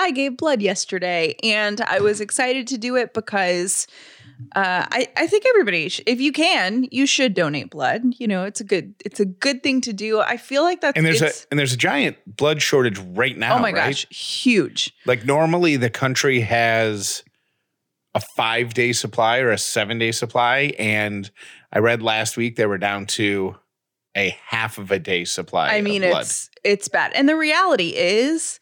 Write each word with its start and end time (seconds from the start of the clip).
I 0.00 0.10
gave 0.10 0.36
blood 0.36 0.62
yesterday, 0.62 1.34
and 1.42 1.80
I 1.82 2.00
was 2.00 2.20
excited 2.20 2.66
to 2.68 2.78
do 2.78 2.96
it 2.96 3.12
because 3.14 3.86
uh, 4.56 4.86
I 4.90 5.08
I 5.16 5.26
think 5.26 5.44
everybody, 5.46 5.88
sh- 5.90 6.00
if 6.06 6.20
you 6.20 6.32
can, 6.32 6.86
you 6.90 7.06
should 7.06 7.34
donate 7.34 7.70
blood. 7.70 8.02
You 8.18 8.26
know, 8.26 8.44
it's 8.44 8.60
a 8.60 8.64
good 8.64 8.94
it's 9.04 9.20
a 9.20 9.26
good 9.26 9.62
thing 9.62 9.80
to 9.82 9.92
do. 9.92 10.20
I 10.20 10.36
feel 10.38 10.62
like 10.62 10.80
that's 10.80 10.96
And 10.96 11.04
there's 11.06 11.22
a 11.22 11.30
and 11.50 11.58
there's 11.60 11.72
a 11.74 11.76
giant 11.76 12.16
blood 12.26 12.62
shortage 12.62 12.98
right 12.98 13.36
now. 13.36 13.56
oh 13.56 13.58
my 13.58 13.72
right? 13.72 13.86
gosh, 13.88 14.06
huge. 14.08 14.92
Like 15.06 15.24
normally 15.26 15.76
the 15.76 15.90
country 15.90 16.40
has 16.40 17.22
a 18.14 18.20
five 18.20 18.74
day 18.74 18.92
supply 18.92 19.38
or 19.38 19.50
a 19.50 19.58
seven 19.58 19.98
day 19.98 20.12
supply. 20.12 20.72
And 20.78 21.30
I 21.72 21.78
read 21.78 22.02
last 22.02 22.36
week 22.36 22.56
they 22.56 22.66
were 22.66 22.78
down 22.78 23.06
to 23.06 23.56
a 24.16 24.36
half 24.46 24.78
of 24.78 24.90
a 24.90 24.98
day 24.98 25.24
supply. 25.24 25.68
I 25.76 25.82
mean, 25.82 26.02
it's 26.02 26.50
it's 26.64 26.88
bad, 26.88 27.12
and 27.14 27.28
the 27.28 27.36
reality 27.36 27.94
is, 27.96 28.58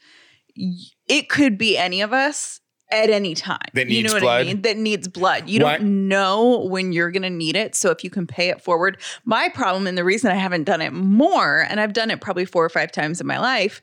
y- 0.57 0.73
it 1.09 1.29
could 1.29 1.59
be 1.59 1.77
any 1.77 2.01
of 2.01 2.13
us 2.13 2.61
at 2.91 3.11
any 3.11 3.35
time. 3.35 3.59
That 3.75 3.89
you 3.89 4.03
needs 4.03 4.05
know 4.09 4.17
what 4.17 4.23
blood? 4.23 4.41
I 4.41 4.45
mean? 4.45 4.63
That 4.63 4.77
needs 4.79 5.09
blood. 5.09 5.49
You 5.49 5.63
What- 5.63 5.81
don't 5.81 6.09
know 6.09 6.65
when 6.71 6.93
you're 6.93 7.11
going 7.11 7.23
to 7.23 7.31
need 7.31 7.55
it, 7.57 7.75
so 7.75 7.91
if 7.91 8.03
you 8.03 8.11
can 8.11 8.27
pay 8.27 8.49
it 8.49 8.63
forward. 8.63 8.99
My 9.25 9.49
problem, 9.51 9.87
and 9.87 9.99
the 9.99 10.05
reason 10.05 10.31
I 10.31 10.37
haven't 10.37 10.65
done 10.65 10.81
it 10.81 10.93
more, 10.93 11.67
and 11.69 11.81
I've 11.81 11.93
done 11.93 12.11
it 12.11 12.21
probably 12.21 12.47
four 12.47 12.65
or 12.65 12.71
five 12.71 12.91
times 12.91 13.21
in 13.21 13.27
my 13.27 13.39
life, 13.39 13.83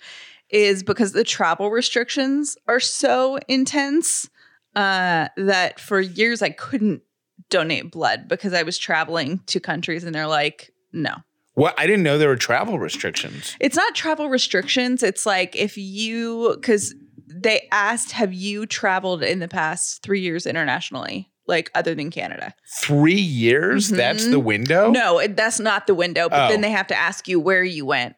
is 0.49 0.81
because 0.83 1.11
the 1.11 1.23
travel 1.23 1.69
restrictions 1.69 2.57
are 2.67 2.79
so 2.79 3.37
intense 3.47 4.29
uh, 4.75 5.27
that 5.37 5.79
for 5.79 6.01
years 6.01 6.41
I 6.41 6.49
couldn't 6.49 7.01
donate 7.49 7.91
blood 7.91 8.27
because 8.27 8.53
I 8.53 8.63
was 8.63 8.77
traveling 8.77 9.39
to 9.47 9.59
countries 9.59 10.03
and 10.03 10.13
they're 10.15 10.27
like, 10.27 10.71
no. 10.91 11.15
what 11.53 11.73
I 11.77 11.85
didn't 11.87 12.03
know 12.03 12.17
there 12.17 12.29
were 12.29 12.35
travel 12.35 12.79
restrictions. 12.79 13.55
It's 13.59 13.75
not 13.75 13.93
travel 13.95 14.29
restrictions. 14.29 15.03
It's 15.03 15.25
like 15.25 15.55
if 15.55 15.77
you, 15.77 16.55
because 16.59 16.93
they 17.27 17.67
asked, 17.71 18.11
have 18.11 18.33
you 18.33 18.65
traveled 18.65 19.23
in 19.23 19.39
the 19.39 19.47
past 19.47 20.01
three 20.03 20.19
years 20.21 20.45
internationally, 20.45 21.31
like 21.47 21.71
other 21.75 21.95
than 21.95 22.11
Canada? 22.11 22.53
Three 22.77 23.13
years? 23.13 23.89
That's 23.89 24.25
Mhm. 24.25 24.31
the 24.31 24.39
window? 24.39 24.91
No, 24.91 25.19
it, 25.19 25.35
that's 25.35 25.59
not 25.59 25.87
the 25.87 25.95
window. 25.95 26.29
But 26.29 26.45
Oh. 26.45 26.49
then 26.51 26.61
they 26.61 26.71
have 26.71 26.87
to 26.87 26.95
ask 26.95 27.27
you 27.27 27.39
where 27.39 27.63
you 27.63 27.85
went 27.85 28.15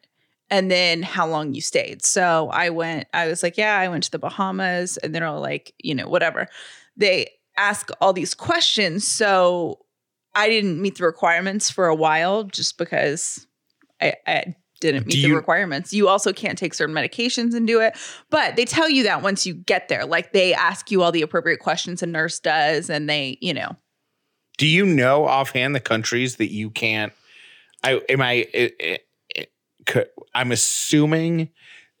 and 0.50 0.70
then 0.70 1.02
how 1.02 1.26
long 1.26 1.54
you 1.54 1.60
stayed. 1.60 2.04
So 2.04 2.48
I 2.52 2.70
went, 2.70 3.06
I 3.12 3.26
was 3.28 3.42
like, 3.42 3.56
yeah, 3.56 3.78
I 3.78 3.88
went 3.88 4.04
to 4.04 4.10
the 4.10 4.18
Bahamas. 4.18 4.96
And 4.98 5.14
they're 5.14 5.26
all 5.26 5.40
like, 5.40 5.74
you 5.78 5.94
know, 5.94 6.08
whatever. 6.08 6.46
They 6.96 7.28
ask 7.56 7.90
all 8.00 8.12
these 8.12 8.34
questions. 8.34 9.06
So 9.06 9.80
I 10.34 10.48
didn't 10.48 10.80
meet 10.80 10.98
the 10.98 11.04
requirements 11.04 11.70
for 11.70 11.86
a 11.88 11.94
while 11.94 12.44
just 12.44 12.78
because 12.78 13.46
I, 14.00 14.14
I 14.26 14.54
didn't 14.80 15.06
meet 15.06 15.22
Do 15.22 15.28
the 15.28 15.34
requirements. 15.34 15.92
You 15.92 16.08
also 16.08 16.32
can't 16.32 16.58
take 16.58 16.74
certain 16.74 16.94
medications 16.94 17.54
and 17.54 17.66
do 17.66 17.80
it. 17.80 17.96
But 18.30 18.56
they 18.56 18.64
tell 18.64 18.88
you 18.88 19.02
that 19.04 19.22
once 19.22 19.46
you 19.46 19.54
get 19.54 19.88
there. 19.88 20.04
Like 20.04 20.32
they 20.32 20.54
ask 20.54 20.90
you 20.90 21.02
all 21.02 21.12
the 21.12 21.22
appropriate 21.22 21.58
questions 21.60 22.02
a 22.02 22.06
nurse 22.06 22.38
does. 22.40 22.88
And 22.90 23.08
they, 23.08 23.38
you 23.40 23.54
know, 23.54 23.76
Do 24.56 24.66
you 24.66 24.84
know 24.86 25.26
offhand 25.26 25.74
the 25.74 25.80
countries 25.80 26.36
that 26.36 26.52
you 26.52 26.70
can't? 26.70 27.12
I 27.84 28.00
am 28.08 28.20
I. 28.20 28.32
It, 28.52 28.74
it, 28.80 29.06
it, 29.28 29.52
could- 29.86 30.10
I'm 30.34 30.52
assuming 30.52 31.50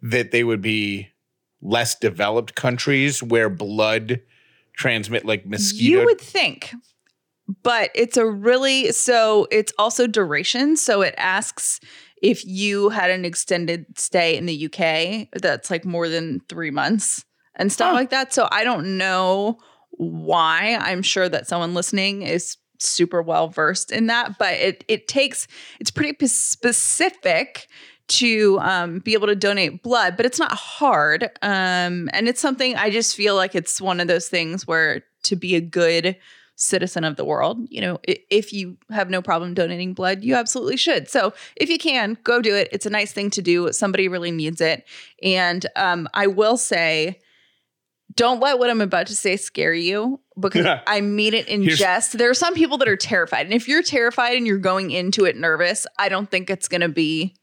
that 0.02 0.30
they 0.30 0.44
would 0.44 0.60
be 0.62 1.08
less 1.60 1.94
developed 1.96 2.54
countries 2.54 3.22
where 3.22 3.48
blood 3.48 4.20
transmit 4.74 5.24
like 5.24 5.44
mosquito. 5.46 6.00
You 6.00 6.04
would 6.04 6.20
think, 6.20 6.72
but 7.62 7.90
it's 7.94 8.16
a 8.16 8.26
really 8.26 8.92
so 8.92 9.48
it's 9.50 9.72
also 9.78 10.06
duration. 10.06 10.76
So 10.76 11.02
it 11.02 11.14
asks 11.16 11.80
if 12.22 12.44
you 12.44 12.88
had 12.90 13.10
an 13.10 13.24
extended 13.24 13.86
stay 13.98 14.36
in 14.36 14.46
the 14.46 14.66
UK 14.66 15.28
that's 15.40 15.70
like 15.70 15.84
more 15.84 16.08
than 16.08 16.40
three 16.48 16.70
months 16.70 17.24
and 17.56 17.72
stuff 17.72 17.88
Huh. 17.90 17.94
like 17.94 18.10
that. 18.10 18.32
So 18.32 18.48
I 18.50 18.64
don't 18.64 18.98
know 18.98 19.58
why. 19.90 20.76
I'm 20.80 21.02
sure 21.02 21.28
that 21.28 21.46
someone 21.48 21.74
listening 21.74 22.22
is 22.22 22.56
super 22.78 23.20
well 23.22 23.48
versed 23.48 23.90
in 23.90 24.06
that, 24.06 24.38
but 24.38 24.54
it 24.54 24.84
it 24.88 25.08
takes 25.08 25.48
it's 25.80 25.90
pretty 25.90 26.12
p- 26.12 26.26
specific 26.28 27.66
to 28.08 28.58
um, 28.60 29.00
be 29.00 29.12
able 29.12 29.26
to 29.26 29.34
donate 29.36 29.82
blood, 29.82 30.16
but 30.16 30.24
it's 30.24 30.38
not 30.38 30.52
hard. 30.52 31.24
Um, 31.42 32.08
and 32.12 32.26
it's 32.28 32.40
something 32.40 32.74
I 32.76 32.88
just 32.90 33.14
feel 33.14 33.34
like 33.34 33.54
it's 33.54 33.80
one 33.82 34.00
of 34.00 34.08
those 34.08 34.28
things 34.28 34.66
where 34.66 35.02
to 35.24 35.36
be 35.36 35.56
a 35.56 35.60
good 35.60 36.16
citizen 36.58 37.04
of 37.04 37.16
the 37.16 37.24
world, 37.24 37.66
you 37.70 37.80
know, 37.80 37.98
if 38.04 38.52
you 38.52 38.76
have 38.90 39.08
no 39.08 39.22
problem 39.22 39.54
donating 39.54 39.94
blood, 39.94 40.22
you 40.24 40.34
absolutely 40.34 40.76
should. 40.76 41.08
So 41.08 41.32
if 41.56 41.70
you 41.70 41.78
can, 41.78 42.18
go 42.24 42.42
do 42.42 42.54
it. 42.54 42.68
It's 42.72 42.84
a 42.84 42.90
nice 42.90 43.12
thing 43.12 43.30
to 43.30 43.42
do. 43.42 43.72
Somebody 43.72 44.08
really 44.08 44.32
needs 44.32 44.60
it. 44.60 44.84
And 45.22 45.64
um, 45.76 46.08
I 46.14 46.26
will 46.26 46.56
say, 46.56 47.20
don't 48.14 48.40
let 48.40 48.58
what 48.58 48.70
I'm 48.70 48.80
about 48.80 49.06
to 49.06 49.14
say 49.14 49.36
scare 49.36 49.72
you 49.72 50.20
because 50.38 50.66
I 50.86 51.00
mean 51.00 51.32
it 51.34 51.46
in 51.46 51.62
Here's- 51.62 51.78
jest. 51.78 52.18
There 52.18 52.28
are 52.28 52.34
some 52.34 52.54
people 52.54 52.76
that 52.78 52.88
are 52.88 52.96
terrified. 52.96 53.46
And 53.46 53.54
if 53.54 53.68
you're 53.68 53.82
terrified 53.82 54.36
and 54.36 54.46
you're 54.46 54.58
going 54.58 54.90
into 54.90 55.24
it 55.24 55.36
nervous, 55.36 55.86
I 55.98 56.08
don't 56.08 56.28
think 56.28 56.50
it's 56.50 56.66
going 56.68 56.80
to 56.80 56.88
be 56.88 57.34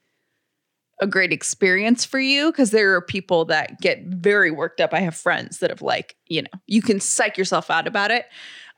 a 1.02 1.08
great 1.08 1.34
experience 1.34 2.06
for 2.06 2.20
you 2.20 2.52
because 2.52 2.72
there 2.72 2.96
are 2.96 3.02
people 3.02 3.46
that 3.46 3.80
get 3.82 4.06
very 4.06 4.52
worked 4.52 4.80
up. 4.80 4.94
I 4.94 5.00
have 5.02 5.16
friends 5.16 5.60
that 5.60 5.70
have 5.70 5.82
like, 5.82 6.16
you 6.28 6.42
know, 6.42 6.60
you 6.68 6.82
can 6.82 7.00
psych 7.00 7.38
yourself 7.38 7.70
out 7.70 7.88
about 7.88 8.12
it. 8.12 8.26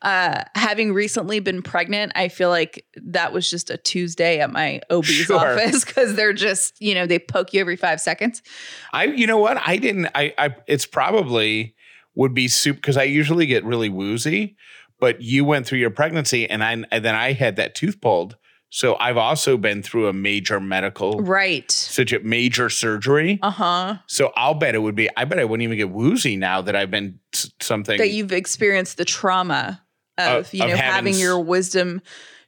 Uh, 0.04 0.44
having 0.54 0.94
recently 0.94 1.40
been 1.40 1.64
pregnant, 1.64 2.12
I 2.16 2.28
feel 2.28 2.50
like 2.50 2.86
that 2.98 3.34
was 3.34 3.50
just 3.50 3.72
a 3.72 3.78
Tuesday 3.78 4.40
at 4.40 4.52
my 4.52 4.80
OB's 4.92 5.08
Sure. 5.08 5.38
office 5.38 5.84
because 5.86 6.16
they're 6.16 6.34
just, 6.34 6.80
you 6.80 6.94
know, 6.94 7.08
they 7.08 7.18
poke 7.20 7.54
you 7.54 7.62
every 7.62 7.76
five 7.76 8.00
seconds. 8.00 8.44
I, 8.94 9.06
you 9.06 9.26
know 9.26 9.40
what? 9.40 9.58
I 9.66 9.78
didn't. 9.78 10.08
I, 10.14 10.34
I 10.38 10.56
it's 10.68 10.86
probably 10.86 11.76
would 12.14 12.34
be 12.34 12.48
soup 12.48 12.78
because 12.78 12.98
I 12.98 13.04
usually 13.04 13.48
get 13.48 13.64
really 13.64 13.90
woozy, 13.90 14.56
but 15.00 15.22
you 15.22 15.46
went 15.46 15.66
through 15.66 15.80
your 15.80 15.92
pregnancy 15.92 16.48
and 16.50 16.64
I 16.64 16.72
and 16.74 17.06
then 17.06 17.16
I 17.16 17.34
had 17.34 17.56
that 17.56 17.74
tooth 17.76 18.00
pulled. 18.02 18.38
So 18.78 18.96
I've 19.00 19.18
also 19.18 19.58
been 19.58 19.82
through 19.82 20.08
a 20.08 20.14
major 20.14 20.60
medical, 20.60 21.20
Right. 21.20 21.72
such 21.72 22.14
a 22.14 22.20
major 22.20 22.70
surgery. 22.70 23.40
Uh 23.42 23.50
huh. 23.50 23.98
So 24.06 24.32
I'll 24.36 24.54
bet 24.54 24.76
it 24.76 24.78
would 24.84 24.94
be. 24.94 25.10
I 25.18 25.26
bet 25.26 25.40
I 25.40 25.46
wouldn't 25.46 25.64
even 25.64 25.78
get 25.80 25.90
woozy 25.90 26.36
now 26.36 26.62
that 26.62 26.76
I've 26.76 26.92
been 26.92 27.18
something. 27.60 27.98
That 27.98 28.12
you've 28.12 28.32
experienced 28.32 28.98
the 28.98 29.06
trauma 29.06 29.82
of, 30.20 30.46
Of- 30.46 30.54
you 30.54 30.62
of 30.64 30.70
know, 30.70 30.76
having 30.76 31.14
having 31.14 31.16
your 31.20 31.40
wisdom 31.40 32.04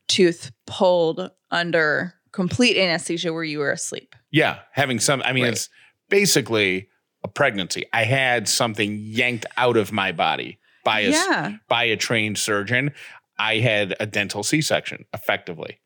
tooth 0.07 0.51
pulled 0.67 1.31
under 1.50 2.13
complete 2.31 2.78
anesthesia 2.78 3.34
where 3.34 3.44
you 3.44 3.57
were 3.57 3.72
asleep. 3.72 4.13
yeah, 4.29 4.59
having 4.73 5.00
some. 5.00 5.23
I 5.23 5.34
mean, 5.34 5.46
Right. 5.46 5.53
it's 5.53 5.67
basically 6.09 6.90
a 7.23 7.28
pregnancy. 7.28 7.85
I 7.91 8.03
had 8.03 8.47
something 8.47 9.00
yanked 9.01 9.47
out 9.57 9.78
of 9.78 9.91
my 9.91 10.11
body 10.11 10.59
by 10.85 11.00
a 11.00 11.09
Yeah. 11.09 11.53
by 11.67 11.85
a 11.85 11.97
trained 11.97 12.38
surgeon. 12.38 12.91
I 13.40 13.57
had 13.57 13.96
a 14.00 14.06
dental 14.06 14.44
C 14.44 14.61
section, 14.61 15.06
effectively. 15.11 15.78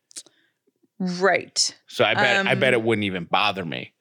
Right. 0.99 1.75
So 1.87 2.03
I 2.05 2.13
bet 2.13 2.47
I 2.47 2.55
bet 2.55 2.73
Um, 2.73 2.81
it 2.81 2.83
wouldn't 2.85 3.05
even 3.05 3.25
bother 3.25 3.65
me. 3.65 3.93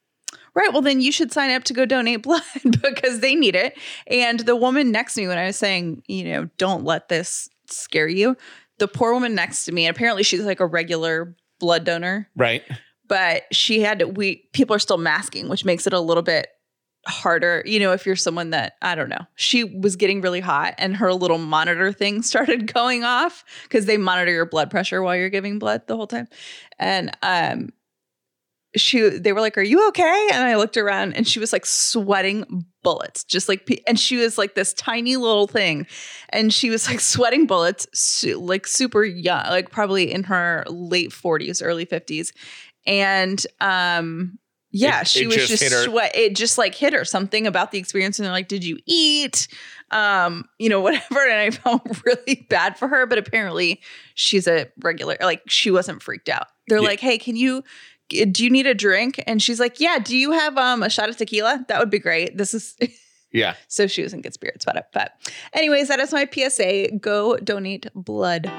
Right. 0.54 0.70
Well, 0.72 0.82
then 0.82 1.00
you 1.00 1.12
should 1.12 1.32
sign 1.32 1.50
up 1.50 1.64
to 1.64 1.72
go 1.72 1.86
donate 1.86 2.22
blood 2.25 2.42
because 2.62 3.20
they 3.20 3.34
need 3.34 3.56
it. 3.56 3.76
And 4.06 4.41
the 4.41 4.54
woman 4.56 4.92
next 4.92 5.14
to 5.14 5.22
me, 5.22 5.28
when 5.28 5.38
I 5.38 5.47
was 5.47 5.56
saying, 5.56 6.03
you 6.06 6.25
know, 6.25 6.48
don't 6.58 6.84
let 6.84 7.08
this 7.08 7.48
scare 7.66 8.08
you, 8.08 8.36
the 8.78 8.86
poor 8.88 9.14
woman 9.14 9.34
next 9.34 9.64
to 9.64 9.72
me, 9.72 9.86
and 9.86 9.97
apparently 9.97 10.22
she's 10.22 10.42
like 10.44 10.60
a 10.60 10.66
regular 10.66 11.34
blood 11.58 11.84
donor, 11.84 12.28
Right? 12.36 12.62
but 13.09 13.44
she 13.53 13.80
had 13.80 14.00
to, 14.00 14.09
we, 14.09 14.48
people 14.53 14.74
are 14.76 14.78
still 14.80 14.98
masking, 14.98 15.48
which 15.48 15.64
makes 15.64 15.86
it 15.86 15.92
a 15.92 16.00
little 16.00 16.22
bit 16.22 16.48
harder. 17.07 17.63
You 17.67 17.81
know, 17.81 17.93
if 17.93 18.07
you're 18.07 18.17
someone 18.17 18.51
that, 18.51 18.75
I 18.83 18.95
don't 18.95 19.09
know, 19.09 19.27
she 19.35 19.65
was 19.65 19.97
getting 19.97 20.21
really 20.21 20.41
hot 20.41 20.75
and 20.79 20.97
her 20.97 21.13
little 21.13 21.39
monitor 21.39 21.93
thing 21.93 22.23
started 22.23 22.73
going 22.73 23.05
off 23.05 23.45
because 23.65 23.87
they 23.87 23.97
monitor 23.97 24.33
your 24.33 24.47
blood 24.47 24.71
pressure 24.71 25.03
while 25.03 25.17
you're 25.17 25.31
giving 25.31 25.59
blood 25.59 25.87
the 25.87 25.97
whole 25.97 26.07
time. 26.07 26.29
And, 26.79 27.17
um, 27.23 27.71
she 28.75 29.07
they 29.09 29.33
were 29.33 29.41
like 29.41 29.59
are 29.59 29.63
you 29.63 29.87
okay 29.89 30.29
and 30.33 30.45
i 30.45 30.57
looked 30.57 30.77
around 30.77 31.13
and 31.13 31.29
she 31.29 31.39
was 31.39 31.53
like 31.53 31.67
sweating 31.67 32.65
bullets 32.83 33.23
just 33.25 33.49
like 33.49 33.69
and 33.87 34.01
she 34.01 34.17
was 34.17 34.39
like 34.39 34.55
this 34.55 34.72
tiny 34.72 35.16
little 35.16 35.47
thing 35.47 35.87
and 36.31 36.55
she 36.55 36.71
was 36.71 36.89
like 36.89 37.01
sweating 37.01 37.47
bullets 37.47 37.87
su- 37.93 38.39
like 38.39 38.66
super 38.66 39.05
young 39.05 39.45
like 39.48 39.71
probably 39.71 40.10
in 40.10 40.25
her 40.25 40.65
late 40.69 41.10
40s 41.10 41.63
early 41.63 41.84
50s 41.84 42.33
and 42.87 43.47
um 43.60 44.39
yeah 44.72 45.03
It- 45.03 45.07
she 45.09 45.22
it 45.22 45.27
was 45.27 45.36
just 45.36 45.63
just, 45.63 45.84
sweat 45.84 46.13
it 46.16 46.34
just 46.34 46.59
like 46.59 46.74
hit 46.74 46.92
her 46.92 47.04
something 47.04 47.47
about 47.47 47.71
the 47.71 47.78
experience 47.78 48.19
and 48.19 48.27
they're 48.27 48.33
like 48.33 48.48
did 48.48 48.65
you 48.65 48.78
eat? 48.86 49.47
Um 49.91 50.47
you 50.59 50.69
know 50.69 50.80
whatever 50.86 51.21
and 51.28 51.39
i 51.39 51.51
felt 51.51 51.83
really 52.04 52.47
bad 52.48 52.78
for 52.78 52.89
her 52.89 53.07
but 53.07 53.19
apparently 53.19 53.80
she's 54.15 54.47
a 54.48 54.66
regular 54.83 55.16
like 55.21 55.42
she 55.48 55.71
wasn't 55.71 56.03
freaked 56.03 56.28
out. 56.28 56.47
They're 56.69 56.78
Yeah. 56.80 56.89
like 56.89 57.01
hey 57.01 57.19
can 57.19 57.36
you 57.36 57.63
do 58.09 58.45
you 58.45 58.51
need 58.51 58.66
a 58.66 58.74
drink? 58.74 59.22
And 59.27 59.42
she's 59.42 59.60
like 59.60 59.80
yeah 59.80 59.98
do 59.98 60.16
you 60.16 60.33
have 60.33 60.57
um 60.59 60.83
a 60.83 60.91
shot 60.91 61.09
of 61.09 61.16
tequila? 61.16 61.65
That 61.69 61.78
would 61.78 61.91
be 61.91 61.98
great. 61.98 62.36
This 62.39 62.54
is 62.54 62.77
Yeah. 63.33 63.54
so 63.69 63.86
she 63.86 64.03
was 64.03 64.13
in 64.13 64.21
good 64.21 64.34
spirits 64.34 64.65
about 64.65 64.77
it. 64.77 64.86
But 64.92 65.13
anyways 65.54 65.89
that 65.89 66.01
is 66.01 66.13
my 66.13 66.27
psa 66.30 66.91
go 67.01 67.36
donate 67.39 67.86
blood 67.95 68.51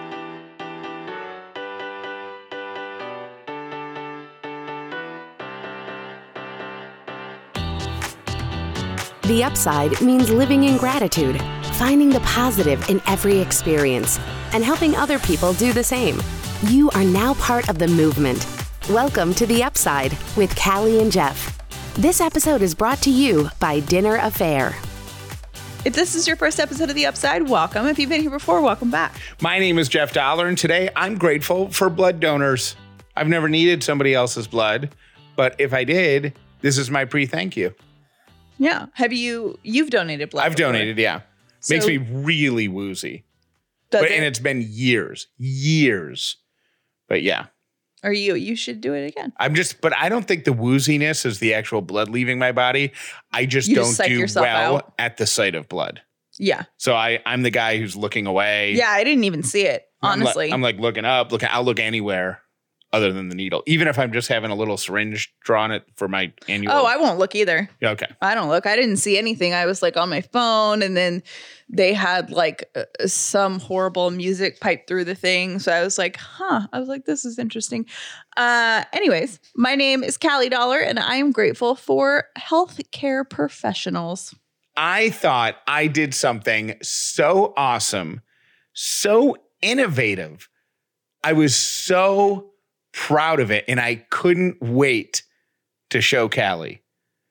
The 9.28 9.42
upside 9.42 10.02
means 10.02 10.30
living 10.30 10.66
in 10.66 10.76
gratitude, 10.76 11.42
finding 11.76 12.10
the 12.10 12.20
positive 12.26 12.90
in 12.90 13.02
every 13.08 13.40
experience, 13.40 14.20
and 14.52 14.66
helping 14.66 14.98
other 14.98 15.18
people 15.18 15.54
do 15.54 15.72
the 15.72 15.82
same. 15.82 16.22
You 16.64 16.90
are 16.90 17.06
now 17.06 17.36
part 17.36 17.70
of 17.70 17.80
the 17.80 17.88
movement. 17.88 18.46
Welcome 18.90 19.34
to 19.36 19.46
The 19.46 19.64
Upside 19.64 20.18
with 20.36 20.54
Callie 20.58 21.00
and 21.00 21.10
Jeff. 21.10 21.58
This 21.94 22.20
episode 22.20 22.62
is 22.62 22.76
brought 22.76 23.02
to 23.04 23.10
you 23.10 23.50
by 23.62 23.80
Dinner 23.80 24.18
A'Fare. 24.18 24.76
If 25.86 25.94
this 25.94 26.16
is 26.16 26.28
your 26.28 26.36
first 26.36 26.60
episode 26.60 26.90
of 26.90 26.96
The 26.98 27.06
Upside, 27.06 27.48
welcome. 27.48 27.88
If 27.88 28.00
you've 28.00 28.10
been 28.10 28.20
here 28.20 28.30
before, 28.30 28.60
welcome 28.60 28.92
back. 28.92 29.16
My 29.42 29.58
name 29.58 29.80
is 29.80 29.88
Jeff 29.88 30.12
Dauler, 30.12 30.48
and 30.48 30.58
today 30.58 30.90
I'm 30.98 31.18
grateful 31.18 31.70
for 31.70 31.90
blood 31.90 32.20
donors. 32.20 32.76
I've 33.16 33.30
never 33.30 33.48
needed 33.48 33.86
somebody 33.86 34.14
else's 34.14 34.50
blood, 34.50 34.94
but 35.38 35.56
if 35.60 35.74
I 35.74 35.86
did, 35.86 36.38
this 36.60 36.78
is 36.78 36.92
my 36.92 37.06
pre 37.06 37.26
thank 37.26 37.56
you. 37.56 37.74
Yeah. 38.60 38.88
Have 38.94 39.14
you, 39.14 39.58
you've 39.64 39.90
donated 39.90 40.30
blood? 40.30 40.46
I've 40.46 40.56
before. 40.56 40.72
donated, 40.72 40.98
yeah. 40.98 41.22
Makes 41.70 41.88
me 41.88 41.98
really 41.98 42.68
woozy. 42.68 43.26
Does 43.90 44.02
But, 44.02 44.12
it? 44.12 44.16
and 44.16 44.26
it's 44.26 44.40
been 44.40 44.66
years, 44.68 45.28
years. 45.38 46.38
But 47.08 47.22
yeah, 47.22 47.48
Or 48.04 48.12
you, 48.12 48.36
you 48.36 48.56
should 48.56 48.82
do 48.82 48.94
it 48.94 49.08
again. 49.08 49.34
I'm 49.40 49.56
just, 49.56 49.80
but 49.82 49.96
I 49.98 50.10
don't 50.10 50.28
think 50.28 50.46
the 50.46 50.52
wooziness 50.52 51.26
is 51.26 51.40
the 51.40 51.54
actual 51.54 51.82
blood 51.82 52.10
leaving 52.10 52.40
my 52.40 52.52
body. 52.52 52.92
I 53.32 53.46
just 53.46 53.68
You 53.70 53.76
don't 53.76 53.86
just 53.96 54.02
do 54.36 54.42
well 54.42 54.78
out. 54.78 54.94
at 54.98 55.18
the 55.18 55.26
sight 55.28 55.56
of 55.56 55.70
blood. 55.70 56.02
Yeah. 56.40 56.64
So 56.78 56.96
I, 56.96 57.20
I'm 57.26 57.44
the 57.44 57.52
guy 57.52 57.78
who's 57.78 57.96
looking 57.96 58.26
away. 58.26 58.74
Yeah. 58.74 58.90
I 58.90 59.04
didn't 59.04 59.24
even 59.26 59.44
see 59.44 59.66
it, 59.66 59.84
I'm 60.02 60.20
li- 60.20 60.24
honestly. 60.26 60.52
I'm 60.52 60.62
like 60.62 60.78
looking 60.80 61.06
up, 61.06 61.32
looking. 61.32 61.50
I'll 61.52 61.64
look 61.64 61.80
anywhere 61.80 62.42
other 62.94 63.12
than 63.12 63.28
the 63.28 63.36
needle, 63.36 63.64
even 63.66 63.88
if 63.88 63.98
I'm 63.98 64.14
just 64.14 64.28
having 64.28 64.52
a 64.52 64.56
little 64.56 64.78
syringe 64.78 65.34
drawn 65.42 65.72
it 65.72 65.84
for 65.96 66.08
my 66.08 66.32
annual. 66.48 66.74
oh, 66.74 66.86
I 66.86 66.96
won't 66.98 67.18
look 67.18 67.34
either. 67.34 67.68
Yeah, 67.82 67.90
okay. 67.92 68.06
I 68.22 68.36
don't 68.36 68.50
look. 68.50 68.68
I 68.68 68.76
didn't 68.76 68.98
see 68.98 69.18
anything. 69.18 69.54
I 69.54 69.66
was 69.66 69.82
like 69.82 69.98
on 69.98 70.10
my 70.10 70.22
phone, 70.22 70.84
and 70.84 70.96
then 70.96 71.24
they 71.68 71.94
had 71.94 72.30
like 72.30 72.70
uh, 72.76 72.84
some 73.08 73.60
horrible 73.60 74.12
music 74.12 74.60
pipe 74.60 74.88
through 74.88 75.06
the 75.06 75.16
thing. 75.16 75.58
So 75.58 75.72
I 75.72 75.84
was 75.84 75.98
like, 75.98 76.18
huh. 76.18 76.68
I 76.72 76.80
was 76.80 76.88
like, 76.88 77.06
this 77.06 77.26
is 77.26 77.40
interesting. 77.40 77.88
Uh, 78.38 78.84
anyways, 78.94 79.40
my 79.56 79.74
name 79.76 80.04
is 80.04 80.18
Callie 80.18 80.50
Dauler, 80.50 80.80
and 80.80 81.00
I 81.00 81.16
am 81.16 81.32
grateful 81.32 81.76
for 81.76 82.26
healthcare 82.38 83.28
professionals. 83.28 84.36
I 84.78 85.10
thought 85.10 85.56
I 85.68 85.88
did 85.88 86.14
something 86.14 86.76
so 86.84 87.54
awesome, 87.58 88.22
so 88.74 89.36
innovative. 89.64 90.48
I 91.24 91.34
was 91.34 91.56
so 91.56 92.53
proud 92.94 93.40
of 93.40 93.52
it, 93.52 93.66
and 93.68 93.80
I 93.80 94.06
couldn't 94.10 94.62
wait 94.62 95.24
to 95.90 96.02
show 96.02 96.30
Callie. 96.30 96.82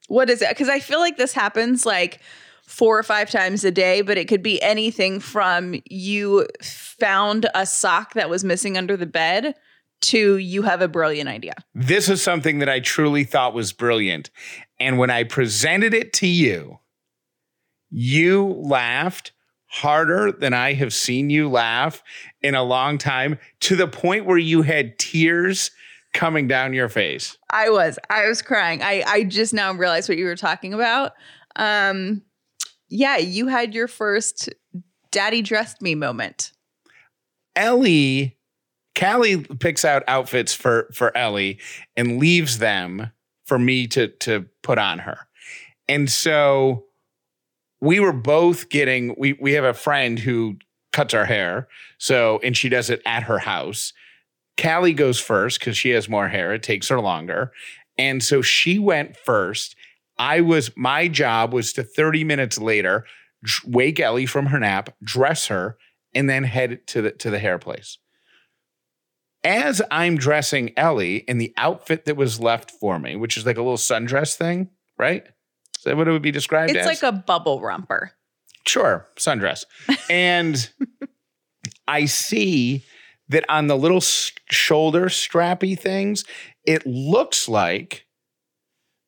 What 0.08 0.28
is 0.28 0.42
it? 0.42 0.50
Because 0.50 0.68
I 0.68 0.80
feel 0.80 0.98
like 0.98 1.16
this 1.16 1.32
happens 1.32 1.86
like 1.86 2.20
four 2.66 2.98
or 2.98 3.02
five 3.02 3.30
times 3.30 3.64
a 3.64 3.70
day, 3.70 4.02
but 4.02 4.18
it 4.18 4.28
could 4.28 4.42
be 4.42 4.60
anything 4.62 5.20
from 5.20 5.80
you 5.88 6.46
found 6.62 7.48
a 7.54 7.66
sock 7.66 8.14
that 8.14 8.30
was 8.30 8.44
missing 8.44 8.76
under 8.76 8.96
the 8.96 9.06
bed 9.06 9.54
to 10.00 10.36
you 10.36 10.62
have 10.62 10.82
a 10.82 10.88
brilliant 10.88 11.28
idea. 11.28 11.54
This 11.74 12.08
is 12.08 12.22
something 12.22 12.58
that 12.58 12.68
I 12.68 12.80
truly 12.80 13.24
thought 13.24 13.54
was 13.54 13.72
brilliant. 13.72 14.30
And 14.80 14.98
when 14.98 15.10
I 15.10 15.24
presented 15.24 15.94
it 15.94 16.12
to 16.14 16.26
you, 16.26 16.80
you 17.90 18.44
laughed 18.44 19.32
harder 19.72 20.30
than 20.30 20.52
I 20.52 20.74
have 20.74 20.92
seen 20.92 21.30
you 21.30 21.48
laugh 21.48 22.02
in 22.42 22.54
a 22.54 22.62
long 22.62 22.98
time 22.98 23.38
to 23.60 23.74
the 23.74 23.88
point 23.88 24.26
where 24.26 24.36
you 24.36 24.60
had 24.60 24.98
tears 24.98 25.70
coming 26.12 26.46
down 26.46 26.74
your 26.74 26.90
face. 26.90 27.38
I 27.48 27.70
was. 27.70 27.98
I 28.10 28.26
was 28.26 28.42
crying. 28.42 28.82
I 28.82 29.02
I 29.06 29.24
just 29.24 29.54
now 29.54 29.72
realized 29.72 30.10
what 30.10 30.18
you 30.18 30.26
were 30.26 30.36
talking 30.36 30.74
about. 30.74 31.12
Um 31.56 32.22
yeah, 32.90 33.16
you 33.16 33.46
had 33.46 33.72
your 33.72 33.88
first 33.88 34.50
daddy 35.10 35.40
dressed 35.40 35.80
me 35.80 35.94
moment. 35.94 36.52
Ellie, 37.56 38.36
Callie 38.98 39.42
picks 39.42 39.86
out 39.86 40.02
outfits 40.06 40.52
for 40.52 40.90
for 40.92 41.16
Ellie 41.16 41.58
and 41.96 42.18
leaves 42.18 42.58
them 42.58 43.10
for 43.46 43.58
me 43.58 43.86
to 43.88 44.08
to 44.08 44.44
put 44.62 44.76
on 44.76 44.98
her. 44.98 45.18
And 45.88 46.10
so 46.10 46.84
we 47.82 47.98
were 47.98 48.12
both 48.12 48.70
getting 48.70 49.14
we 49.18 49.34
we 49.34 49.52
have 49.52 49.64
a 49.64 49.74
friend 49.74 50.18
who 50.20 50.56
cuts 50.92 51.12
our 51.12 51.26
hair. 51.26 51.68
So 51.98 52.40
and 52.42 52.56
she 52.56 52.70
does 52.70 52.88
it 52.88 53.02
at 53.04 53.24
her 53.24 53.40
house. 53.40 53.92
Callie 54.60 54.94
goes 54.94 55.18
first 55.18 55.58
because 55.58 55.76
she 55.76 55.90
has 55.90 56.08
more 56.08 56.28
hair. 56.28 56.54
It 56.54 56.62
takes 56.62 56.88
her 56.88 57.00
longer. 57.00 57.52
And 57.98 58.22
so 58.22 58.40
she 58.40 58.78
went 58.78 59.16
first. 59.16 59.74
I 60.16 60.40
was 60.40 60.70
my 60.76 61.08
job 61.08 61.52
was 61.52 61.72
to 61.74 61.82
30 61.82 62.24
minutes 62.24 62.58
later 62.58 63.04
wake 63.66 63.98
Ellie 63.98 64.26
from 64.26 64.46
her 64.46 64.60
nap, 64.60 64.94
dress 65.02 65.48
her, 65.48 65.76
and 66.14 66.30
then 66.30 66.44
head 66.44 66.86
to 66.86 67.02
the 67.02 67.10
to 67.10 67.30
the 67.30 67.40
hair 67.40 67.58
place. 67.58 67.98
As 69.42 69.82
I'm 69.90 70.18
dressing 70.18 70.72
Ellie 70.76 71.16
in 71.16 71.38
the 71.38 71.52
outfit 71.56 72.04
that 72.04 72.16
was 72.16 72.38
left 72.38 72.70
for 72.70 73.00
me, 73.00 73.16
which 73.16 73.36
is 73.36 73.44
like 73.44 73.56
a 73.56 73.62
little 73.62 73.76
sundress 73.76 74.36
thing, 74.36 74.70
right? 74.96 75.26
Is 75.82 75.86
that 75.86 75.96
what 75.96 76.06
it 76.06 76.12
would 76.12 76.22
be 76.22 76.30
described 76.30 76.70
It's 76.70 76.78
as? 76.80 76.86
like 76.86 77.02
a 77.02 77.10
bubble 77.10 77.60
romper. 77.60 78.12
Sure, 78.64 79.08
sundress. 79.16 79.64
and 80.08 80.70
I 81.88 82.04
see 82.04 82.84
that 83.30 83.44
on 83.48 83.66
the 83.66 83.76
little 83.76 83.96
s- 83.96 84.30
shoulder 84.48 85.06
strappy 85.06 85.76
things, 85.76 86.24
it 86.64 86.86
looks 86.86 87.48
like 87.48 88.06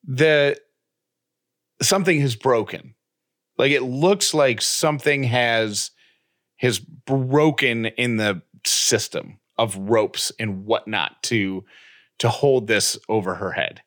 the 0.03 0.57
something 1.81 2.21
has 2.21 2.35
broken. 2.35 2.97
Like 3.57 3.71
it 3.71 3.83
looks 3.83 4.35
like 4.35 4.61
something 4.61 5.23
has 5.23 5.93
has 6.57 6.81
broken 6.81 7.87
in 7.87 8.17
the 8.17 8.43
system 8.67 9.39
of 9.57 9.77
ropes 9.77 10.33
and 10.41 10.65
whatnot 10.65 11.23
to 11.25 11.65
to 12.19 12.29
hold 12.29 12.67
this 12.67 12.99
over 13.09 13.37
her 13.37 13.53
head. 13.53 13.83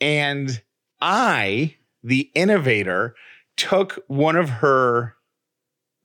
And 0.00 0.60
I, 1.00 1.76
the 2.02 2.30
innovator, 2.34 3.14
took 3.56 3.98
one 4.06 4.36
of 4.36 4.48
her 4.48 5.16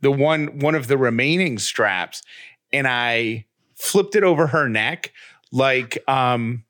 the 0.02 0.12
one 0.12 0.60
one 0.60 0.76
of 0.76 0.88
the 0.88 0.98
remaining 0.98 1.58
straps 1.58 2.22
and 2.72 2.88
I 2.88 3.46
flipped 3.76 4.16
it 4.16 4.24
over 4.24 4.48
her 4.48 4.68
neck 4.68 5.14
like 5.52 5.98
um 6.08 6.66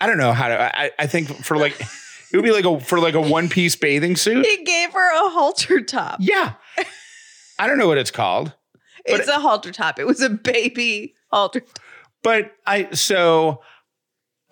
I 0.00 0.06
don't 0.06 0.18
know 0.18 0.32
how 0.32 0.48
to 0.48 0.78
I, 0.78 0.90
I 0.98 1.06
think 1.06 1.28
for 1.44 1.56
like 1.56 1.78
it 2.32 2.36
would 2.36 2.42
be 2.42 2.50
like 2.50 2.64
a 2.64 2.80
for 2.80 2.98
like 2.98 3.14
a 3.14 3.20
one 3.20 3.48
piece 3.48 3.76
bathing 3.76 4.16
suit. 4.16 4.44
He 4.46 4.64
gave 4.64 4.92
her 4.92 5.26
a 5.26 5.30
halter 5.30 5.80
top. 5.82 6.18
Yeah. 6.20 6.54
I 7.58 7.66
don't 7.66 7.78
know 7.78 7.86
what 7.86 7.98
it's 7.98 8.10
called. 8.10 8.54
It's 9.04 9.28
a 9.28 9.38
halter 9.38 9.72
top. 9.72 9.98
It 9.98 10.06
was 10.06 10.20
a 10.22 10.30
baby 10.30 11.14
halter 11.30 11.60
top. 11.60 11.78
But 12.22 12.52
I 12.66 12.90
so 12.92 13.60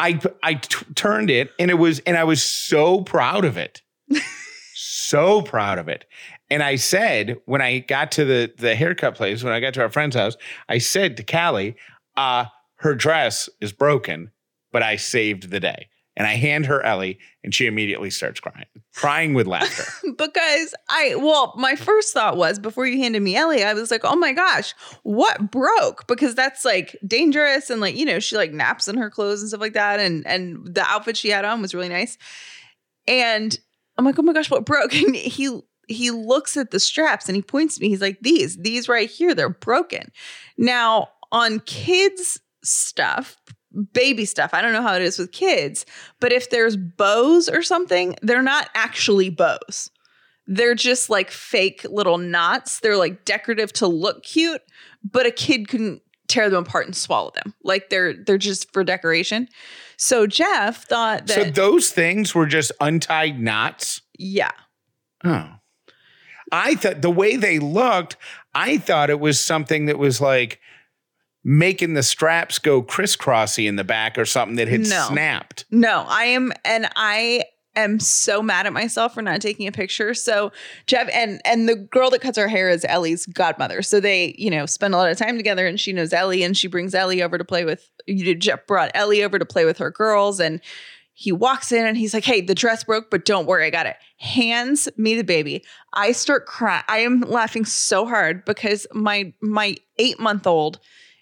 I 0.01 0.21
I 0.43 0.55
t- 0.55 0.85
turned 0.95 1.31
it 1.31 1.51
and 1.59 1.71
it 1.71 1.75
was 1.75 2.01
and 2.01 2.17
I 2.17 2.25
was 2.25 2.43
so 2.43 3.03
proud 3.03 3.45
of 3.45 3.57
it. 3.57 3.83
so 4.75 5.43
proud 5.43 5.79
of 5.79 5.89
it. 5.89 6.07
And 6.49 6.63
I 6.63 6.77
said 6.77 7.37
when 7.45 7.61
I 7.61 7.81
got 7.81 8.11
to 8.13 8.25
the 8.25 8.53
the 8.57 8.75
haircut 8.75 9.15
place, 9.15 9.45
when 9.45 9.53
I 9.53 9.61
got 9.61 9.75
to 9.75 9.83
our 9.83 9.91
friend's 9.91 10.17
house, 10.17 10.37
I 10.69 10.79
said 10.79 11.17
to 11.19 11.23
Callie, 11.23 11.77
uh, 12.17 12.47
her 12.77 12.95
dress 12.95 13.49
is 13.61 13.73
broken, 13.73 14.31
but 14.73 14.83
I 14.83 14.97
saved 14.97 15.51
the 15.51 15.61
day. 15.61 15.89
And 16.21 16.27
I 16.27 16.35
hand 16.35 16.67
her 16.67 16.85
Ellie, 16.85 17.19
and 17.43 17.55
she 17.55 17.67
immediately 17.67 18.11
starts 18.11 18.41
crying, 18.41 18.67
crying 18.95 19.33
with 19.33 19.47
laughter. 19.47 19.85
because 20.19 20.75
I 20.91 21.15
well, 21.15 21.55
my 21.57 21.77
first 21.77 22.13
thought 22.13 22.37
was 22.37 22.59
before 22.59 22.87
you 22.87 22.99
handed 22.99 23.23
me 23.23 23.37
Ellie, 23.37 23.65
I 23.65 23.73
was 23.73 23.91
like, 23.91 24.05
oh 24.05 24.17
my 24.17 24.35
gosh, 24.35 24.75
what 25.03 25.51
broke? 25.51 26.07
Because 26.07 26.35
that's 26.35 26.63
like 26.63 26.95
dangerous 27.07 27.71
and 27.71 27.81
like 27.81 27.97
you 27.97 28.05
know 28.05 28.19
she 28.19 28.37
like 28.37 28.53
naps 28.53 28.87
in 28.87 28.99
her 28.99 29.09
clothes 29.09 29.41
and 29.41 29.49
stuff 29.49 29.63
like 29.63 29.73
that, 29.73 29.99
and 29.99 30.27
and 30.27 30.59
the 30.63 30.83
outfit 30.83 31.17
she 31.17 31.31
had 31.31 31.47
on 31.47 31.63
was 31.63 31.75
really 31.75 31.89
nice, 31.89 32.19
and 33.09 33.59
I'm 33.97 34.05
like, 34.05 34.19
oh 34.19 34.23
my 34.23 34.35
gosh, 34.35 34.51
what 34.51 34.67
broke? 34.67 34.93
And 35.01 35.17
he 35.17 35.59
he 35.89 36.11
looks 36.11 36.59
at 36.59 36.71
the 36.71 36.81
straps 36.81 37.31
and 37.31 37.37
he 37.37 37.41
points 37.41 37.77
to 37.77 37.81
me. 37.81 37.89
He's 37.89 38.03
like, 38.03 38.19
these 38.21 38.59
these 38.59 38.91
right 38.91 39.09
here, 39.09 39.35
they're 39.35 39.49
broken. 39.49 40.13
Now 40.59 41.09
on 41.33 41.61
kids 41.61 42.39
stuff. 42.63 43.39
Baby 43.93 44.25
stuff. 44.25 44.53
I 44.53 44.63
don't 44.63 44.73
know 44.73 44.83
how 44.83 44.95
it 44.95 45.03
is 45.03 45.19
with 45.19 45.33
kids, 45.33 45.87
but 46.19 46.33
if 46.33 46.51
there's 46.51 46.77
bows 46.77 47.49
or 47.49 47.63
something, 47.63 48.17
they're 48.23 48.43
not 48.43 48.69
actually 48.75 49.31
bows 49.31 49.91
they're 50.51 50.75
just 50.75 51.09
like 51.09 51.31
fake 51.31 51.87
little 51.89 52.19
knots. 52.19 52.81
They're 52.81 52.97
like 52.97 53.25
decorative 53.25 53.73
to 53.75 53.87
look 53.87 54.25
cute, 54.25 54.61
but 55.09 55.25
a 55.25 55.31
kid 55.31 55.69
couldn't 55.69 56.03
tear 56.27 56.51
them 56.51 56.65
apart 56.65 56.87
and 56.87 56.97
swallow 56.97 57.31
them. 57.35 57.55
Like 57.63 57.89
they're 57.89 58.15
they're 58.15 58.37
just 58.37 58.73
for 58.73 58.83
decoration. 58.83 59.49
So 59.97 60.27
Jeff 60.27 60.85
thought 60.89 61.29
that 61.29 61.35
so 61.35 61.51
those 61.51 61.93
things 61.93 62.35
were 62.35 62.47
just 62.47 62.73
untied 62.81 63.41
knots. 63.41 64.03
yeah. 64.19 64.53
Oh. 65.25 65.51
I 66.53 66.75
thought 66.75 67.01
the 67.01 67.11
way 67.13 67.37
they 67.37 67.61
looked, 67.61 68.17
I 68.55 68.79
thought 68.79 69.09
it 69.09 69.21
was 69.21 69.39
something 69.39 69.87
that 69.87 69.99
was 69.99 70.21
like 70.21 70.59
making 71.43 71.95
the 71.95 72.03
straps 72.03 72.59
go 72.59 72.83
crisscrossy 72.83 73.67
in 73.67 73.77
the 73.77 73.85
back 73.85 74.19
or 74.19 74.25
something 74.25 74.57
that 74.57 74.69
had 74.69 74.81
No. 74.81 75.07
snapped. 75.09 75.65
No, 75.71 76.05
I 76.09 76.25
am 76.25 76.53
and 76.65 76.89
I 76.97 77.45
am 77.77 78.01
so 78.01 78.43
mad 78.43 78.67
at 78.67 78.73
myself 78.73 79.15
for 79.15 79.23
not 79.23 79.41
taking 79.41 79.67
a 79.67 79.73
picture. 79.73 80.13
So 80.13 80.53
Jeff 80.87 81.09
and 81.15 81.41
and 81.45 81.69
the 81.69 81.77
girl 81.77 82.11
that 82.11 82.21
cuts 82.21 82.37
her 82.37 82.49
hair 82.49 82.69
is 82.69 82.85
Ellie's 82.89 83.27
godmother. 83.27 83.81
So 83.81 84.01
they, 84.01 84.35
you 84.37 84.51
know, 84.51 84.67
spend 84.67 84.93
a 84.93 84.97
lot 84.97 85.11
of 85.11 85.17
time 85.17 85.37
together 85.37 85.67
and 85.67 85.79
she 85.81 85.93
knows 85.93 86.13
Ellie 86.13 86.43
and 86.43 86.57
she 86.57 86.67
brings 86.69 86.95
Ellie 86.95 87.23
over 87.23 87.39
to 87.39 87.45
play 87.45 87.65
with 87.65 87.89
you 88.07 88.25
know, 88.27 88.35
Jeff 88.35 88.67
brought 88.67 88.91
Ellie 88.95 89.23
over 89.23 89.39
to 89.39 89.47
play 89.47 89.65
with 89.65 89.79
her 89.79 89.91
girls 89.91 90.41
and 90.41 90.61
he 91.15 91.33
walks 91.33 91.71
in 91.71 91.87
and 91.87 91.99
he's 91.99 92.15
like, 92.15 92.25
"Hey, 92.25 92.41
the 92.41 92.55
dress 92.55 92.85
broke, 92.85 93.11
but 93.11 93.27
don't 93.27 93.47
worry, 93.47 93.67
I 93.67 93.71
got 93.71 93.85
it." 93.87 93.97
Hands 94.19 94.89
me 94.97 95.15
the 95.17 95.25
baby. 95.25 95.63
I 95.93 96.13
start 96.13 96.47
crying. 96.47 96.83
I 96.89 96.99
am 97.01 97.21
laughing 97.21 97.65
so 97.67 98.07
hard 98.07 98.45
because 98.47 98.87
my 98.95 99.33
my 99.43 99.77
8-month-old 99.99 100.81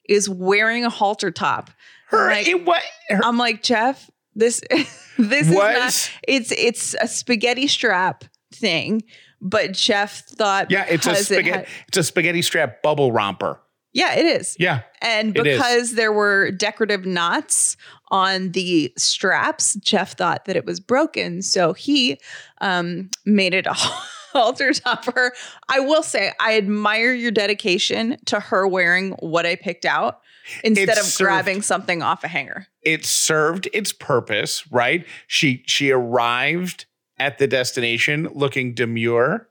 is 0.08 0.28
wearing 0.28 0.84
a 0.84 0.90
halter 0.90 1.30
top. 1.30 1.70
Her, 2.08 2.28
Like- 2.28 2.48
it, 2.48 2.64
what? 2.64 2.82
Her, 3.10 3.20
I'm 3.22 3.36
like, 3.38 3.62
"Jeff, 3.62 4.10
this 4.34 4.60
this 5.18 5.46
is 5.48 5.50
not 5.52 6.10
it's 6.26 6.52
it's 6.52 6.94
a 7.00 7.06
spaghetti 7.06 7.66
strap 7.68 8.24
thing." 8.54 9.02
But 9.40 9.72
Jeff 9.72 10.24
thought 10.26 10.70
yeah, 10.70 10.84
it's 10.88 11.06
a 11.06 11.10
because 11.10 11.30
it 11.30 11.34
spaghetti. 11.34 11.50
had- 11.58 11.66
it's 11.88 11.96
a 11.98 12.02
spaghetti 12.02 12.42
strap 12.42 12.82
bubble 12.82 13.12
romper. 13.12 13.60
yeah, 13.92 14.14
it 14.16 14.26
is. 14.26 14.56
Yeah, 14.58 14.80
And 15.00 15.32
because 15.32 15.94
there 15.94 16.12
were 16.12 16.50
decorative 16.50 17.06
knots 17.06 17.76
on 18.10 18.50
the 18.52 18.92
straps, 18.96 19.74
Jeff 19.76 20.16
thought 20.16 20.44
that 20.46 20.56
it 20.56 20.64
was 20.64 20.80
broken. 20.80 21.42
So 21.42 21.72
he 21.72 22.18
um, 22.60 23.10
made 23.26 23.54
it 23.54 23.66
a 23.66 23.74
halter 24.32 24.72
top 24.72 25.04
for 25.04 25.12
her. 25.12 25.32
I 25.68 25.80
will 25.80 26.02
say, 26.02 26.32
I 26.40 26.56
admire 26.56 27.12
your 27.12 27.30
dedication 27.30 28.16
to 28.26 28.40
her 28.40 28.66
wearing 28.66 29.12
what 29.20 29.46
I 29.46 29.56
picked 29.56 29.84
out 29.84 30.20
instead 30.64 30.96
of 30.98 31.04
served- 31.04 31.26
grabbing 31.28 31.62
something 31.62 32.02
off 32.02 32.24
a 32.24 32.28
hanger. 32.28 32.66
it 32.82 33.04
served 33.04 33.68
its 33.72 33.92
purpose, 33.92 34.70
right? 34.70 35.06
She 35.26 35.62
she 35.66 35.90
arrived 35.90 36.86
at 37.18 37.38
the 37.38 37.46
destination 37.46 38.28
looking 38.34 38.74
demure, 38.74 39.48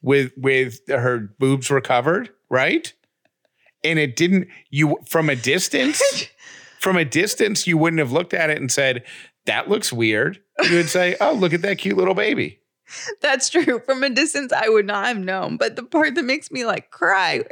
with 0.00 0.32
with 0.36 0.80
her 0.88 1.18
boobs 1.38 1.70
were 1.70 1.80
covered, 1.80 2.30
right? 2.50 2.92
And 3.84 3.98
it 3.98 4.16
didn't. 4.16 4.48
You 4.70 4.98
from 5.06 5.28
a 5.28 5.36
distance, 5.36 6.00
from 6.80 6.96
a 6.96 7.04
distance, 7.04 7.66
you 7.66 7.76
wouldn't 7.78 8.00
have 8.00 8.12
looked 8.12 8.34
at 8.34 8.50
it 8.50 8.58
and 8.58 8.70
said, 8.72 9.04
"That 9.46 9.68
looks 9.68 9.92
weird." 9.92 10.40
You 10.68 10.76
would 10.76 10.88
say, 10.88 11.16
"Oh, 11.20 11.32
look 11.32 11.52
at 11.52 11.62
that 11.62 11.78
cute 11.78 11.96
little 11.96 12.14
baby." 12.14 12.58
That's 13.20 13.48
true. 13.48 13.80
From 13.80 14.02
a 14.02 14.10
distance, 14.10 14.52
I 14.52 14.68
would 14.68 14.86
not 14.86 15.06
have 15.06 15.18
known. 15.18 15.56
But 15.56 15.76
the 15.76 15.82
part 15.82 16.14
that 16.14 16.24
makes 16.24 16.50
me 16.50 16.64
like 16.64 16.90
cry, 16.90 17.42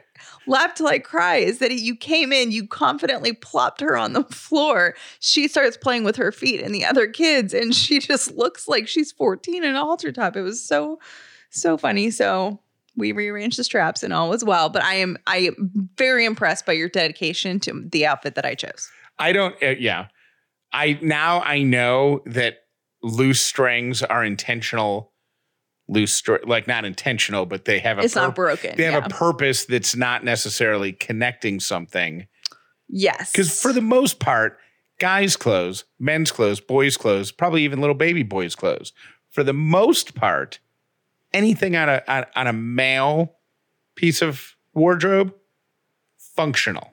laugh 0.46 0.74
till 0.74 0.88
I 0.88 0.98
cry, 0.98 1.36
is 1.36 1.58
that 1.58 1.72
you 1.72 1.96
came 1.96 2.32
in, 2.32 2.52
you 2.52 2.66
confidently 2.66 3.32
plopped 3.32 3.80
her 3.80 3.96
on 3.96 4.12
the 4.12 4.24
floor. 4.24 4.94
She 5.20 5.48
starts 5.48 5.76
playing 5.76 6.04
with 6.04 6.16
her 6.16 6.32
feet 6.32 6.60
and 6.60 6.74
the 6.74 6.84
other 6.84 7.06
kids, 7.06 7.54
and 7.54 7.74
she 7.74 7.98
just 7.98 8.34
looks 8.36 8.68
like 8.68 8.88
she's 8.88 9.12
14 9.12 9.64
in 9.64 9.74
a 9.74 9.80
halter 9.80 10.12
top. 10.12 10.36
It 10.36 10.42
was 10.42 10.62
so, 10.62 10.98
so 11.50 11.76
funny. 11.76 12.10
So 12.10 12.60
we 12.96 13.12
rearranged 13.12 13.58
the 13.58 13.64
straps 13.64 14.02
and 14.02 14.12
all 14.12 14.28
was 14.28 14.44
well. 14.44 14.68
But 14.68 14.82
I 14.82 14.94
am 14.94 15.16
I 15.26 15.38
am 15.38 15.90
very 15.96 16.24
impressed 16.24 16.66
by 16.66 16.72
your 16.72 16.88
dedication 16.88 17.60
to 17.60 17.88
the 17.90 18.06
outfit 18.06 18.34
that 18.36 18.46
I 18.46 18.54
chose. 18.54 18.90
I 19.18 19.32
don't. 19.32 19.54
Uh, 19.62 19.74
yeah, 19.78 20.08
I 20.72 20.98
now 21.02 21.40
I 21.40 21.62
know 21.62 22.22
that 22.26 22.58
loose 23.02 23.40
strings 23.40 24.02
are 24.02 24.24
intentional. 24.24 25.09
Loose 25.92 26.14
str- 26.14 26.36
like 26.46 26.68
not 26.68 26.84
intentional, 26.84 27.46
but 27.46 27.64
they 27.64 27.80
have 27.80 27.98
a 27.98 28.02
It's 28.02 28.14
not 28.14 28.34
broken. 28.36 28.76
they 28.76 28.84
have 28.84 29.02
yeah. 29.02 29.06
a 29.06 29.10
purpose 29.10 29.64
that's 29.64 29.96
not 29.96 30.22
necessarily 30.24 30.92
connecting 30.92 31.58
something. 31.58 32.28
yes. 32.88 33.32
Because 33.32 33.60
for 33.60 33.72
the 33.72 33.80
most 33.82 34.20
part, 34.20 34.58
guys' 35.00 35.36
clothes, 35.36 35.84
men's 35.98 36.30
clothes, 36.30 36.60
boys' 36.60 36.96
clothes, 36.96 37.32
probably 37.32 37.64
even 37.64 37.80
little 37.80 37.94
baby 37.96 38.22
boys' 38.22 38.54
clothes, 38.54 38.92
for 39.30 39.42
the 39.42 39.52
most 39.52 40.14
part, 40.14 40.60
anything 41.32 41.74
on 41.74 41.88
a 41.88 42.02
on, 42.06 42.24
on 42.36 42.46
a 42.46 42.52
male 42.52 43.34
piece 43.96 44.22
of 44.22 44.54
wardrobe, 44.74 45.34
functional. 46.16 46.92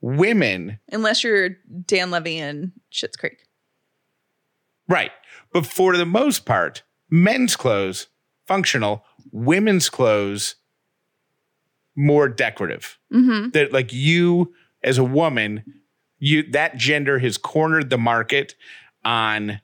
Women, 0.00 0.80
unless 0.90 1.22
you're 1.22 1.50
Dan 1.86 2.10
Levy 2.10 2.38
and 2.38 2.72
Schitt's 2.90 3.16
Creek. 3.16 3.46
right. 4.88 5.12
But 5.52 5.66
for 5.66 5.96
the 5.96 6.06
most 6.06 6.44
part, 6.46 6.82
men's 7.12 7.54
clothes, 7.54 8.08
functional, 8.46 9.04
women's 9.30 9.88
clothes, 9.90 10.56
more 11.94 12.26
decorative. 12.28 12.98
Mm-hmm. 13.12 13.50
that 13.50 13.72
like 13.72 13.92
you 13.92 14.54
as 14.82 14.96
a 14.98 15.04
woman 15.04 15.62
you 16.18 16.42
that 16.52 16.76
gender 16.76 17.18
has 17.18 17.36
cornered 17.36 17.90
the 17.90 17.98
market 17.98 18.54
on 19.04 19.60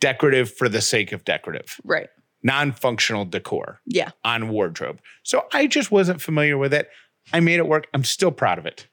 decorative 0.00 0.52
for 0.52 0.68
the 0.68 0.80
sake 0.82 1.12
of 1.12 1.24
decorative 1.24 1.80
Right. 1.84 2.08
non-functional 2.42 3.24
decor 3.24 3.80
Yeah. 3.86 4.10
on 4.24 4.48
wardrobe 4.50 5.00
so 5.22 5.46
i 5.54 5.66
just 5.66 5.90
wasn't 5.90 6.20
familiar 6.20 6.58
with 6.58 6.74
it 6.74 6.90
i 7.32 7.40
made 7.40 7.56
it 7.58 7.66
work 7.66 7.86
i'm 7.94 8.04
still 8.04 8.30
proud 8.32 8.58
of 8.58 8.66
it 8.66 8.86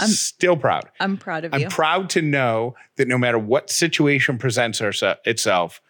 I'm- 0.00 0.08
still 0.08 0.56
proud 0.56 0.84
I'm 0.98 1.16
proud 1.18 1.44
of 1.44 1.52
you. 1.54 1.64
i'm 1.66 1.70
proud 1.70 2.08
to 2.10 2.22
know 2.22 2.74
that 2.96 3.06
no 3.06 3.18
matter 3.18 3.38
what 3.38 3.68
situation 3.70 4.38
presents 4.38 4.80
itself 5.26 5.80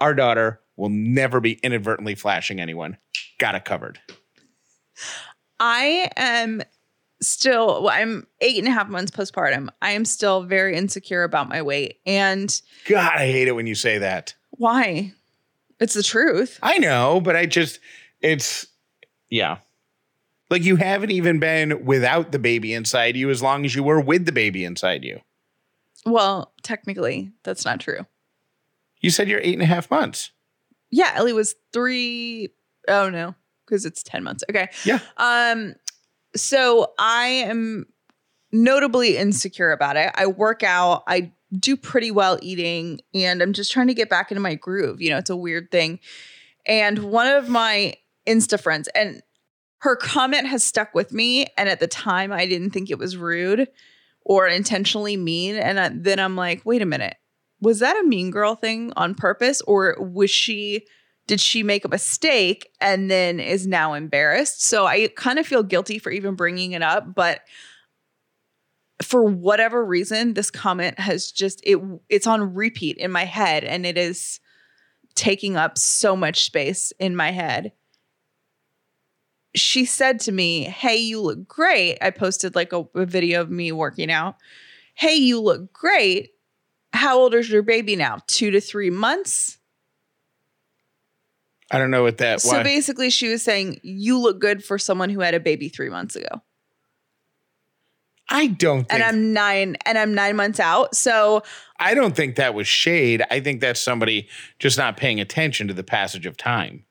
our 0.00 0.14
daughter 0.14 0.60
will 0.76 0.88
never 0.88 1.40
be 1.40 1.52
inadvertently 1.62 2.14
flashing 2.14 2.60
anyone 2.60 2.96
got 3.38 3.54
it 3.54 3.64
covered 3.64 4.00
I 5.60 6.10
am 6.16 6.62
still, 7.20 7.84
well, 7.84 7.94
I'm 7.94 8.26
eight 8.40 8.58
and 8.58 8.66
a 8.66 8.72
half 8.72 8.88
months 8.88 9.12
postpartum. 9.12 9.68
I 9.80 9.92
am 9.92 10.04
still 10.04 10.42
very 10.42 10.76
insecure 10.76 11.22
about 11.22 11.48
my 11.48 11.62
weight. 11.62 12.00
And 12.04 12.60
god 12.86 13.12
i 13.14 13.26
hate 13.26 13.48
it 13.48 13.52
when 13.52 13.66
you 13.66 13.74
say 13.74 13.98
that 13.98 14.34
why? 14.58 15.12
It's 15.80 15.94
the 15.94 16.02
truth. 16.02 16.58
I 16.62 16.78
know, 16.78 17.20
but 17.20 17.36
I 17.36 17.46
just 17.46 17.80
it's 18.20 18.66
yeah. 19.28 19.58
Like 20.50 20.62
you 20.62 20.76
haven't 20.76 21.10
even 21.10 21.40
been 21.40 21.84
without 21.84 22.32
the 22.32 22.38
baby 22.38 22.74
inside 22.74 23.16
you 23.16 23.30
as 23.30 23.42
long 23.42 23.64
as 23.64 23.74
you 23.74 23.82
were 23.82 24.00
with 24.00 24.26
the 24.26 24.32
baby 24.32 24.64
inside 24.64 25.02
you. 25.02 25.20
Well, 26.06 26.52
technically, 26.62 27.32
that's 27.42 27.64
not 27.64 27.80
true. 27.80 28.06
You 29.04 29.10
said 29.10 29.28
you're 29.28 29.40
eight 29.42 29.52
and 29.52 29.62
a 29.62 29.66
half 29.66 29.90
months. 29.90 30.30
Yeah, 30.90 31.12
Ellie 31.14 31.34
was 31.34 31.54
three 31.74 32.48
oh 32.88 33.10
no, 33.10 33.34
because 33.66 33.84
it's 33.84 34.02
10 34.02 34.24
months. 34.24 34.42
Okay. 34.48 34.68
Yeah. 34.84 34.98
Um, 35.18 35.74
so 36.34 36.94
I 36.98 37.26
am 37.26 37.84
notably 38.50 39.18
insecure 39.18 39.72
about 39.72 39.96
it. 39.98 40.10
I 40.14 40.26
work 40.26 40.62
out, 40.62 41.02
I 41.06 41.32
do 41.52 41.76
pretty 41.76 42.10
well 42.10 42.38
eating, 42.40 43.00
and 43.12 43.42
I'm 43.42 43.52
just 43.52 43.72
trying 43.72 43.88
to 43.88 43.94
get 43.94 44.08
back 44.08 44.30
into 44.30 44.40
my 44.40 44.54
groove. 44.54 45.02
You 45.02 45.10
know, 45.10 45.18
it's 45.18 45.28
a 45.30 45.36
weird 45.36 45.70
thing. 45.70 45.98
And 46.66 47.00
one 47.00 47.26
of 47.26 47.48
my 47.48 47.94
Insta 48.26 48.58
friends, 48.58 48.88
and 48.94 49.22
her 49.80 49.96
comment 49.96 50.46
has 50.46 50.64
stuck 50.64 50.94
with 50.94 51.12
me. 51.12 51.46
And 51.58 51.68
at 51.68 51.78
the 51.78 51.86
time, 51.86 52.32
I 52.32 52.46
didn't 52.46 52.70
think 52.70 52.90
it 52.90 52.98
was 52.98 53.18
rude 53.18 53.68
or 54.22 54.46
intentionally 54.46 55.18
mean. 55.18 55.56
And 55.56 55.78
I- 55.78 55.90
then 55.94 56.18
I'm 56.18 56.36
like, 56.36 56.64
wait 56.64 56.80
a 56.80 56.86
minute, 56.86 57.16
was 57.64 57.80
that 57.80 57.98
a 57.98 58.06
mean 58.06 58.30
girl 58.30 58.54
thing 58.54 58.92
on 58.96 59.14
purpose? 59.14 59.60
Or 59.62 59.96
was 59.98 60.30
she, 60.30 60.86
did 61.26 61.40
she 61.40 61.62
make 61.62 61.84
a 61.84 61.88
mistake 61.88 62.70
and 62.80 63.10
then 63.10 63.40
is 63.40 63.66
now 63.66 63.94
embarrassed? 63.94 64.62
So 64.62 64.86
I 64.86 65.08
kind 65.16 65.38
of 65.38 65.46
feel 65.46 65.62
guilty 65.62 65.98
for 65.98 66.10
even 66.10 66.34
bringing 66.34 66.72
it 66.72 66.82
up. 66.82 67.14
But 67.14 67.40
for 69.02 69.24
whatever 69.24 69.84
reason, 69.84 70.34
this 70.34 70.50
comment 70.50 71.00
has 71.00 71.32
just, 71.32 71.60
it 71.64 71.78
it's 72.08 72.26
on 72.26 72.54
repeat 72.54 72.96
in 72.98 73.10
my 73.10 73.24
head 73.24 73.64
and 73.64 73.84
it 73.84 73.98
is 73.98 74.38
taking 75.14 75.56
up 75.56 75.78
so 75.78 76.14
much 76.14 76.44
space 76.44 76.92
in 76.98 77.16
my 77.16 77.30
head 77.30 77.72
she 79.54 79.84
said 79.84 80.20
to 80.20 80.32
me, 80.32 80.64
Hey, 80.64 80.96
you 80.96 81.20
look 81.20 81.46
great. 81.46 81.98
I 82.00 82.10
posted 82.10 82.54
like 82.54 82.72
a, 82.72 82.84
a 82.94 83.06
video 83.06 83.40
of 83.40 83.50
me 83.50 83.72
working 83.72 84.10
out. 84.10 84.36
Hey, 84.94 85.14
you 85.14 85.40
look 85.40 85.72
great. 85.72 86.33
How 86.94 87.18
old 87.18 87.34
is 87.34 87.50
your 87.50 87.62
baby 87.62 87.96
now? 87.96 88.18
Two 88.28 88.52
to 88.52 88.60
three 88.60 88.90
months. 88.90 89.58
I 91.70 91.78
don't 91.78 91.90
know 91.90 92.04
what 92.04 92.18
that 92.18 92.40
So 92.40 92.56
why. 92.56 92.62
basically, 92.62 93.10
she 93.10 93.28
was 93.28 93.42
saying, 93.42 93.80
You 93.82 94.18
look 94.18 94.40
good 94.40 94.64
for 94.64 94.78
someone 94.78 95.10
who 95.10 95.20
had 95.20 95.34
a 95.34 95.40
baby 95.40 95.68
three 95.68 95.90
months 95.90 96.14
ago. 96.14 96.40
I 98.28 98.46
don't 98.46 98.88
think 98.88 98.92
And 98.92 99.02
I'm 99.02 99.32
nine 99.32 99.76
and 99.84 99.98
I'm 99.98 100.14
nine 100.14 100.36
months 100.36 100.60
out. 100.60 100.94
So 100.94 101.42
I 101.78 101.94
don't 101.94 102.16
think 102.16 102.36
that 102.36 102.54
was 102.54 102.66
shade. 102.66 103.22
I 103.30 103.40
think 103.40 103.60
that's 103.60 103.80
somebody 103.80 104.28
just 104.58 104.78
not 104.78 104.96
paying 104.96 105.20
attention 105.20 105.68
to 105.68 105.74
the 105.74 105.84
passage 105.84 106.26
of 106.26 106.36
time. 106.36 106.83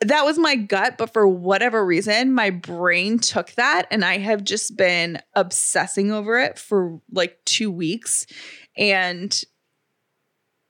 That 0.00 0.24
was 0.24 0.38
my 0.38 0.56
gut. 0.56 0.96
But 0.98 1.12
for 1.12 1.26
whatever 1.26 1.84
reason, 1.84 2.32
my 2.34 2.50
brain 2.50 3.18
took 3.18 3.52
that 3.52 3.86
and 3.90 4.04
I 4.04 4.18
have 4.18 4.42
just 4.44 4.76
been 4.76 5.20
obsessing 5.34 6.10
over 6.12 6.38
it 6.38 6.58
for 6.58 7.00
like 7.12 7.38
two 7.44 7.70
weeks. 7.70 8.26
And 8.76 9.38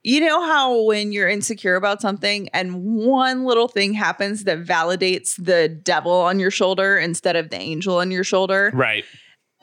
you 0.03 0.19
know 0.19 0.45
how 0.45 0.83
when 0.83 1.11
you're 1.11 1.27
insecure 1.27 1.75
about 1.75 1.99
something 2.01 2.47
and 2.49 2.83
one 2.83 3.43
little 3.45 3.67
thing 3.67 3.93
happens 3.93 4.43
that 4.43 4.63
validates 4.63 5.35
the 5.43 5.67
devil 5.67 6.11
on 6.11 6.37
your 6.39 6.51
shoulder 6.51 6.97
instead 6.97 7.35
of 7.35 7.49
the 7.49 7.57
angel 7.57 7.97
on 7.97 8.11
your 8.11 8.23
shoulder? 8.23 8.71
Right. 8.73 9.03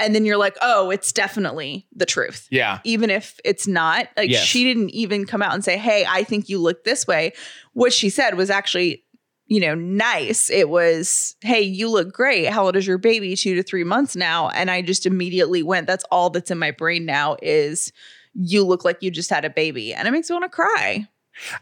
and 0.01 0.17
then 0.17 0.25
you're 0.25 0.37
like, 0.39 0.57
oh, 0.61 0.91
it's 0.91 1.13
definitely 1.13 1.87
the 1.95 2.07
truth. 2.07 2.49
Yeah. 2.51 2.81
Even 2.83 3.09
if 3.11 3.39
it's 3.45 3.69
not, 3.69 4.09
like 4.17 4.31
Yes. 4.31 4.43
she 4.43 4.65
didn't 4.65 4.91
even 4.91 5.27
come 5.27 5.43
out 5.43 5.55
and 5.55 5.65
say, 5.65 5.77
hey, 5.77 6.05
I 6.09 6.25
think 6.25 6.49
you 6.49 6.59
look 6.59 6.83
this 6.83 7.07
way. 7.07 7.35
What 7.75 7.93
she 7.93 8.11
said 8.11 8.37
was 8.37 8.51
actually, 8.51 9.05
you 9.53 9.61
know, 9.61 9.75
nice. 9.75 10.49
It 10.49 10.71
was, 10.71 11.37
hey, 11.43 11.61
you 11.61 11.91
look 11.91 12.11
great. 12.11 12.49
How 12.49 12.65
old 12.65 12.75
is 12.75 12.87
your 12.87 12.97
baby? 12.97 13.37
Two 13.37 13.55
to 13.55 13.63
three 13.63 13.85
months 13.85 14.17
now. 14.17 14.49
And 14.49 14.71
I 14.71 14.81
just 14.81 15.05
immediately 15.05 15.63
went, 15.63 15.87
that's 15.87 16.05
all 16.11 16.31
that's 16.31 16.51
in 16.51 16.59
my 16.59 16.71
brain 16.71 17.05
now 17.05 17.37
is 17.43 17.93
you 18.33 18.65
look 18.65 18.83
like 18.83 19.03
you 19.03 19.11
just 19.11 19.29
had 19.29 19.45
a 19.45 19.51
baby. 19.51 19.93
And 19.93 20.09
it 20.09 20.11
makes 20.11 20.31
me 20.31 20.37
want 20.37 20.45
to 20.45 20.49
cry. 20.49 21.07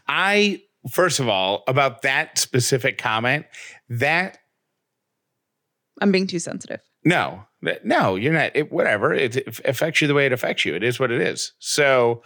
I 0.07 0.61
first 0.89 1.19
of 1.19 1.27
all 1.27 1.65
about 1.67 2.01
that 2.03 2.37
specific 2.37 2.97
comment 2.97 3.45
that 3.89 4.37
I'm 5.99 6.13
being 6.13 6.27
too 6.27 6.39
sensitive. 6.39 6.79
no 7.03 7.43
no 7.83 8.15
you're 8.15 8.33
not 8.33 8.51
it, 8.55 8.71
whatever 8.71 9.13
it, 9.13 9.35
it 9.35 9.59
affects 9.65 10.01
you 10.01 10.07
the 10.07 10.13
way 10.13 10.25
it 10.25 10.33
affects 10.33 10.65
you 10.65 10.73
it 10.73 10.83
is 10.83 10.99
what 10.99 11.11
it 11.11 11.21
is 11.21 11.53
so 11.59 12.23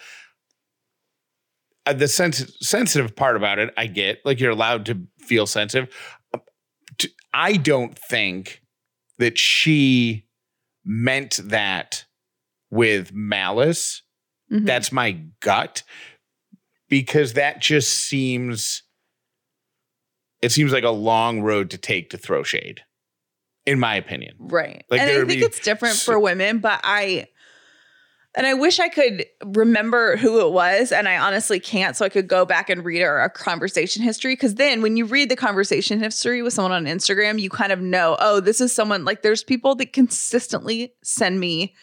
the 1.94 2.08
sens- 2.08 2.56
sensitive 2.65 3.15
part 3.15 3.36
about 3.36 3.60
it 3.60 3.74
i 3.77 3.86
get 3.88 4.20
like 4.25 4.39
you're 4.39 4.51
allowed 4.51 4.86
to 4.86 5.00
feel 5.20 5.46
sensitive 5.48 5.88
I 7.38 7.58
don't 7.58 8.00
think 8.00 8.62
that 9.18 9.38
she 9.38 10.25
meant 10.86 11.39
that 11.44 12.06
with 12.72 13.12
malice 13.13 14.04
Mhm. 14.51 14.65
that's 14.65 14.92
my 14.92 15.20
gut 15.42 15.84
because 16.88 17.34
that 17.34 17.60
just 17.62 17.92
seems 17.92 18.84
it 20.42 20.51
seems 20.51 20.72
like 20.72 20.84
a 20.84 20.89
long 20.92 21.42
road 21.42 21.72
to 21.72 21.77
take 21.77 22.12
to 22.12 22.18
throw 22.18 22.44
shade 22.44 22.82
in 23.65 23.80
my 23.80 23.96
opinion 23.96 24.36
Right. 24.39 24.86
Like, 24.89 25.01
and 25.01 25.10
I 25.10 25.15
think 25.15 25.27
be 25.27 25.42
it's 25.42 25.60
different 25.60 25.96
so- 25.96 26.13
for 26.13 26.20
women, 26.20 26.60
but 26.60 26.80
I 26.84 27.27
and 28.36 28.46
I 28.46 28.54
wish 28.54 28.80
I 28.80 28.89
could 28.89 29.25
remember 29.46 30.18
who 30.18 30.46
it 30.46 30.51
was, 30.51 30.92
and 30.92 31.08
I 31.08 31.18
honestly 31.18 31.60
can't. 31.60 31.96
So 31.96 32.06
I 32.06 32.10
could 32.10 32.27
go 32.27 32.46
back 32.46 32.70
and 32.70 32.84
read 32.84 33.01
our, 33.01 33.20
our 33.20 33.30
conversation 33.30 34.04
history. 34.04 34.34
Because 34.34 34.56
then, 34.56 34.82
when 34.82 34.98
you 34.98 35.06
read 35.06 35.30
the 35.30 35.36
conversation 35.36 36.00
history 36.00 36.42
with 36.42 36.54
someone 36.54 36.74
on 36.74 36.86
Instagram, 36.86 37.39
you 37.39 37.50
kind 37.50 37.72
of 37.72 37.80
know, 37.80 38.18
oh, 38.20 38.42
this 38.42 38.60
is 38.60 38.75
someone 38.75 39.06
like. 39.06 39.22
There's 39.22 39.44
people 39.44 39.75
that 39.75 39.94
consistently 39.94 40.94
send 41.01 41.39
me 41.39 41.74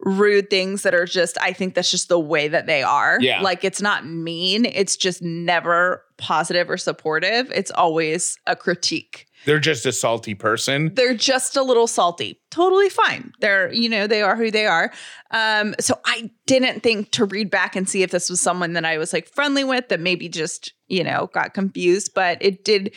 rude 0.00 0.50
things 0.50 0.82
that 0.82 0.94
are 0.94 1.06
just. 1.06 1.38
I 1.40 1.54
think 1.54 1.74
that's 1.74 1.90
just 1.90 2.08
the 2.08 2.20
way 2.20 2.48
that 2.48 2.66
they 2.66 2.82
are. 2.82 3.18
Yeah. 3.20 3.40
like 3.40 3.64
it's 3.64 3.80
not 3.80 4.06
mean. 4.06 4.66
It's 4.66 4.96
just 4.96 5.22
never 5.22 6.04
positive 6.20 6.70
or 6.70 6.76
supportive. 6.76 7.50
It's 7.52 7.70
always 7.72 8.36
a 8.46 8.54
critique 8.54 9.26
they're 9.46 9.58
just 9.58 9.86
a 9.86 9.92
salty 9.92 10.34
person 10.34 10.92
they're 10.94 11.14
just 11.14 11.56
a 11.56 11.62
little 11.62 11.86
salty. 11.86 12.40
Totally 12.50 12.88
fine. 12.88 13.32
They're, 13.40 13.72
you 13.72 13.88
know, 13.88 14.06
they 14.06 14.22
are 14.22 14.36
who 14.36 14.50
they 14.50 14.66
are. 14.66 14.92
Um, 15.30 15.74
so 15.78 15.98
I 16.04 16.30
didn't 16.46 16.82
think 16.82 17.12
to 17.12 17.24
read 17.24 17.50
back 17.50 17.76
and 17.76 17.88
see 17.88 18.02
if 18.02 18.10
this 18.10 18.28
was 18.28 18.40
someone 18.40 18.72
that 18.74 18.84
I 18.84 18.98
was 18.98 19.12
like 19.12 19.28
friendly 19.28 19.64
with 19.64 19.88
that 19.88 20.00
maybe 20.00 20.28
just, 20.28 20.72
you 20.88 21.04
know, 21.04 21.30
got 21.32 21.54
confused, 21.54 22.12
but 22.14 22.38
it 22.40 22.64
did 22.64 22.94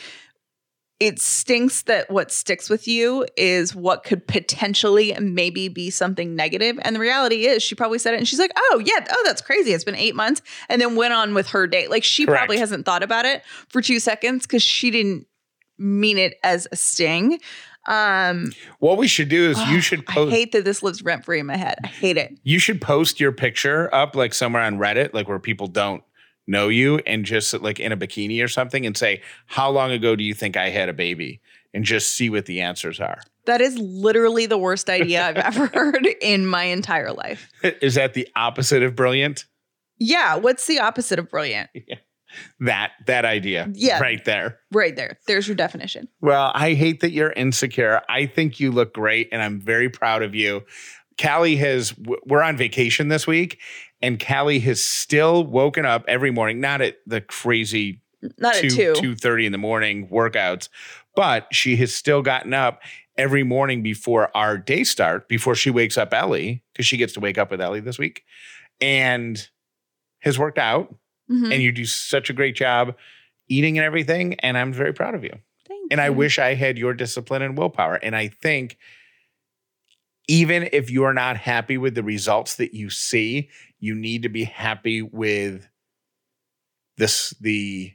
it 1.00 1.20
stinks 1.20 1.82
that 1.82 2.08
what 2.10 2.30
sticks 2.30 2.70
with 2.70 2.86
you 2.86 3.26
is 3.36 3.74
what 3.74 4.04
could 4.04 4.26
potentially 4.26 5.14
maybe 5.20 5.68
be 5.68 5.90
something 5.90 6.36
negative. 6.36 6.78
And 6.82 6.94
the 6.94 7.00
reality 7.00 7.46
is 7.46 7.62
she 7.62 7.74
probably 7.74 7.98
said 7.98 8.14
it 8.14 8.18
and 8.18 8.28
she's 8.28 8.38
like, 8.38 8.52
oh 8.56 8.82
yeah, 8.84 9.04
oh, 9.10 9.22
that's 9.26 9.42
crazy. 9.42 9.72
It's 9.72 9.84
been 9.84 9.96
eight 9.96 10.14
months. 10.14 10.40
And 10.68 10.80
then 10.80 10.94
went 10.94 11.12
on 11.12 11.34
with 11.34 11.48
her 11.48 11.66
date. 11.66 11.90
Like 11.90 12.04
she 12.04 12.24
Correct. 12.24 12.38
probably 12.38 12.58
hasn't 12.58 12.86
thought 12.86 13.02
about 13.02 13.24
it 13.24 13.42
for 13.68 13.82
two 13.82 13.98
seconds 13.98 14.46
because 14.46 14.62
she 14.62 14.90
didn't 14.90 15.26
mean 15.78 16.16
it 16.16 16.34
as 16.44 16.68
a 16.70 16.76
sting. 16.76 17.40
Um 17.86 18.52
what 18.78 18.96
we 18.96 19.08
should 19.08 19.28
do 19.28 19.50
is 19.50 19.58
you 19.68 19.80
should 19.80 20.04
I 20.08 20.30
hate 20.30 20.52
that 20.52 20.64
this 20.64 20.82
lives 20.82 21.02
rent 21.02 21.24
free 21.24 21.40
in 21.40 21.46
my 21.46 21.56
head. 21.56 21.76
I 21.84 21.88
hate 21.88 22.16
it. 22.16 22.38
you 22.44 22.58
should 22.58 22.80
post 22.80 23.20
your 23.20 23.32
picture 23.32 23.92
up 23.94 24.14
like 24.14 24.32
somewhere 24.32 24.62
on 24.62 24.78
reddit 24.78 25.12
like 25.12 25.28
where 25.28 25.38
people 25.38 25.66
don't 25.66 26.02
know 26.46 26.68
you 26.68 26.98
and 27.06 27.24
just 27.24 27.52
like 27.62 27.80
in 27.80 27.92
a 27.92 27.96
bikini 27.96 28.42
or 28.44 28.48
something 28.48 28.84
and 28.86 28.96
say 28.96 29.20
how 29.46 29.70
long 29.70 29.90
ago 29.90 30.14
do 30.16 30.22
you 30.24 30.34
think 30.34 30.56
i 30.56 30.68
had 30.70 30.88
a 30.88 30.92
baby 30.92 31.40
and 31.72 31.84
just 31.84 32.12
see 32.12 32.28
what 32.30 32.46
the 32.46 32.60
answers 32.60 33.00
are 33.00 33.20
That 33.46 33.60
is 33.60 33.76
literally 33.78 34.46
the 34.46 34.58
worst 34.58 34.88
idea 34.88 35.26
I've 35.26 35.36
ever 35.56 35.66
heard 35.66 36.06
in 36.22 36.46
my 36.46 36.64
entire 36.64 37.12
life. 37.12 37.48
is 37.62 37.94
that 37.96 38.14
the 38.14 38.28
opposite 38.36 38.82
of 38.82 38.94
brilliant 38.94 39.46
Yeah, 39.98 40.36
what's 40.36 40.66
the 40.66 40.78
opposite 40.80 41.18
of 41.18 41.28
brilliant? 41.30 41.70
Yeah. 41.88 41.96
that 42.60 42.92
that 43.06 43.24
idea 43.24 43.68
Yeah. 43.74 43.98
right 44.00 44.24
there 44.24 44.58
Right 44.72 44.94
there. 44.96 45.18
There's 45.26 45.46
your 45.48 45.54
definition. 45.56 46.08
Well, 46.20 46.50
I 46.54 46.74
hate 46.74 47.00
that 47.00 47.12
you're 47.12 47.32
insecure. 47.32 48.00
I 48.08 48.26
think 48.26 48.58
you 48.60 48.70
look 48.72 48.92
great 48.94 49.28
and 49.32 49.40
I'm 49.42 49.60
very 49.60 49.88
proud 49.88 50.22
of 50.22 50.34
you. 50.34 50.62
Callie 51.20 51.54
has, 51.56 51.94
we're 52.26 52.42
on 52.42 52.56
vacation 52.56 53.06
this 53.08 53.24
week 53.26 53.60
and 54.04 54.22
Callie 54.22 54.60
has 54.60 54.84
still 54.84 55.46
woken 55.46 55.86
up 55.86 56.04
every 56.06 56.30
morning, 56.30 56.60
not 56.60 56.82
at 56.82 56.98
the 57.06 57.22
crazy 57.22 58.02
Not 58.36 58.54
two, 58.54 58.66
at 58.66 58.96
two. 58.96 59.14
2.30 59.14 59.46
in 59.46 59.52
the 59.52 59.58
morning 59.58 60.08
workouts, 60.08 60.68
but 61.16 61.46
she 61.52 61.76
has 61.76 61.94
still 61.94 62.20
gotten 62.20 62.52
up 62.52 62.82
every 63.16 63.44
morning 63.44 63.82
before 63.82 64.30
our 64.36 64.58
day 64.58 64.84
start, 64.84 65.26
before 65.26 65.54
she 65.54 65.70
wakes 65.70 65.96
up 65.96 66.12
Ellie, 66.12 66.62
because 66.72 66.84
she 66.84 66.98
gets 66.98 67.14
to 67.14 67.20
wake 67.20 67.38
up 67.38 67.50
with 67.50 67.62
Ellie 67.62 67.80
this 67.80 67.98
week 67.98 68.24
and 68.78 69.48
has 70.20 70.38
worked 70.38 70.58
out. 70.58 70.94
Mhm. 71.30 71.50
And 71.54 71.62
you 71.62 71.72
do 71.72 71.86
such 71.86 72.28
a 72.28 72.34
great 72.34 72.54
job 72.56 72.94
eating 73.48 73.78
and 73.78 73.86
everything. 73.86 74.34
And 74.40 74.58
I'm 74.58 74.72
very 74.72 74.92
proud 74.92 75.14
of 75.14 75.24
you. 75.24 75.38
Thank 75.66 75.92
And 75.92 76.00
I 76.00 76.10
wish 76.10 76.38
I 76.38 76.52
had 76.54 76.76
your 76.76 76.92
discipline 76.92 77.40
and 77.40 77.56
willpower. 77.56 77.94
And 77.94 78.14
I 78.14 78.28
think 78.28 78.76
even 80.28 80.68
if 80.72 80.90
you're 80.90 81.12
not 81.12 81.36
happy 81.36 81.76
with 81.78 81.94
the 81.94 82.02
results 82.02 82.56
that 82.56 82.74
you 82.74 82.90
see, 82.90 83.48
you 83.84 83.94
need 83.94 84.22
to 84.22 84.30
be 84.30 84.44
happy 84.44 85.02
with 85.02 85.68
this 86.96 87.34
the 87.40 87.92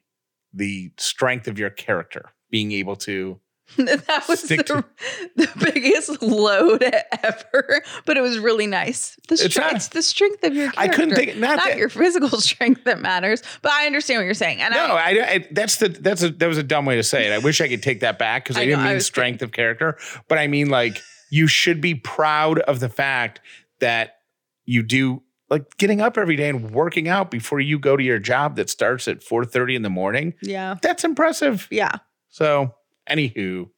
the 0.54 0.92
strength 0.98 1.48
of 1.48 1.58
your 1.58 1.72
character, 1.72 2.30
being 2.52 2.72
able 2.72 2.96
to 2.96 3.40
that 3.78 4.26
was 4.28 4.44
Stick 4.44 4.66
the, 4.68 4.84
the 5.36 5.72
biggest 5.74 6.22
load 6.22 6.84
ever, 7.24 7.84
but 8.06 8.18
it 8.18 8.22
was 8.22 8.40
really 8.40 8.66
nice. 8.68 9.16
The 9.28 9.34
It's 9.34 9.46
strength, 9.46 9.58
not- 9.58 9.76
it's 9.76 9.88
the 9.90 10.02
strength 10.04 10.44
of 10.44 10.56
your 10.56 10.72
character. 10.72 10.80
I 10.80 10.88
couldn't 10.88 11.16
think 11.16 11.38
not, 11.38 11.58
not 11.58 11.66
that, 11.66 11.78
your 11.78 11.90
physical 11.90 12.30
strength 12.42 12.84
that 12.86 13.00
matters, 13.00 13.42
but 13.64 13.72
I 13.72 13.86
understand 13.88 14.20
what 14.20 14.26
you're 14.26 14.34
saying. 14.36 14.62
And 14.62 14.74
no, 14.74 14.96
I, 14.96 15.10
I, 15.10 15.28
I 15.34 15.48
that's 15.52 15.78
the 15.78 15.90
that's 15.90 16.22
a 16.22 16.30
that 16.30 16.48
was 16.48 16.60
a 16.60 16.64
dumb 16.64 16.86
way 16.86 16.98
to 16.98 17.04
say 17.04 17.28
it. 17.28 17.34
I 17.34 17.40
wish 17.40 17.62
I 17.62 17.68
could 17.68 17.82
take 17.82 18.02
that 18.02 18.20
back 18.20 18.44
because 18.44 18.58
I, 18.58 18.62
I 18.62 18.66
didn't 18.66 18.82
I 18.82 18.92
mean 18.92 19.02
strength 19.02 19.42
of 19.42 19.52
character, 19.52 19.98
but 20.28 20.38
I 20.38 20.46
mean 20.48 20.70
like 20.70 21.00
you 21.32 21.48
should 21.48 21.82
be 21.82 21.96
proud 21.96 22.60
of 22.60 22.80
the 22.80 22.90
fact 22.90 23.42
that 23.80 24.18
you 24.66 24.84
do 24.84 25.24
like 25.50 25.78
getting 25.78 26.00
up 26.02 26.18
every 26.18 26.36
day 26.36 26.50
and 26.50 26.72
working 26.72 27.08
out 27.08 27.32
before 27.32 27.60
you 27.60 27.80
go 27.80 27.98
to 27.98 28.04
your 28.04 28.20
job 28.20 28.56
that 28.58 28.70
starts 28.70 29.08
at 29.08 29.20
4:30 29.24 29.76
in 29.76 29.82
the 29.82 29.90
morning. 29.90 30.34
yeah, 30.42 30.76
That's 30.82 31.04
impressive. 31.04 31.68
yeah. 31.72 31.92
So, 32.30 32.76
anywho, 33.10 33.70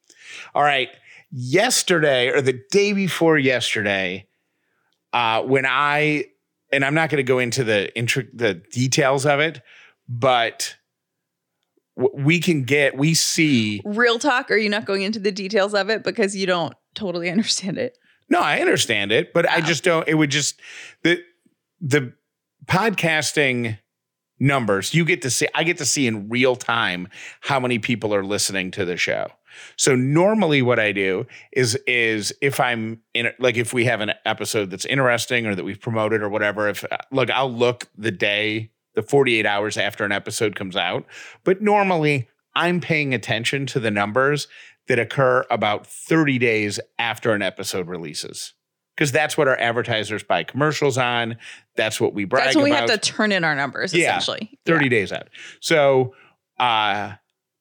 all 0.54 0.62
right. 0.62 0.88
Yesterday 1.30 2.28
or 2.28 2.40
the 2.42 2.60
day 2.70 2.92
before 2.92 3.38
yesterday, 3.38 4.26
uh, 5.12 5.42
when 5.42 5.64
I 5.66 6.26
and 6.70 6.84
I'm 6.84 6.94
not 6.94 7.10
going 7.10 7.18
to 7.18 7.22
go 7.22 7.38
into 7.38 7.64
the 7.64 7.90
intri- 7.96 8.28
the 8.32 8.54
details 8.54 9.26
of 9.26 9.40
it, 9.40 9.60
but 10.08 10.76
w- 11.96 12.24
we 12.24 12.38
can 12.40 12.64
get 12.64 12.96
we 12.96 13.14
see. 13.14 13.80
Real 13.84 14.18
talk. 14.18 14.50
Are 14.50 14.56
you 14.56 14.68
not 14.68 14.84
going 14.84 15.02
into 15.02 15.18
the 15.18 15.32
details 15.32 15.74
of 15.74 15.90
it 15.90 16.04
because 16.04 16.36
you 16.36 16.46
don't 16.46 16.74
totally 16.94 17.30
understand 17.36 17.78
it? 17.78 17.96
No, 18.28 18.40
I 18.40 18.60
understand 18.60 19.12
it, 19.12 19.32
but 19.34 19.48
I 19.48 19.60
just 19.60 19.84
don't. 19.84 20.06
It 20.08 20.14
would 20.14 20.30
just 20.30 20.60
the 21.02 21.22
the 21.82 22.12
podcasting 22.66 23.78
numbers 24.38 24.94
you 24.94 25.04
get 25.04 25.22
to 25.22 25.30
see 25.30 25.46
i 25.54 25.62
get 25.62 25.76
to 25.78 25.84
see 25.84 26.06
in 26.06 26.28
real 26.28 26.56
time 26.56 27.08
how 27.42 27.60
many 27.60 27.78
people 27.78 28.14
are 28.14 28.24
listening 28.24 28.70
to 28.70 28.84
the 28.84 28.96
show. 28.96 29.26
So 29.76 29.94
normally 29.94 30.62
what 30.62 30.78
i 30.78 30.92
do 30.92 31.26
is 31.52 31.76
is 31.86 32.32
if 32.40 32.58
i'm 32.58 33.02
in 33.14 33.30
like 33.38 33.56
if 33.56 33.74
we 33.74 33.84
have 33.84 34.00
an 34.00 34.12
episode 34.24 34.70
that's 34.70 34.86
interesting 34.86 35.46
or 35.46 35.54
that 35.54 35.64
we've 35.64 35.80
promoted 35.80 36.22
or 36.22 36.28
whatever 36.28 36.68
if 36.68 36.84
look 37.10 37.30
i'll 37.30 37.52
look 37.52 37.88
the 37.96 38.10
day 38.10 38.70
the 38.94 39.02
48 39.02 39.46
hours 39.46 39.78
after 39.78 40.04
an 40.04 40.12
episode 40.12 40.54
comes 40.54 40.76
out. 40.76 41.04
But 41.44 41.60
normally 41.60 42.28
i'm 42.54 42.80
paying 42.80 43.12
attention 43.12 43.66
to 43.66 43.80
the 43.80 43.90
numbers 43.90 44.48
that 44.88 44.98
occur 44.98 45.44
about 45.50 45.86
30 45.86 46.38
days 46.38 46.80
after 46.98 47.32
an 47.32 47.42
episode 47.42 47.88
releases 47.88 48.54
because 48.96 49.12
that's 49.12 49.36
what 49.36 49.48
our 49.48 49.56
advertisers 49.58 50.22
buy 50.22 50.42
commercials 50.44 50.98
on 50.98 51.36
that's 51.76 52.00
what 52.00 52.12
we 52.14 52.24
brag 52.24 52.44
That's 52.44 52.56
when 52.56 52.64
we 52.64 52.70
about 52.70 52.90
have 52.90 53.00
to 53.00 53.10
turn 53.12 53.32
in 53.32 53.44
our 53.44 53.54
numbers, 53.54 53.92
Yeah. 53.94 54.18
essentially. 54.18 54.58
30 54.66 54.88
days 54.88 55.12
out. 55.12 55.28
So 55.60 56.14
uh 56.58 57.14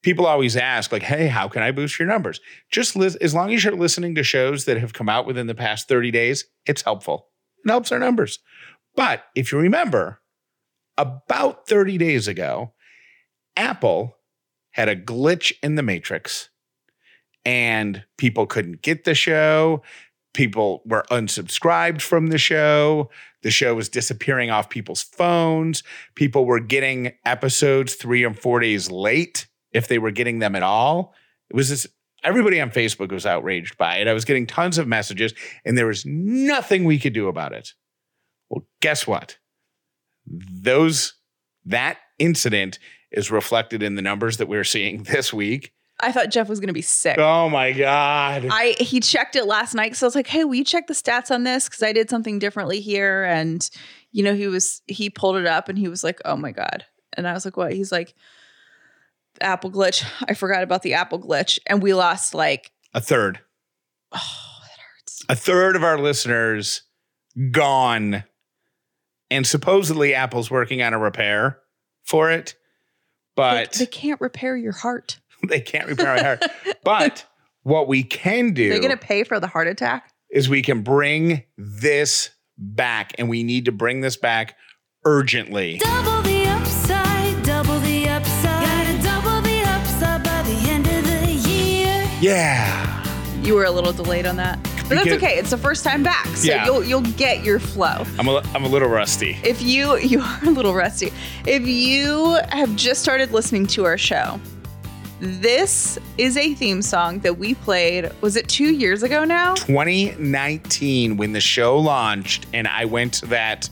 people 0.03 0.25
always 0.25 0.57
ask 0.57 0.91
like, 0.91 1.03
"Hey, 1.03 1.27
how 1.27 1.47
can 1.47 1.61
I 1.61 1.71
boost 1.71 1.97
your 1.99 2.07
numbers?" 2.07 2.39
Just 2.71 2.95
lis- 2.95 3.15
as 3.17 3.33
long 3.33 3.53
as 3.53 3.63
you're 3.63 3.75
listening 3.75 4.15
to 4.15 4.23
shows 4.23 4.65
that 4.65 4.77
have 4.77 4.93
come 4.93 5.07
out 5.09 5.25
within 5.27 5.47
the 5.47 5.55
past 5.55 5.87
30 5.87 6.09
days, 6.11 6.45
it's 6.65 6.81
helpful. 6.81 7.27
It 7.63 7.69
helps 7.69 7.91
our 7.91 7.99
numbers. 7.99 8.39
But 8.95 9.25
if 9.35 9.51
you 9.51 9.59
remember, 9.59 10.21
about 10.97 11.67
30 11.67 11.97
days 11.97 12.27
ago, 12.27 12.73
Apple 13.55 14.17
had 14.71 14.89
a 14.89 14.95
glitch 14.95 15.51
in 15.63 15.75
the 15.75 15.83
matrix 15.83 16.49
and 17.45 18.03
people 18.17 18.45
couldn't 18.45 18.81
get 18.81 19.03
the 19.03 19.15
show. 19.15 19.81
People 20.33 20.81
were 20.85 21.05
unsubscribed 21.11 22.01
from 22.01 22.27
the 22.27 22.37
show. 22.37 23.09
The 23.43 23.51
show 23.51 23.75
was 23.75 23.89
disappearing 23.89 24.49
off 24.49 24.69
people's 24.69 25.01
phones. 25.01 25.83
People 26.15 26.45
were 26.45 26.59
getting 26.59 27.13
episodes 27.25 27.95
three 27.95 28.23
and 28.23 28.37
four 28.37 28.59
days 28.59 28.89
late 28.89 29.47
if 29.71 29.87
they 29.87 29.99
were 29.99 30.11
getting 30.11 30.39
them 30.39 30.55
at 30.55 30.63
all. 30.63 31.13
It 31.49 31.55
was 31.55 31.69
this 31.69 31.87
everybody 32.23 32.61
on 32.61 32.69
Facebook 32.69 33.11
was 33.11 33.25
outraged 33.25 33.77
by 33.77 33.97
it. 33.97 34.07
I 34.07 34.13
was 34.13 34.25
getting 34.25 34.45
tons 34.45 34.77
of 34.77 34.87
messages, 34.87 35.33
and 35.65 35.77
there 35.77 35.87
was 35.87 36.05
nothing 36.05 36.85
we 36.85 36.99
could 36.99 37.13
do 37.13 37.27
about 37.27 37.53
it. 37.53 37.73
Well, 38.49 38.67
guess 38.81 39.07
what? 39.07 39.37
Those 40.25 41.15
that 41.65 41.97
incident 42.19 42.79
is 43.11 43.31
reflected 43.31 43.83
in 43.83 43.95
the 43.95 44.01
numbers 44.01 44.37
that 44.37 44.47
we're 44.47 44.63
seeing 44.63 45.03
this 45.03 45.33
week. 45.33 45.73
I 46.01 46.11
thought 46.11 46.29
Jeff 46.29 46.49
was 46.49 46.59
going 46.59 46.67
to 46.67 46.73
be 46.73 46.81
sick. 46.81 47.17
Oh 47.17 47.49
my 47.49 47.71
god! 47.71 48.47
I 48.49 48.75
he 48.79 48.99
checked 48.99 49.35
it 49.35 49.45
last 49.45 49.73
night, 49.75 49.95
so 49.95 50.05
I 50.05 50.07
was 50.07 50.15
like, 50.15 50.27
"Hey, 50.27 50.43
will 50.43 50.55
you 50.55 50.63
check 50.63 50.87
the 50.87 50.93
stats 50.93 51.31
on 51.31 51.43
this? 51.43 51.65
Because 51.65 51.83
I 51.83 51.93
did 51.93 52.09
something 52.09 52.39
differently 52.39 52.81
here." 52.81 53.23
And 53.23 53.67
you 54.11 54.23
know, 54.23 54.33
he 54.33 54.47
was 54.47 54.81
he 54.87 55.09
pulled 55.09 55.37
it 55.37 55.45
up, 55.45 55.69
and 55.69 55.77
he 55.77 55.87
was 55.87 56.03
like, 56.03 56.19
"Oh 56.25 56.35
my 56.35 56.51
god!" 56.51 56.85
And 57.13 57.27
I 57.27 57.33
was 57.33 57.45
like, 57.45 57.57
"What?" 57.57 57.73
He's 57.73 57.91
like, 57.91 58.13
"Apple 59.39 59.71
glitch. 59.71 60.03
I 60.27 60.33
forgot 60.33 60.63
about 60.63 60.81
the 60.81 60.95
Apple 60.95 61.19
glitch, 61.19 61.59
and 61.67 61.81
we 61.81 61.93
lost 61.93 62.33
like 62.33 62.71
a 62.93 63.01
third. 63.01 63.39
Oh, 64.11 64.59
that 64.63 64.79
hurts. 64.79 65.23
A 65.29 65.35
third 65.35 65.75
of 65.75 65.83
our 65.83 65.97
listeners 65.97 66.81
gone, 67.51 68.23
and 69.29 69.47
supposedly 69.47 70.13
Apple's 70.13 70.51
working 70.51 70.81
on 70.81 70.93
a 70.93 70.99
repair 70.99 71.59
for 72.03 72.31
it, 72.31 72.55
but 73.35 73.71
they, 73.73 73.85
they 73.85 73.89
can't 73.89 74.19
repair 74.19 74.57
your 74.57 74.73
heart. 74.73 75.20
they 75.47 75.59
can't 75.61 75.87
repair 75.87 76.15
my 76.15 76.21
heart. 76.23 76.43
but 76.83 77.25
what 77.63 77.87
we 77.87 78.03
can 78.03 78.53
do 78.53 78.69
They're 78.69 78.79
going 78.79 78.91
to 78.91 78.97
pay 78.97 79.23
for 79.23 79.39
the 79.39 79.47
heart 79.47 79.67
attack. 79.67 80.11
is 80.31 80.49
we 80.49 80.61
can 80.61 80.81
bring 80.81 81.43
this 81.57 82.29
back, 82.57 83.13
and 83.17 83.29
we 83.29 83.43
need 83.43 83.65
to 83.65 83.71
bring 83.71 84.01
this 84.01 84.17
back 84.17 84.55
urgently. 85.05 85.77
Double 85.79 86.21
the 86.21 86.47
upside, 86.47 87.43
double 87.43 87.79
the 87.79 88.07
upside. 88.07 88.65
Gotta 88.65 89.03
double 89.03 89.41
the 89.41 89.61
upside 89.65 90.23
by 90.23 90.41
the 90.43 90.69
end 90.69 90.85
of 90.87 91.03
the 91.05 91.49
year. 91.49 92.07
Yeah. 92.21 92.87
You 93.41 93.55
were 93.55 93.65
a 93.65 93.71
little 93.71 93.91
delayed 93.93 94.25
on 94.27 94.35
that, 94.37 94.61
but 94.63 94.89
that's 94.89 95.03
Because- 95.05 95.13
okay. 95.23 95.37
It's 95.39 95.49
the 95.49 95.57
first 95.57 95.83
time 95.83 96.03
back, 96.03 96.27
so 96.27 96.47
Yeah. 96.47 96.65
you'll 96.65 96.83
you'll 96.83 97.01
get 97.01 97.43
your 97.43 97.59
flow. 97.59 98.05
I'm 98.19 98.27
a, 98.27 98.43
I'm 98.53 98.63
a 98.63 98.67
little 98.67 98.89
rusty. 98.89 99.37
If 99.43 99.61
you 99.63 99.97
you 100.11 100.21
are 100.21 100.39
a 100.45 100.49
little 100.51 100.75
rusty, 100.75 101.11
if 101.47 101.65
you 101.65 102.39
have 102.49 102.75
just 102.75 103.01
started 103.01 103.31
listening 103.31 103.65
to 103.67 103.85
our 103.85 103.97
show, 103.97 104.39
this 105.23 105.99
is 106.17 106.35
a 106.35 106.55
theme 106.55 106.81
song 106.81 107.19
that 107.19 107.37
we 107.37 107.53
played. 107.53 108.11
Was 108.21 108.35
it 108.35 108.47
two 108.47 108.73
years 108.73 109.03
ago 109.03 109.23
now? 109.23 109.53
2019, 109.53 111.15
when 111.15 111.31
the 111.31 111.39
show 111.39 111.77
launched, 111.77 112.47
and 112.53 112.67
I 112.67 112.85
went 112.85 113.13
to 113.15 113.27
that 113.27 113.69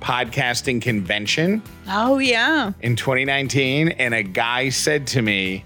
podcasting 0.00 0.80
convention 0.80 1.62
Oh 1.88 2.18
yeah. 2.18 2.72
in 2.80 2.94
2019, 2.94 3.88
and 3.88 4.14
a 4.14 4.22
guy 4.22 4.68
said 4.68 5.06
to 5.08 5.22
me, 5.22 5.64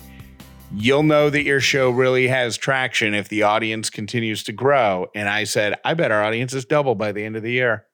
You'll 0.74 1.04
know 1.04 1.30
that 1.30 1.42
your 1.44 1.60
show 1.60 1.90
really 1.90 2.26
has 2.28 2.56
traction 2.56 3.14
if 3.14 3.28
the 3.28 3.44
audience 3.44 3.88
continues 3.88 4.42
to 4.44 4.52
grow. 4.52 5.06
And 5.14 5.28
I 5.28 5.44
said, 5.44 5.78
I 5.84 5.94
bet 5.94 6.10
our 6.10 6.24
audience 6.24 6.52
is 6.54 6.64
double 6.64 6.94
by 6.96 7.12
the 7.12 7.24
end 7.24 7.36
of 7.36 7.42
the 7.42 7.52
year. 7.52 7.86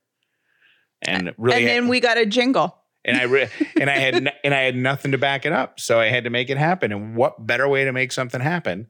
And 1.03 1.35
really, 1.37 1.59
and 1.59 1.67
then 1.69 1.89
we 1.89 2.01
got 2.01 2.17
a 2.17 2.25
jingle. 2.25 2.82
And 3.05 3.17
I 3.17 3.23
re- 3.25 3.49
and 3.81 3.89
I 3.91 3.97
had 3.99 4.15
n- 4.15 4.31
and 4.45 4.55
I 4.55 4.61
had 4.63 4.77
nothing 4.77 5.13
to 5.13 5.19
back 5.19 5.45
it 5.47 5.53
up, 5.53 5.81
so 5.81 5.99
I 6.01 6.07
had 6.07 6.25
to 6.25 6.31
make 6.31 6.51
it 6.51 6.59
happen. 6.59 6.93
And 6.93 7.17
what 7.17 7.47
better 7.47 7.69
way 7.69 7.85
to 7.85 7.93
make 7.93 8.13
something 8.13 8.41
happen 8.41 8.89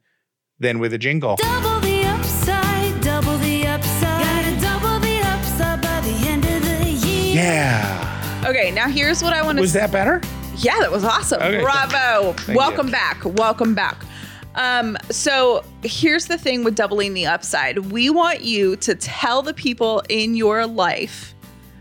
than 0.59 0.79
with 0.79 0.93
a 0.93 0.97
jingle? 0.97 1.35
Double 1.37 1.79
the 1.81 2.05
upside, 2.05 3.01
double 3.01 3.37
the 3.37 3.67
upside. 3.67 4.23
Gotta 4.23 4.61
double 4.61 4.99
the 4.99 5.19
upside 5.21 5.81
by 5.81 6.01
the 6.01 6.27
end 6.27 6.45
of 6.45 6.61
the 6.63 7.07
year. 7.07 7.35
Yeah, 7.35 8.43
Okay, 8.47 8.71
now 8.71 8.89
here's 8.89 9.23
what 9.23 9.33
I 9.33 9.41
want 9.41 9.57
to. 9.57 9.61
was 9.61 9.73
that 9.73 9.91
better? 9.91 10.21
Yeah, 10.57 10.77
that 10.79 10.91
was 10.91 11.03
awesome. 11.03 11.41
Okay. 11.41 11.61
Bravo. 11.61 12.33
Thank 12.33 12.57
Welcome 12.57 12.87
you. 12.87 12.91
back. 12.93 13.23
Welcome 13.25 13.73
back. 13.73 14.03
Um, 14.55 14.95
so 15.09 15.63
here's 15.81 16.27
the 16.27 16.37
thing 16.37 16.63
with 16.63 16.75
doubling 16.75 17.15
the 17.15 17.25
upside. 17.25 17.79
We 17.91 18.11
want 18.11 18.41
you 18.41 18.75
to 18.77 18.93
tell 18.93 19.41
the 19.41 19.53
people 19.53 20.03
in 20.09 20.35
your 20.35 20.67
life 20.67 21.33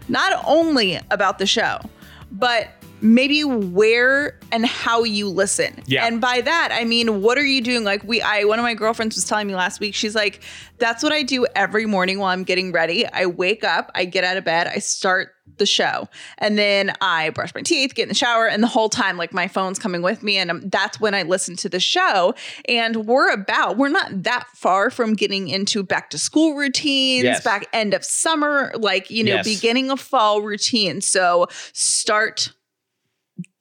not 0.08 0.42
only 0.46 0.98
about 1.10 1.38
the 1.38 1.46
show, 1.46 1.80
but 2.32 2.81
maybe 3.02 3.42
where 3.44 4.38
and 4.52 4.64
how 4.64 5.02
you 5.02 5.28
listen. 5.28 5.82
Yeah. 5.86 6.06
And 6.06 6.20
by 6.20 6.40
that, 6.40 6.70
I 6.72 6.84
mean, 6.84 7.20
what 7.22 7.36
are 7.36 7.44
you 7.44 7.60
doing? 7.60 7.84
Like 7.84 8.04
we 8.04 8.22
I 8.22 8.44
one 8.44 8.58
of 8.58 8.62
my 8.62 8.74
girlfriends 8.74 9.16
was 9.16 9.24
telling 9.24 9.46
me 9.48 9.54
last 9.54 9.80
week, 9.80 9.94
she's 9.94 10.14
like, 10.14 10.40
that's 10.78 11.02
what 11.02 11.12
I 11.12 11.22
do 11.22 11.46
every 11.54 11.86
morning 11.86 12.18
while 12.18 12.30
I'm 12.32 12.44
getting 12.44 12.72
ready. 12.72 13.06
I 13.06 13.26
wake 13.26 13.64
up, 13.64 13.90
I 13.94 14.04
get 14.04 14.24
out 14.24 14.36
of 14.36 14.44
bed, 14.44 14.66
I 14.68 14.78
start 14.78 15.34
the 15.58 15.66
show, 15.66 16.08
and 16.38 16.56
then 16.56 16.92
I 17.00 17.30
brush 17.30 17.54
my 17.54 17.60
teeth, 17.62 17.94
get 17.94 18.04
in 18.04 18.08
the 18.08 18.14
shower, 18.14 18.46
and 18.46 18.62
the 18.62 18.68
whole 18.68 18.88
time, 18.88 19.16
like 19.16 19.32
my 19.34 19.48
phone's 19.48 19.78
coming 19.78 20.00
with 20.02 20.22
me, 20.22 20.38
and 20.38 20.50
um 20.50 20.68
that's 20.68 21.00
when 21.00 21.14
I 21.14 21.22
listen 21.22 21.56
to 21.56 21.68
the 21.68 21.80
show. 21.80 22.34
And 22.68 23.06
we're 23.06 23.30
about, 23.32 23.76
we're 23.76 23.88
not 23.88 24.22
that 24.22 24.46
far 24.54 24.90
from 24.90 25.14
getting 25.14 25.48
into 25.48 25.82
back 25.82 26.10
to 26.10 26.18
school 26.18 26.54
routines, 26.54 27.24
Yes. 27.24 27.42
back 27.44 27.66
end 27.72 27.94
of 27.94 28.04
summer, 28.04 28.72
like 28.78 29.10
you 29.10 29.24
know, 29.24 29.34
Yes. 29.34 29.44
beginning 29.44 29.90
of 29.90 30.00
fall 30.00 30.42
routine. 30.42 31.00
So 31.00 31.48
start 31.72 32.52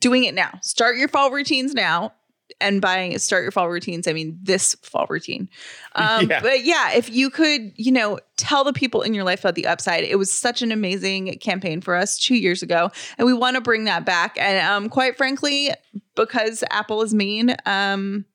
doing 0.01 0.25
it 0.25 0.33
now. 0.35 0.59
Start 0.61 0.97
your 0.97 1.07
fall 1.07 1.31
routines 1.31 1.73
now. 1.73 2.11
And 2.59 2.81
by 2.81 3.15
start 3.15 3.43
your 3.43 3.51
fall 3.51 3.69
routines, 3.69 4.07
I 4.07 4.13
mean 4.13 4.37
this 4.43 4.75
fall 4.83 5.07
routine. 5.09 5.47
Um, 5.95 6.29
Yeah. 6.29 6.41
But 6.41 6.63
yeah, 6.63 6.91
if 6.93 7.09
you 7.09 7.29
could, 7.29 7.71
you 7.75 7.91
know, 7.91 8.19
tell 8.37 8.63
the 8.63 8.71
people 8.73 9.01
in 9.01 9.13
your 9.13 9.23
life 9.23 9.39
about 9.41 9.55
the 9.55 9.67
upside. 9.67 10.03
It 10.03 10.17
was 10.17 10.31
such 10.31 10.61
an 10.61 10.71
amazing 10.71 11.37
campaign 11.39 11.81
for 11.81 11.95
us 11.95 12.17
two 12.19 12.35
years 12.35 12.61
ago, 12.61 12.91
and 13.17 13.25
we 13.25 13.33
want 13.33 13.55
to 13.55 13.61
bring 13.61 13.85
that 13.85 14.05
back. 14.05 14.37
And 14.37 14.65
um, 14.65 14.89
quite 14.89 15.17
frankly, 15.17 15.71
because 16.15 16.63
Apple 16.71 17.01
is 17.01 17.13
mean, 17.13 17.55
um, 17.65 18.25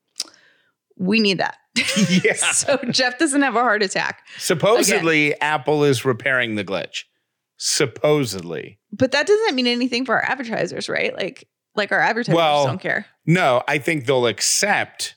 we 0.98 1.20
need 1.20 1.38
that. 1.38 1.56
Yeah. 2.24 2.34
so 2.34 2.78
Jeff 2.90 3.18
doesn't 3.18 3.42
have 3.42 3.54
a 3.56 3.60
heart 3.60 3.82
attack. 3.82 4.26
Supposedly, 4.38 5.38
Apple 5.40 5.84
is 5.84 6.04
repairing 6.04 6.56
the 6.56 6.64
glitch. 6.64 7.04
Supposedly, 7.58 8.78
But 8.92 9.12
that 9.12 9.26
doesn't 9.26 9.54
mean 9.54 9.66
anything 9.66 10.04
for 10.04 10.14
our 10.16 10.22
advertisers, 10.30 10.88
right? 10.88 11.14
Like, 11.16 11.48
like 11.76 11.92
our 11.92 12.00
advertisers 12.00 12.34
Well, 12.36 12.66
don't 12.66 12.80
care. 12.80 13.06
no. 13.26 13.62
I 13.68 13.78
think 13.78 14.06
they'll 14.06 14.26
accept 14.26 15.14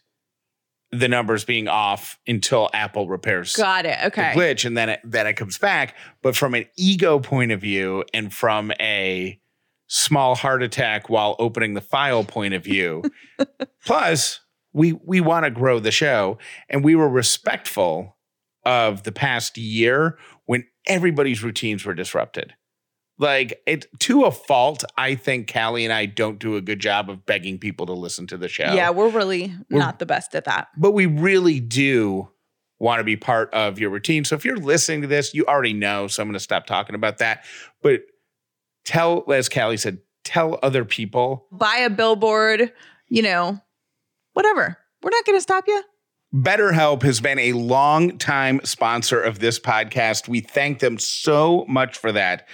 the 0.92 1.08
numbers 1.08 1.46
being 1.46 1.68
off 1.68 2.18
until 2.28 2.70
Apple 2.74 3.08
repairs 3.08 3.56
Got 3.56 3.86
it. 3.86 3.98
the 4.02 4.08
Okay. 4.08 4.34
glitch, 4.36 4.66
and 4.66 4.76
then 4.76 4.90
it 4.90 5.00
then 5.04 5.28
it 5.28 5.34
comes 5.34 5.58
back. 5.58 5.96
But 6.24 6.36
from 6.36 6.56
an 6.56 6.66
ego 6.78 7.20
point 7.20 7.52
of 7.52 7.62
view, 7.62 8.04
and 8.14 8.34
from 8.34 8.72
a 8.80 9.40
small 9.88 10.36
heart 10.36 10.64
attack 10.64 11.10
while 11.10 11.36
opening 11.40 11.74
the 11.76 11.82
file 11.82 12.24
point 12.24 12.54
of 12.56 12.64
view, 12.64 13.04
plus 13.86 14.40
we 14.74 14.94
we 15.06 15.22
want 15.22 15.46
to 15.46 15.52
grow 15.52 15.80
the 15.80 15.92
show, 15.92 16.38
and 16.70 16.84
we 16.84 16.96
were 16.96 17.10
respectful 17.10 18.18
of 18.66 19.04
the 19.04 19.12
past 19.12 19.58
year 19.58 20.18
when 20.46 20.66
everybody's 20.88 21.44
routines 21.44 21.86
were 21.86 21.94
disrupted. 21.94 22.54
Like 23.20 23.62
it 23.68 23.86
to 24.00 24.24
a 24.24 24.32
fault, 24.32 24.84
I 24.98 25.16
think 25.16 25.52
Callie 25.52 25.84
and 25.84 25.94
I 25.94 26.06
don't 26.06 26.40
do 26.40 26.56
a 26.56 26.62
good 26.62 26.80
job 26.80 27.10
of 27.10 27.26
begging 27.26 27.58
people 27.60 27.86
to 27.88 27.94
listen 27.94 28.26
to 28.28 28.38
the 28.38 28.48
show 28.48 28.74
Yeah, 28.74 28.90
we're 28.92 29.10
really 29.10 29.54
We're- 29.70 29.80
not 29.80 30.00
the 30.00 30.06
best 30.06 30.34
at 30.36 30.46
that. 30.46 30.70
but 30.78 30.92
we 30.94 31.06
really 31.06 31.60
do 31.60 32.30
want 32.80 33.02
to 33.02 33.04
be 33.04 33.18
part 33.18 33.54
of 33.54 33.78
your 33.78 33.90
routine. 33.90 34.24
So 34.24 34.36
if 34.36 34.46
you're 34.46 34.56
listening 34.56 35.02
to 35.02 35.08
this, 35.08 35.34
you 35.34 35.46
already 35.46 35.74
know. 35.74 36.08
So 36.08 36.24
I'm 36.24 36.30
going 36.30 36.34
to 36.36 36.40
stop 36.40 36.66
talking 36.66 36.96
about 36.96 37.18
that. 37.18 37.44
But 37.84 38.04
tell, 38.86 39.30
as 39.32 39.50
Callie 39.50 39.76
said, 39.76 39.98
tell 40.24 40.58
other 40.64 40.86
people. 40.86 41.46
Buy 41.52 41.80
a 41.86 41.90
billboard, 41.90 42.72
you 43.10 43.22
know, 43.22 43.60
whatever. 44.32 44.78
We're 45.04 45.10
not 45.10 45.26
going 45.26 45.38
to 45.38 45.42
stop 45.42 45.66
you. 45.68 45.84
BetterHelp 46.34 47.02
has 47.04 47.20
been 47.20 47.40
a 47.40 47.54
long 47.54 48.18
time 48.18 48.62
sponsor 48.64 49.20
of 49.20 49.40
this 49.40 49.60
podcast. 49.60 50.28
We 50.30 50.40
thank 50.42 50.80
them 50.80 51.00
so 51.00 51.66
much 51.68 51.98
for 51.98 52.12
that. 52.12 52.48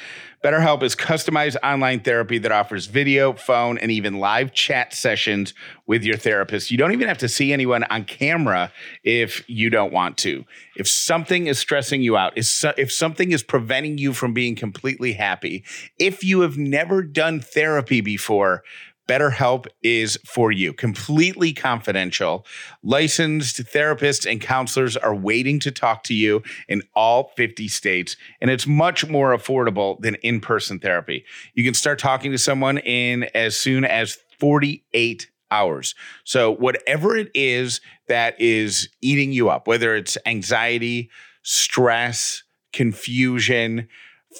BetterHelp 0.46 0.84
is 0.84 0.96
customized 0.96 1.56
online 1.64 2.02
therapy 2.02 2.38
that 2.38 2.52
offers 2.52 2.86
video, 2.86 3.34
phone, 3.34 3.80
and 3.80 3.90
even 3.90 4.20
live 4.20 4.54
chat 4.54 4.94
sessions 4.94 5.56
with 5.88 6.04
your 6.04 6.18
therapist. 6.18 6.70
You 6.70 6.78
don't 6.78 6.92
even 6.92 7.08
have 7.08 7.18
to 7.18 7.28
see 7.28 7.52
anyone 7.52 7.84
on 7.86 8.04
camera 8.04 8.72
if 9.04 9.44
you 9.50 9.72
don't 9.72 9.92
want 9.92 10.20
to. 10.20 10.46
If 10.76 10.88
something 10.88 11.48
is 11.48 11.58
stressing 11.58 12.04
you 12.04 12.16
out, 12.16 12.38
if, 12.38 12.46
so- 12.46 12.76
if 12.78 12.92
something 12.92 13.32
is 13.32 13.42
preventing 13.42 13.98
you 13.98 14.14
from 14.14 14.36
being 14.36 14.56
completely 14.56 15.14
happy, 15.14 15.64
if 15.98 16.24
you 16.24 16.42
have 16.42 16.60
never 16.60 17.02
done 17.02 17.40
therapy 17.40 18.02
before, 18.02 18.64
BetterHelp 19.08 19.68
is 19.84 20.18
for 20.26 20.52
you. 20.52 20.74
Completely 20.74 21.54
confidential. 21.54 22.46
Licensed 22.84 23.58
therapists 23.66 24.30
and 24.30 24.42
counselors 24.42 24.98
are 24.98 25.16
waiting 25.16 25.60
to 25.62 25.72
talk 25.72 26.04
to 26.04 26.14
you 26.14 26.42
in 26.68 26.82
all 26.96 27.32
50 27.36 27.68
states, 27.68 28.16
and 28.42 28.50
it's 28.50 28.68
much 28.68 29.08
more 29.08 29.36
affordable 29.36 30.00
than 30.02 30.16
in 30.16 30.40
person 30.40 30.80
therapy. 30.80 31.26
You 31.54 31.64
can 31.64 31.74
start 31.74 32.00
talking 32.00 32.32
to 32.32 32.38
someone 32.38 32.80
in 32.80 33.24
as 33.36 33.58
soon 33.58 33.86
as 33.86 34.18
48 34.40 35.30
hours. 35.52 35.96
So, 36.24 36.52
whatever 36.52 37.16
it 37.16 37.30
is 37.34 37.82
that 38.08 38.40
is 38.40 38.90
eating 39.02 39.32
you 39.32 39.50
up, 39.50 39.68
whether 39.68 39.96
it's 39.96 40.18
anxiety, 40.26 41.10
stress, 41.44 42.44
confusion, 42.74 43.88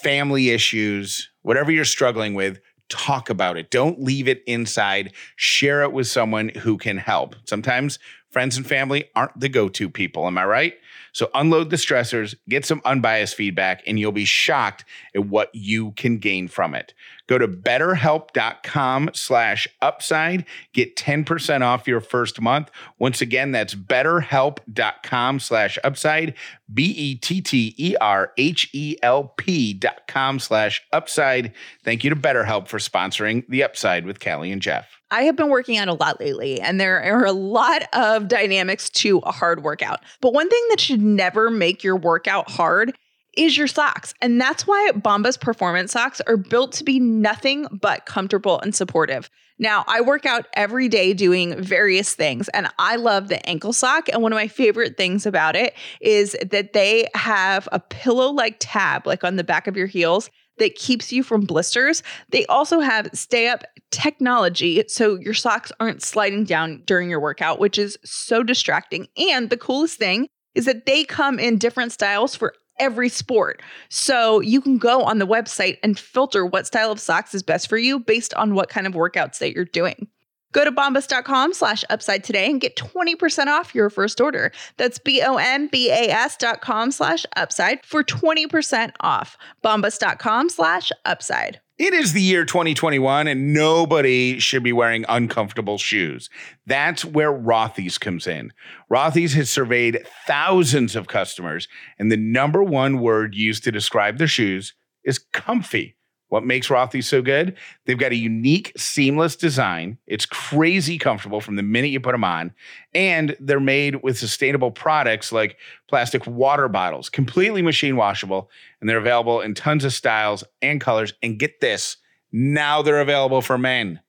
family 0.02 0.50
issues, 0.50 1.30
whatever 1.42 1.72
you're 1.72 1.86
struggling 1.86 2.34
with, 2.34 2.60
talk 2.90 3.30
about 3.30 3.58
it. 3.58 3.72
Don't 3.72 4.02
leave 4.02 4.28
it 4.28 4.44
inside. 4.46 5.14
Share 5.36 5.84
it 5.84 5.92
with 5.92 6.08
someone 6.08 6.50
who 6.50 6.78
can 6.78 6.98
help. 6.98 7.36
Sometimes 7.46 8.00
friends 8.30 8.58
and 8.58 8.66
family 8.66 9.06
aren't 9.16 9.40
the 9.40 9.50
go 9.50 9.70
to 9.70 9.90
people. 9.90 10.28
Am 10.28 10.38
I 10.38 10.46
right? 10.46 10.74
So 11.16 11.32
unload 11.34 11.70
the 11.70 11.78
stressors, 11.78 12.36
get 12.50 12.66
some 12.66 12.82
unbiased 12.84 13.36
feedback, 13.36 13.82
and 13.88 13.98
you'll 13.98 14.12
be 14.12 14.26
shocked 14.26 14.84
at 15.16 15.26
what 15.26 15.50
you 15.54 15.92
can 15.92 16.18
gain 16.18 16.50
from 16.50 16.76
it. 16.76 16.94
Go 17.28 17.38
to 17.38 17.48
betterhelp.com 17.48 19.12
slash 19.14 19.66
upside. 19.82 20.44
Get 20.74 20.98
10% 20.98 21.62
off 21.62 21.88
your 21.88 22.02
first 22.02 22.42
month. 22.42 22.70
Once 23.00 23.22
again, 23.22 23.54
that's 23.54 23.76
betterhelp.com 23.76 25.40
slash 25.40 25.78
upside. 25.86 26.34
B-E-T-T-E-R-H-E-L-P 26.74 29.74
dot 29.76 30.08
com 30.10 30.40
slash 30.40 30.84
upside. 30.92 31.54
Thank 31.86 32.04
you 32.04 32.10
to 32.10 32.18
BetterHelp 32.18 32.68
for 32.68 32.80
sponsoring 32.80 33.48
the 33.48 33.64
upside 33.64 34.06
with 34.06 34.20
Callie 34.20 34.52
and 34.52 34.62
Jeff. 34.62 34.95
I 35.16 35.24
have 35.24 35.38
been 35.38 35.48
working 35.48 35.78
out 35.78 35.88
a 35.88 35.94
lot 35.94 36.20
lately, 36.20 36.60
and 36.60 36.78
there 36.78 37.02
are 37.02 37.24
a 37.24 37.32
lot 37.32 37.84
of 37.94 38.28
dynamics 38.28 38.90
to 38.90 39.20
a 39.20 39.32
hard 39.32 39.64
workout. 39.64 40.02
But 40.20 40.34
one 40.34 40.50
thing 40.50 40.62
that 40.72 40.82
should 40.82 41.02
never 41.02 41.50
make 41.50 41.86
your 41.86 41.96
workout 41.96 42.52
hard 42.52 42.94
is 43.38 43.58
your 43.58 43.68
socks. 43.68 44.14
And 44.22 44.42
that's 44.42 44.68
why 44.68 44.92
Bombas 44.94 45.40
performance 45.40 45.94
socks 45.94 46.20
are 46.28 46.36
built 46.36 46.74
to 46.74 46.84
be 46.84 47.00
nothing 47.00 47.66
but 47.72 48.06
comfortable 48.06 48.60
and 48.60 48.76
supportive. 48.76 49.30
Now, 49.58 49.86
I 49.88 50.02
work 50.02 50.26
out 50.26 50.48
every 50.54 50.90
day 50.90 51.14
doing 51.14 51.62
various 51.62 52.14
things, 52.14 52.50
and 52.50 52.68
I 52.78 52.98
love 52.98 53.30
the 53.30 53.48
ankle 53.48 53.72
sock. 53.72 54.10
And 54.10 54.22
one 54.22 54.34
of 54.34 54.38
my 54.38 54.50
favorite 54.50 54.98
things 54.98 55.26
about 55.26 55.56
it 55.56 55.76
is 56.02 56.36
that 56.46 56.74
they 56.74 57.08
have 57.16 57.70
a 57.72 57.80
pillow 57.80 58.32
like 58.32 58.58
tab, 58.60 59.08
like 59.08 59.24
on 59.24 59.38
the 59.38 59.46
back 59.46 59.68
of 59.68 59.78
your 59.78 59.88
heels, 59.88 60.30
that 60.58 60.76
keeps 60.76 61.12
you 61.12 61.24
from 61.24 61.42
blisters. 61.42 62.04
They 62.30 62.46
also 62.48 62.80
have 62.80 63.10
stay 63.14 63.48
up 63.48 63.64
technology 63.92 64.84
so 64.88 65.16
your 65.16 65.34
socks 65.34 65.72
aren't 65.80 66.02
sliding 66.02 66.46
down 66.46 66.84
during 66.86 67.10
your 67.10 67.20
workout, 67.20 67.60
which 67.60 67.78
is 67.78 67.98
so 68.04 68.44
distracting. 68.44 69.08
And 69.18 69.50
the 69.50 69.58
coolest 69.58 69.98
thing 69.98 70.28
is 70.54 70.66
that 70.66 70.86
they 70.86 71.04
come 71.04 71.40
in 71.40 71.58
different 71.58 71.92
styles 71.92 72.36
for 72.36 72.54
every 72.80 73.10
sport. 73.10 73.62
So 73.90 74.42
you 74.42 74.62
can 74.62 74.78
go 74.78 75.04
on 75.04 75.20
the 75.20 75.28
website 75.28 75.78
and 75.84 75.98
filter 75.98 76.46
what 76.46 76.68
style 76.68 76.92
of 76.92 77.00
socks 77.00 77.34
is 77.34 77.44
best 77.44 77.70
for 77.70 77.78
you 77.78 78.00
based 78.00 78.34
on 78.34 78.54
what 78.54 78.70
kind 78.70 78.88
of 78.88 78.94
workouts 78.94 79.40
that 79.40 79.54
you're 79.54 79.66
doing. 79.66 80.08
Go 80.56 80.64
to 80.64 80.72
bombas.com 80.72 81.54
slash 81.54 81.84
upside 81.90 82.24
today 82.24 82.50
and 82.50 82.62
get 82.62 82.78
20% 82.78 83.48
off 83.48 83.76
your 83.76 83.90
first 83.90 84.22
order. 84.22 84.54
That's 84.78 84.98
B-O-M-B-A-S 84.98 86.38
dot 86.38 86.62
com 86.62 86.92
slash 86.92 87.26
upside 87.36 87.86
for 87.86 88.06
20% 88.06 88.92
off. 89.02 89.36
Bombas.com 89.62 90.48
slash 90.50 90.94
upside. 91.04 91.60
It 91.78 91.94
is 91.94 92.14
the 92.14 92.22
year 92.22 92.46
2021 92.46 93.28
and 93.28 93.54
nobody 93.54 94.40
should 94.40 94.64
be 94.64 94.72
wearing 94.72 95.04
uncomfortable 95.10 95.78
shoes. 95.78 96.30
That's 96.66 97.04
where 97.04 97.34
Rothy's 97.34 97.98
comes 97.98 98.26
in. 98.26 98.54
Rothy's 98.90 99.34
has 99.34 99.50
surveyed 99.50 100.08
thousands 100.26 100.96
of 100.96 101.10
customers 101.10 101.68
and 102.00 102.10
the 102.10 102.16
number 102.16 102.64
one 102.64 103.02
word 103.02 103.36
used 103.36 103.66
to 103.66 103.74
describe 103.74 104.20
their 104.20 104.28
shoes 104.28 104.74
is 105.04 105.20
comfy. 105.20 105.98
What 106.30 106.44
makes 106.44 106.70
Rothy's 106.70 107.08
so 107.08 107.22
good? 107.22 107.56
They've 107.86 107.98
got 107.98 108.12
a 108.12 108.16
unique, 108.16 108.74
seamless 108.76 109.36
design. 109.36 109.98
It's 110.08 110.26
crazy 110.26 110.98
comfortable 110.98 111.40
from 111.40 111.56
the 111.56 111.64
minute 111.64 111.92
you 111.92 112.00
put 112.00 112.14
them 112.14 112.24
on. 112.24 112.54
And 112.94 113.36
they're 113.40 113.60
made 113.60 114.02
with 114.04 114.18
sustainable 114.18 114.72
products 114.72 115.32
like 115.32 115.58
plastic 115.88 116.26
water 116.26 116.68
bottles, 116.68 117.10
completely 117.10 117.62
machine 117.62 117.96
washable. 117.96 118.50
And 118.82 118.90
they're 118.90 118.98
available 118.98 119.42
in 119.42 119.54
tons 119.54 119.86
of 119.86 119.94
styles 119.94 120.44
and 120.62 120.82
colors. 120.82 121.14
And 121.22 121.40
get 121.40 121.62
this 121.62 121.98
now 122.38 122.82
they're 122.82 123.00
available 123.00 123.42
for 123.42 123.58
men. 123.58 124.02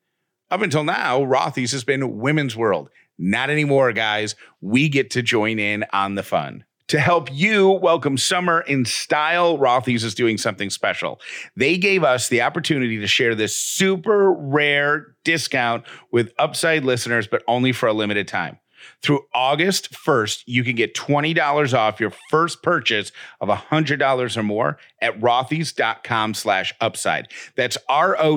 Up 0.51 0.61
until 0.61 0.83
now, 0.83 1.21
Rothy's 1.21 1.71
has 1.71 1.85
been 1.85 2.19
women's 2.19 2.57
world. 2.57 2.91
Not 3.19 3.51
anymore, 3.51 3.93
guys. 3.93 4.35
We 4.61 4.89
get 4.89 5.11
to 5.11 5.23
join 5.23 5.61
in 5.61 5.85
on 5.93 6.17
the 6.17 6.25
fun. 6.25 6.65
To 6.89 7.01
help 7.01 7.33
you 7.33 7.71
welcome 7.71 8.17
summer 8.17 8.61
in 8.61 8.85
style, 8.85 9.59
Rothy's 9.59 10.05
is 10.05 10.15
doing 10.15 10.39
something 10.39 10.71
special. 10.71 11.21
They 11.57 11.79
gave 11.79 12.05
us 12.05 12.29
the 12.29 12.43
opportunity 12.43 12.99
to 13.01 13.09
share 13.09 13.35
this 13.35 13.57
super 13.57 14.33
rare 14.33 15.17
discount 15.25 15.85
with 16.13 16.33
Upside 16.39 16.85
listeners, 16.85 17.27
but 17.27 17.43
only 17.49 17.73
for 17.73 17.89
a 17.89 17.93
limited 17.93 18.29
time. 18.29 18.59
Through 19.03 19.27
August 19.35 19.93
1st, 19.93 20.45
you 20.47 20.65
can 20.65 20.75
get 20.77 20.95
$20 20.95 21.77
off 21.77 22.01
your 22.01 22.13
first 22.31 22.63
purchase 22.63 23.13
of 23.41 23.49
$100 23.49 24.37
or 24.37 24.43
more 24.43 24.79
at 25.01 25.21
rothys.com 25.21 26.35
slash 26.35 26.75
upside. 26.81 27.29
That's 27.57 27.79
R-O-T-H-Y-S 27.89 28.37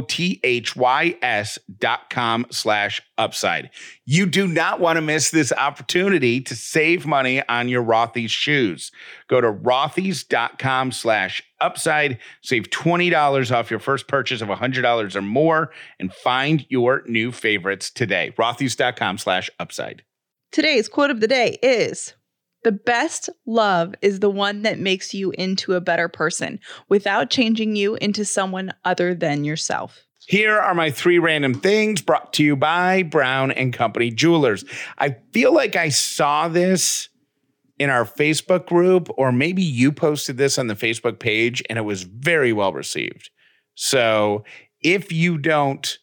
dot 1.80 2.10
com 2.10 2.46
slash 2.52 3.02
upside. 3.18 3.70
You 4.06 4.26
do 4.26 4.48
not 4.48 4.80
want 4.80 4.98
to 4.98 5.02
miss 5.02 5.32
this 5.32 5.52
opportunity 5.52 6.42
to 6.42 6.56
save 6.56 7.06
money 7.06 7.42
on 7.48 7.70
your 7.70 7.84
Rothys 7.84 8.30
shoes. 8.30 8.92
Go 9.28 9.42
to 9.42 9.52
rothys.com 9.52 10.92
slash 10.92 11.44
upside, 11.62 12.20
save 12.42 12.70
$20 12.70 13.56
off 13.56 13.70
your 13.70 13.80
first 13.80 14.08
purchase 14.08 14.42
of 14.42 14.48
$100 14.48 15.16
or 15.16 15.22
more, 15.22 15.72
and 16.00 16.14
find 16.14 16.66
your 16.70 17.04
new 17.06 17.32
favorites 17.32 17.90
today. 17.92 18.34
rothys.com 18.38 19.18
slash 19.18 19.50
upside. 19.60 20.04
Today's 20.52 20.90
quote 20.90 21.12
of 21.12 21.20
the 21.20 21.28
day 21.28 21.60
is 21.62 22.16
The 22.64 22.72
best 22.72 23.30
love 23.46 23.94
is 24.02 24.20
the 24.20 24.32
one 24.32 24.64
that 24.64 24.80
makes 24.80 25.14
you 25.14 25.32
into 25.32 25.74
a 25.74 25.82
better 25.82 26.08
person 26.08 26.60
without 26.88 27.30
changing 27.30 27.76
you 27.76 27.96
into 27.96 28.26
someone 28.26 28.74
other 28.84 29.14
than 29.14 29.44
yourself. 29.44 30.06
Here 30.28 30.60
are 30.60 30.74
my 30.74 30.90
three 30.90 31.20
random 31.20 31.54
things 31.54 32.02
brought 32.02 32.34
to 32.34 32.44
you 32.44 32.56
by 32.56 33.04
Brown 33.04 33.52
and 33.52 33.72
Company 33.72 34.10
Jewelers. 34.10 34.66
I 34.98 35.16
feel 35.32 35.54
like 35.54 35.76
I 35.76 35.90
saw 35.90 36.48
this 36.48 37.10
in 37.78 37.90
our 37.90 38.04
Facebook 38.04 38.66
group, 38.66 39.10
or 39.18 39.32
maybe 39.32 39.64
you 39.64 39.92
posted 39.92 40.38
this 40.38 40.58
on 40.58 40.68
the 40.68 40.76
Facebook 40.76 41.20
page 41.20 41.64
and 41.70 41.78
it 41.78 41.84
was 41.84 42.04
very 42.04 42.54
well 42.54 42.74
received. 42.74 43.30
So 43.76 44.44
if 44.82 45.12
you 45.12 45.38
don't 45.38 45.98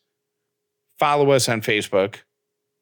follow 0.99 1.31
us 1.33 1.49
on 1.49 1.61
Facebook, 1.61 2.21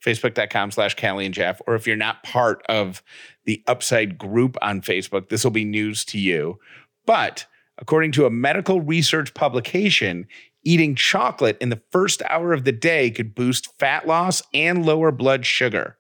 facebook.com 0.05 0.71
slash 0.71 0.95
Callie 0.97 1.27
and 1.27 1.35
Jeff, 1.35 1.61
or 1.67 1.75
if 1.75 1.87
you're 1.87 1.97
not 1.97 2.23
part 2.23 2.63
of 2.69 3.03
the 3.45 3.63
Upside 3.67 4.19
group 4.19 4.57
on 4.63 4.81
Facebook, 4.81 5.29
this 5.29 5.45
will 5.45 5.51
be 5.51 5.65
news 5.65 6.05
to 6.07 6.19
you. 6.19 6.59
But 7.07 7.47
according 7.79 8.13
to 8.13 8.27
a 8.27 8.31
medical 8.31 8.81
research 8.81 9.35
publication, 9.35 10.27
eating 10.65 10.95
chocolate 10.95 11.59
in 11.61 11.69
the 11.69 11.83
first 11.91 12.23
hour 12.29 12.53
of 12.53 12.65
the 12.65 12.73
day 12.73 13.11
could 13.11 13.35
boost 13.35 13.79
fat 13.79 14.07
loss 14.07 14.43
and 14.53 14.85
lower 14.85 15.11
blood 15.11 15.45
sugar. 15.45 15.99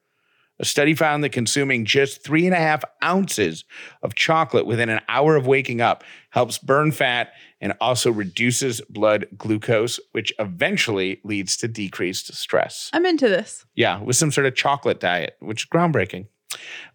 A 0.60 0.64
study 0.64 0.94
found 0.94 1.24
that 1.24 1.30
consuming 1.30 1.84
just 1.84 2.22
three 2.22 2.46
and 2.46 2.54
a 2.54 2.58
half 2.58 2.84
ounces 3.02 3.64
of 4.02 4.14
chocolate 4.14 4.66
within 4.66 4.88
an 4.88 5.00
hour 5.08 5.34
of 5.34 5.46
waking 5.48 5.80
up 5.80 6.04
helps 6.30 6.58
burn 6.58 6.92
fat 6.92 7.32
and 7.60 7.74
also 7.80 8.12
reduces 8.12 8.80
blood 8.88 9.26
glucose, 9.36 9.98
which 10.12 10.32
eventually 10.38 11.20
leads 11.24 11.56
to 11.56 11.66
decreased 11.66 12.32
stress. 12.34 12.88
I'm 12.92 13.04
into 13.04 13.28
this. 13.28 13.64
Yeah, 13.74 14.00
with 14.00 14.14
some 14.14 14.30
sort 14.30 14.46
of 14.46 14.54
chocolate 14.54 15.00
diet, 15.00 15.36
which 15.40 15.64
is 15.64 15.68
groundbreaking. 15.68 16.26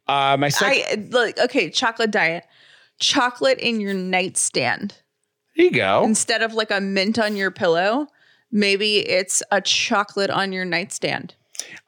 Uh, 0.07 0.37
my 0.39 0.47
second, 0.49 1.13
I 1.13 1.17
like 1.17 1.37
okay, 1.39 1.69
chocolate 1.69 2.11
diet. 2.11 2.45
Chocolate 2.99 3.59
in 3.59 3.81
your 3.81 3.93
nightstand. 3.93 4.95
there 5.55 5.65
you 5.65 5.71
go. 5.71 6.03
Instead 6.03 6.41
of 6.41 6.53
like 6.53 6.71
a 6.71 6.79
mint 6.79 7.19
on 7.19 7.35
your 7.35 7.51
pillow, 7.51 8.07
maybe 8.51 8.99
it's 8.99 9.43
a 9.51 9.59
chocolate 9.61 10.29
on 10.29 10.51
your 10.53 10.65
nightstand. 10.65 11.35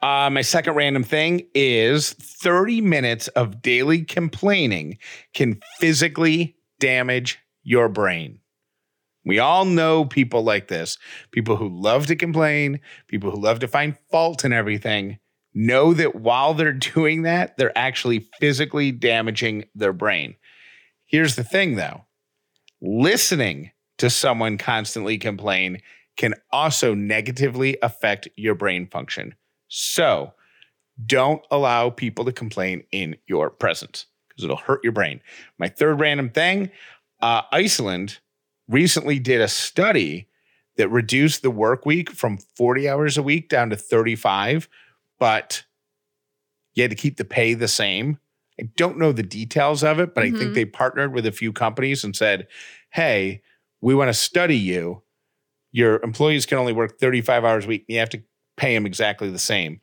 Uh, 0.01 0.29
my 0.29 0.41
second 0.41 0.75
random 0.75 1.03
thing 1.03 1.47
is 1.53 2.13
30 2.13 2.81
minutes 2.81 3.27
of 3.29 3.61
daily 3.61 4.03
complaining 4.03 4.97
can 5.33 5.61
physically 5.79 6.55
damage 6.79 7.39
your 7.63 7.87
brain. 7.89 8.39
We 9.25 9.39
all 9.39 9.65
know 9.65 10.05
people 10.05 10.43
like 10.43 10.67
this 10.67 10.97
people 11.31 11.55
who 11.55 11.69
love 11.69 12.07
to 12.07 12.15
complain, 12.15 12.79
people 13.07 13.31
who 13.31 13.39
love 13.39 13.59
to 13.59 13.67
find 13.67 13.97
fault 14.11 14.43
in 14.43 14.53
everything. 14.53 15.19
Know 15.53 15.93
that 15.93 16.15
while 16.15 16.53
they're 16.53 16.73
doing 16.95 17.23
that, 17.23 17.57
they're 17.57 17.77
actually 17.77 18.27
physically 18.39 18.91
damaging 18.91 19.65
their 19.75 19.93
brain. 19.93 20.35
Here's 21.05 21.35
the 21.35 21.43
thing 21.43 21.75
though 21.75 22.05
listening 22.81 23.71
to 23.99 24.09
someone 24.09 24.57
constantly 24.57 25.17
complain 25.19 25.79
can 26.17 26.33
also 26.51 26.95
negatively 26.95 27.77
affect 27.81 28.27
your 28.35 28.55
brain 28.55 28.87
function. 28.87 29.35
So 29.73 30.33
don't 31.05 31.41
allow 31.49 31.89
people 31.89 32.25
to 32.25 32.33
complain 32.33 32.83
in 32.91 33.15
your 33.25 33.49
presence 33.49 34.05
because 34.27 34.43
it'll 34.43 34.57
hurt 34.57 34.83
your 34.83 34.91
brain. 34.91 35.21
My 35.57 35.69
third 35.69 35.99
random 35.99 36.29
thing 36.29 36.69
uh, 37.21 37.43
Iceland 37.51 38.19
recently 38.67 39.17
did 39.17 39.41
a 39.41 39.47
study 39.47 40.27
that 40.77 40.89
reduced 40.89 41.41
the 41.41 41.51
work 41.51 41.85
week 41.85 42.09
from 42.11 42.37
40 42.55 42.89
hours 42.89 43.17
a 43.17 43.23
week 43.23 43.47
down 43.49 43.69
to 43.69 43.75
35, 43.75 44.67
but 45.19 45.63
you 46.73 46.83
had 46.83 46.91
to 46.91 46.95
keep 46.95 47.17
the 47.17 47.25
pay 47.25 47.53
the 47.53 47.67
same. 47.67 48.17
I 48.59 48.63
don't 48.75 48.97
know 48.97 49.11
the 49.11 49.23
details 49.23 49.83
of 49.83 49.99
it, 49.99 50.13
but 50.13 50.23
I 50.23 50.31
think 50.31 50.51
Mhm. 50.51 50.53
they 50.55 50.65
partnered 50.65 51.13
with 51.13 51.25
a 51.25 51.31
few 51.31 51.53
companies 51.53 52.03
and 52.03 52.15
said, 52.15 52.47
"Hey, 52.91 53.41
we 53.81 53.93
want 53.95 54.09
to 54.09 54.13
study 54.13 54.57
you. 54.57 55.03
Your 55.71 56.01
employees 56.03 56.45
can 56.45 56.57
only 56.57 56.73
work 56.73 56.99
35 56.99 57.45
hours 57.45 57.65
a 57.65 57.67
week. 57.67 57.85
And 57.87 57.93
you 57.93 57.99
have 57.99 58.09
to 58.09 58.23
pay 58.57 58.73
them 58.73 58.85
exactly 58.85 59.29
the 59.29 59.39
same." 59.39 59.79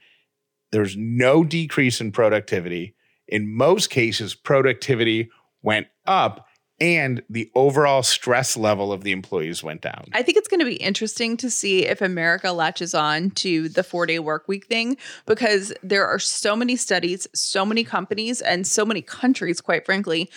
There's 0.71 0.97
no 0.97 1.45
decrease 1.45 2.01
in 2.01 2.13
productivity. 2.13 2.95
In 3.27 3.55
most 3.55 3.91
cases, 3.91 4.35
productivity 4.35 5.31
went 5.63 5.87
up 6.07 6.47
and 6.81 7.23
the 7.29 7.51
overall 7.55 8.03
stress 8.03 8.57
level 8.57 8.93
of 8.93 9.03
the 9.03 9.13
employees 9.13 9.63
went 9.63 9.81
down. 9.81 10.05
I 10.13 10.23
think 10.23 10.39
it's 10.39 10.49
going 10.49 10.61
to 10.61 10.67
be 10.67 10.77
interesting 10.77 11.37
to 11.39 11.51
see 11.51 11.85
if 11.85 12.01
America 12.01 12.53
latches 12.53 12.95
on 12.95 13.31
to 13.31 13.69
the 13.69 13.83
four 13.83 14.07
day 14.07 14.19
work 14.19 14.47
week 14.47 14.67
thing 14.67 14.97
because 15.27 15.73
there 15.83 16.07
are 16.07 16.19
so 16.19 16.55
many 16.55 16.77
studies, 16.77 17.27
so 17.35 17.65
many 17.65 17.83
companies, 17.83 18.41
and 18.41 18.67
so 18.67 18.85
many 18.85 19.03
countries, 19.03 19.61
quite 19.61 19.85
frankly, 19.85 20.31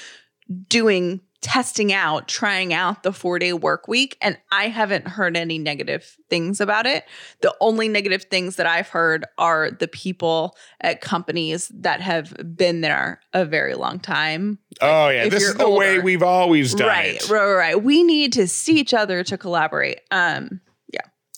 doing 0.67 1.21
testing 1.41 1.91
out, 1.91 2.27
trying 2.27 2.71
out 2.73 3.01
the 3.03 3.11
four 3.11 3.39
day 3.39 3.51
work 3.51 3.87
week. 3.87 4.15
And 4.21 4.37
I 4.51 4.67
haven't 4.67 5.07
heard 5.07 5.35
any 5.35 5.57
negative 5.57 6.17
things 6.29 6.61
about 6.61 6.85
it. 6.85 7.03
The 7.41 7.55
only 7.59 7.87
negative 7.89 8.23
things 8.25 8.57
that 8.57 8.67
I've 8.67 8.87
heard 8.89 9.25
are 9.37 9.71
the 9.71 9.87
people 9.87 10.55
at 10.81 11.01
companies 11.01 11.67
that 11.73 11.99
have 12.01 12.33
been 12.55 12.81
there 12.81 13.19
a 13.33 13.43
very 13.43 13.73
long 13.73 13.99
time. 13.99 14.59
oh 14.81 15.09
yeah, 15.09 15.27
this 15.29 15.43
is 15.43 15.55
the 15.55 15.69
way 15.69 15.99
we've 15.99 16.23
always 16.23 16.75
done 16.75 16.87
Right, 16.87 17.15
it. 17.15 17.29
right, 17.29 17.43
right, 17.43 17.53
right. 17.55 17.83
We 17.83 18.03
need 18.03 18.33
to 18.33 18.47
see 18.47 18.79
each 18.79 18.93
other 18.93 19.23
to 19.23 19.37
collaborate. 19.37 20.01
Um, 20.11 20.61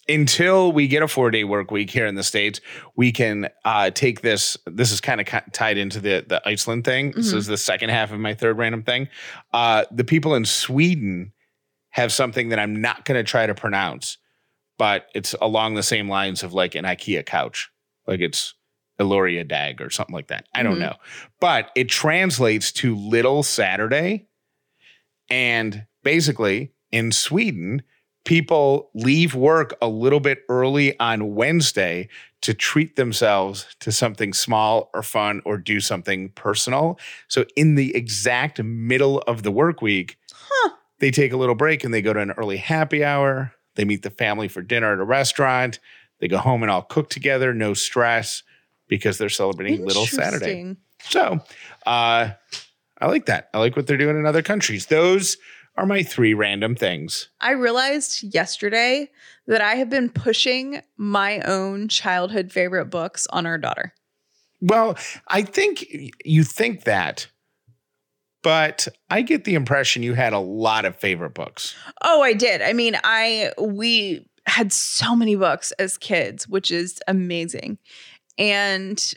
until 0.07 0.71
we 0.71 0.87
get 0.87 1.01
a 1.03 1.07
four 1.07 1.31
day 1.31 1.43
work 1.43 1.71
week 1.71 1.89
here 1.89 2.05
in 2.05 2.15
the 2.15 2.23
states, 2.23 2.59
we 2.95 3.11
can 3.11 3.49
uh, 3.65 3.89
take 3.91 4.21
this. 4.21 4.57
This 4.65 4.91
is 4.91 4.99
kind 5.01 5.21
of 5.21 5.27
tied 5.53 5.77
into 5.77 5.99
the 5.99 6.25
the 6.27 6.41
Iceland 6.47 6.83
thing. 6.85 7.11
This 7.11 7.33
Mhm. 7.33 7.37
is 7.37 7.47
the 7.47 7.57
second 7.57 7.89
half 7.89 8.11
of 8.11 8.19
my 8.19 8.33
third 8.33 8.57
random 8.57 8.83
thing. 8.83 9.07
Uh, 9.53 9.85
the 9.91 10.03
people 10.03 10.35
in 10.35 10.45
Sweden 10.45 11.31
have 11.91 12.11
something 12.11 12.49
that 12.49 12.59
I'm 12.59 12.81
not 12.81 13.05
going 13.05 13.17
to 13.23 13.23
try 13.29 13.45
to 13.45 13.53
pronounce, 13.55 14.17
but 14.77 15.07
it's 15.13 15.33
along 15.41 15.75
the 15.75 15.83
same 15.83 16.09
lines 16.09 16.43
of 16.43 16.51
like 16.53 16.75
an 16.75 16.85
IKEA 16.85 17.25
couch, 17.25 17.69
like 18.07 18.19
it's 18.19 18.55
Eloria 18.99 19.47
Dag 19.47 19.79
or 19.81 19.89
something 19.89 20.13
like 20.13 20.27
that. 20.27 20.47
I 20.53 20.63
don't 20.63 20.77
Mhm. 20.77 20.79
know, 20.81 20.95
but 21.39 21.71
it 21.75 21.89
translates 21.89 22.71
to 22.73 22.95
Little 22.95 23.43
Saturday, 23.43 24.27
and 25.29 25.85
basically 26.03 26.71
in 26.91 27.11
Sweden 27.11 27.83
people 28.25 28.89
leave 28.93 29.35
work 29.35 29.75
a 29.81 29.87
little 29.87 30.19
bit 30.19 30.43
early 30.49 30.97
on 30.99 31.35
Wednesday 31.35 32.07
to 32.41 32.53
treat 32.53 32.95
themselves 32.95 33.67
to 33.79 33.91
something 33.91 34.33
small 34.33 34.89
or 34.93 35.01
fun 35.03 35.41
or 35.45 35.57
do 35.57 35.79
something 35.79 36.29
personal. 36.29 36.99
So 37.27 37.45
in 37.55 37.75
the 37.75 37.95
exact 37.95 38.61
middle 38.61 39.19
of 39.19 39.43
the 39.43 39.51
work 39.51 39.81
week, 39.81 40.17
Huh. 40.33 40.71
they 40.99 41.09
take 41.11 41.31
a 41.31 41.37
little 41.37 41.55
break 41.55 41.83
and 41.83 41.93
they 41.93 42.01
go 42.01 42.13
to 42.13 42.19
an 42.19 42.31
early 42.31 42.57
happy 42.57 43.03
hour. 43.03 43.53
They 43.75 43.85
meet 43.85 44.03
the 44.03 44.09
family 44.09 44.47
for 44.47 44.61
dinner 44.61 44.93
at 44.93 44.99
a 44.99 45.03
restaurant. 45.03 45.79
They 46.19 46.27
go 46.27 46.37
home 46.37 46.63
and 46.63 46.71
all 46.71 46.81
cook 46.83 47.09
together, 47.09 47.53
no 47.53 47.73
stress 47.73 48.43
because 48.87 49.17
they're 49.17 49.29
celebrating 49.29 49.85
Little 49.85 50.05
Saturday. 50.05 50.75
So, 51.01 51.39
uh, 51.85 52.29
I 52.99 53.07
like 53.07 53.25
that. 53.25 53.49
I 53.53 53.59
like 53.59 53.75
what 53.75 53.87
they're 53.87 53.97
doing 53.97 54.17
in 54.17 54.25
other 54.25 54.41
countries. 54.41 54.85
Those 54.85 55.37
are 55.75 55.85
my 55.85 56.03
three 56.03 56.33
random 56.33 56.75
things. 56.75 57.29
I 57.41 57.51
realized 57.51 58.23
yesterday 58.33 59.09
that 59.47 59.61
I 59.61 59.75
have 59.75 59.89
been 59.89 60.09
pushing 60.09 60.81
my 60.97 61.39
own 61.41 61.87
childhood 61.87 62.51
favorite 62.51 62.85
books 62.85 63.27
on 63.31 63.45
our 63.45 63.57
daughter. 63.57 63.93
Well, 64.61 64.97
I 65.27 65.41
think 65.41 65.85
you 66.23 66.43
think 66.43 66.83
that, 66.83 67.27
but 68.43 68.87
I 69.09 69.21
get 69.21 69.43
the 69.43 69.55
impression 69.55 70.03
you 70.03 70.13
had 70.13 70.33
a 70.33 70.39
lot 70.39 70.85
of 70.85 70.95
favorite 70.95 71.33
books. 71.33 71.75
Oh, 72.01 72.21
I 72.21 72.33
did. 72.33 72.61
I 72.61 72.73
mean, 72.73 72.97
I 73.03 73.51
we 73.59 74.25
had 74.45 74.71
so 74.71 75.15
many 75.15 75.35
books 75.35 75.71
as 75.73 75.97
kids, 75.97 76.47
which 76.47 76.71
is 76.71 76.99
amazing. 77.07 77.77
And 78.37 79.13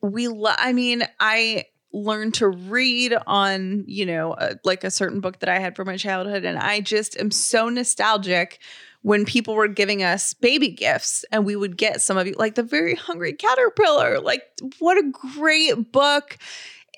we 0.00 0.28
lo- 0.28 0.54
I 0.56 0.72
mean, 0.72 1.04
I 1.20 1.66
learned 1.92 2.34
to 2.34 2.48
read 2.48 3.14
on, 3.26 3.84
you 3.86 4.06
know, 4.06 4.32
uh, 4.32 4.54
like 4.64 4.84
a 4.84 4.90
certain 4.90 5.20
book 5.20 5.40
that 5.40 5.48
I 5.48 5.58
had 5.58 5.76
from 5.76 5.86
my 5.86 5.96
childhood. 5.96 6.44
And 6.44 6.58
I 6.58 6.80
just 6.80 7.18
am 7.18 7.30
so 7.30 7.68
nostalgic 7.68 8.60
when 9.02 9.24
people 9.24 9.54
were 9.54 9.68
giving 9.68 10.02
us 10.02 10.32
baby 10.32 10.68
gifts 10.68 11.24
and 11.32 11.44
we 11.44 11.56
would 11.56 11.76
get 11.76 12.00
some 12.00 12.16
of 12.16 12.26
you 12.26 12.34
like 12.34 12.54
the 12.54 12.62
very 12.62 12.94
hungry 12.94 13.32
caterpillar 13.32 14.20
like 14.20 14.42
what 14.78 14.96
a 14.96 15.12
great 15.34 15.92
book. 15.92 16.38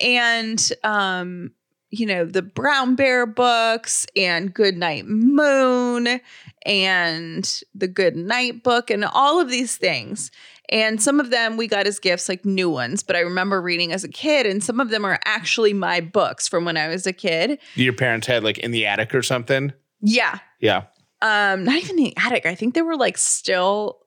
And 0.01 0.71
um 0.83 1.51
you 1.91 2.05
know 2.05 2.25
the 2.25 2.41
brown 2.41 2.95
bear 2.95 3.25
books 3.25 4.05
and 4.15 4.53
good 4.53 4.75
night 4.75 5.05
moon 5.07 6.19
and 6.65 7.61
the 7.73 7.87
good 7.87 8.15
night 8.15 8.63
book 8.63 8.89
and 8.89 9.05
all 9.05 9.39
of 9.39 9.49
these 9.49 9.77
things 9.77 10.31
and 10.69 11.01
some 11.01 11.19
of 11.19 11.29
them 11.29 11.57
we 11.57 11.67
got 11.67 11.87
as 11.87 11.99
gifts 11.99 12.27
like 12.29 12.43
new 12.45 12.69
ones 12.69 13.03
but 13.03 13.15
i 13.15 13.19
remember 13.19 13.61
reading 13.61 13.91
as 13.91 14.03
a 14.03 14.09
kid 14.09 14.45
and 14.45 14.63
some 14.63 14.79
of 14.79 14.89
them 14.89 15.05
are 15.05 15.19
actually 15.25 15.73
my 15.73 16.01
books 16.01 16.47
from 16.47 16.65
when 16.65 16.77
i 16.77 16.87
was 16.87 17.05
a 17.05 17.13
kid. 17.13 17.59
Your 17.75 17.93
parents 17.93 18.27
had 18.27 18.43
like 18.43 18.57
in 18.57 18.71
the 18.71 18.85
attic 18.85 19.13
or 19.13 19.21
something. 19.23 19.73
yeah. 20.01 20.39
Yeah. 20.59 20.83
um 21.21 21.63
not 21.63 21.75
even 21.75 21.95
the 21.95 22.15
attic. 22.17 22.45
I 22.45 22.55
think 22.55 22.73
they 22.73 22.81
were 22.81 22.97
like 22.97 23.17
still 23.17 23.99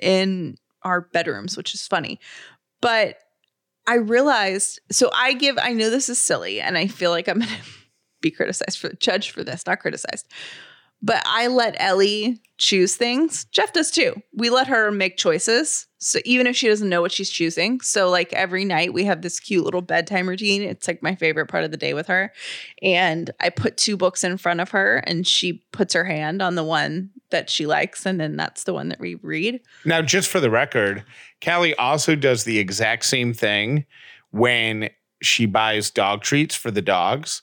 in 0.00 0.56
our 0.82 1.00
bedrooms 1.00 1.56
which 1.56 1.74
is 1.74 1.86
funny. 1.86 2.20
But 2.80 3.18
i 3.86 3.94
realized 3.94 4.78
so 4.92 5.10
i 5.14 5.32
give 5.32 5.56
i 5.58 5.72
know 5.72 5.88
this 5.88 6.10
is 6.10 6.18
silly 6.20 6.60
and 6.60 6.76
i 6.76 6.86
feel 6.86 7.10
like 7.10 7.28
i'm 7.28 7.38
gonna 7.40 7.50
be 8.20 8.30
criticized 8.30 8.78
for 8.78 8.92
judged 8.94 9.30
for 9.30 9.42
this 9.42 9.66
not 9.66 9.80
criticized 9.80 10.26
but 11.02 11.22
i 11.26 11.46
let 11.46 11.74
ellie 11.78 12.40
choose 12.60 12.94
things. 12.94 13.46
Jeff 13.46 13.72
does 13.72 13.90
too. 13.90 14.22
We 14.34 14.50
let 14.50 14.66
her 14.68 14.90
make 14.90 15.16
choices. 15.16 15.86
So 15.98 16.20
even 16.24 16.46
if 16.46 16.54
she 16.54 16.68
doesn't 16.68 16.88
know 16.88 17.00
what 17.00 17.10
she's 17.10 17.30
choosing. 17.30 17.80
So 17.80 18.10
like 18.10 18.32
every 18.34 18.64
night 18.66 18.92
we 18.92 19.04
have 19.04 19.22
this 19.22 19.40
cute 19.40 19.64
little 19.64 19.80
bedtime 19.80 20.28
routine. 20.28 20.62
It's 20.62 20.86
like 20.86 21.02
my 21.02 21.14
favorite 21.14 21.46
part 21.46 21.64
of 21.64 21.70
the 21.70 21.78
day 21.78 21.94
with 21.94 22.06
her. 22.08 22.32
And 22.82 23.30
I 23.40 23.48
put 23.48 23.78
two 23.78 23.96
books 23.96 24.22
in 24.22 24.36
front 24.36 24.60
of 24.60 24.70
her 24.70 24.98
and 24.98 25.26
she 25.26 25.64
puts 25.72 25.94
her 25.94 26.04
hand 26.04 26.42
on 26.42 26.54
the 26.54 26.64
one 26.64 27.10
that 27.30 27.48
she 27.48 27.66
likes 27.66 28.04
and 28.04 28.20
then 28.20 28.36
that's 28.36 28.64
the 28.64 28.74
one 28.74 28.90
that 28.90 29.00
we 29.00 29.14
read. 29.16 29.60
Now, 29.86 30.02
just 30.02 30.28
for 30.28 30.38
the 30.38 30.50
record, 30.50 31.02
Callie 31.42 31.74
also 31.76 32.14
does 32.14 32.44
the 32.44 32.58
exact 32.58 33.06
same 33.06 33.32
thing 33.32 33.86
when 34.32 34.90
she 35.22 35.46
buys 35.46 35.90
dog 35.90 36.22
treats 36.22 36.54
for 36.54 36.70
the 36.70 36.82
dogs. 36.82 37.42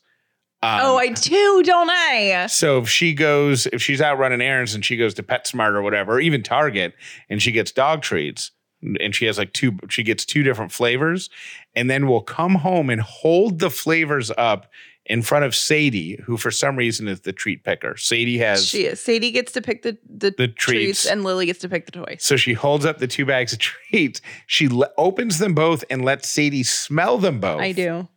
Um, 0.64 0.80
oh, 0.84 0.98
I 0.98 1.10
do, 1.10 1.62
don't 1.64 1.90
I? 1.90 2.48
So 2.48 2.80
if 2.80 2.90
she 2.90 3.14
goes, 3.14 3.68
if 3.68 3.82
she's 3.82 4.02
out 4.02 4.18
running 4.18 4.42
errands 4.42 4.74
and 4.74 4.84
she 4.84 4.98
goes 4.98 5.14
to 5.16 5.24
PetSmart 5.24 5.74
or 5.74 5.82
whatever, 5.84 6.14
or 6.14 6.20
even 6.20 6.42
Target, 6.42 6.94
and 7.30 7.42
she 7.42 7.52
gets 7.52 7.72
dog 7.72 8.02
treats, 8.02 8.52
and 9.00 9.14
she 9.14 9.26
has 9.26 9.38
like 9.38 9.54
two, 9.54 9.78
she 9.90 10.02
gets 10.04 10.26
two 10.26 10.42
different 10.44 10.72
flavors, 10.72 11.30
and 11.76 11.90
then 11.90 12.08
we'll 12.08 12.22
come 12.22 12.56
home 12.56 12.90
and 12.90 13.02
hold 13.02 13.60
the 13.60 13.70
flavors 13.70 14.32
up 14.38 14.68
in 15.06 15.22
front 15.22 15.46
of 15.46 15.56
Sadie, 15.56 16.20
who 16.26 16.36
for 16.38 16.52
some 16.52 16.76
reason 16.76 17.08
is 17.08 17.22
the 17.22 17.32
treat 17.32 17.64
picker. 17.64 17.96
Sadie 17.96 18.40
has, 18.40 18.66
She 18.68 18.86
is. 18.86 19.00
Sadie 19.00 19.32
gets 19.32 19.52
to 19.54 19.62
pick 19.62 19.84
the, 19.84 19.98
the, 20.10 20.32
The 20.38 20.48
treats. 20.50 21.04
treats. 21.04 21.06
and 21.06 21.24
Lily 21.24 21.46
gets 21.46 21.60
to 21.60 21.70
pick 21.70 21.86
the 21.86 21.92
toys. 21.94 22.18
so 22.20 22.36
she 22.36 22.54
holds 22.54 22.84
up 22.86 22.98
the 22.98 23.08
two 23.08 23.26
bags 23.26 23.54
of 23.54 23.60
treats. 23.60 24.22
She 24.48 24.68
le- 24.68 24.90
opens 24.98 25.38
them 25.38 25.54
both 25.54 25.84
and 25.90 26.04
lets 26.04 26.30
Sadie 26.30 26.64
smell 26.64 27.20
them 27.20 27.40
both. 27.40 27.62
I 27.62 27.72
do. 27.72 28.08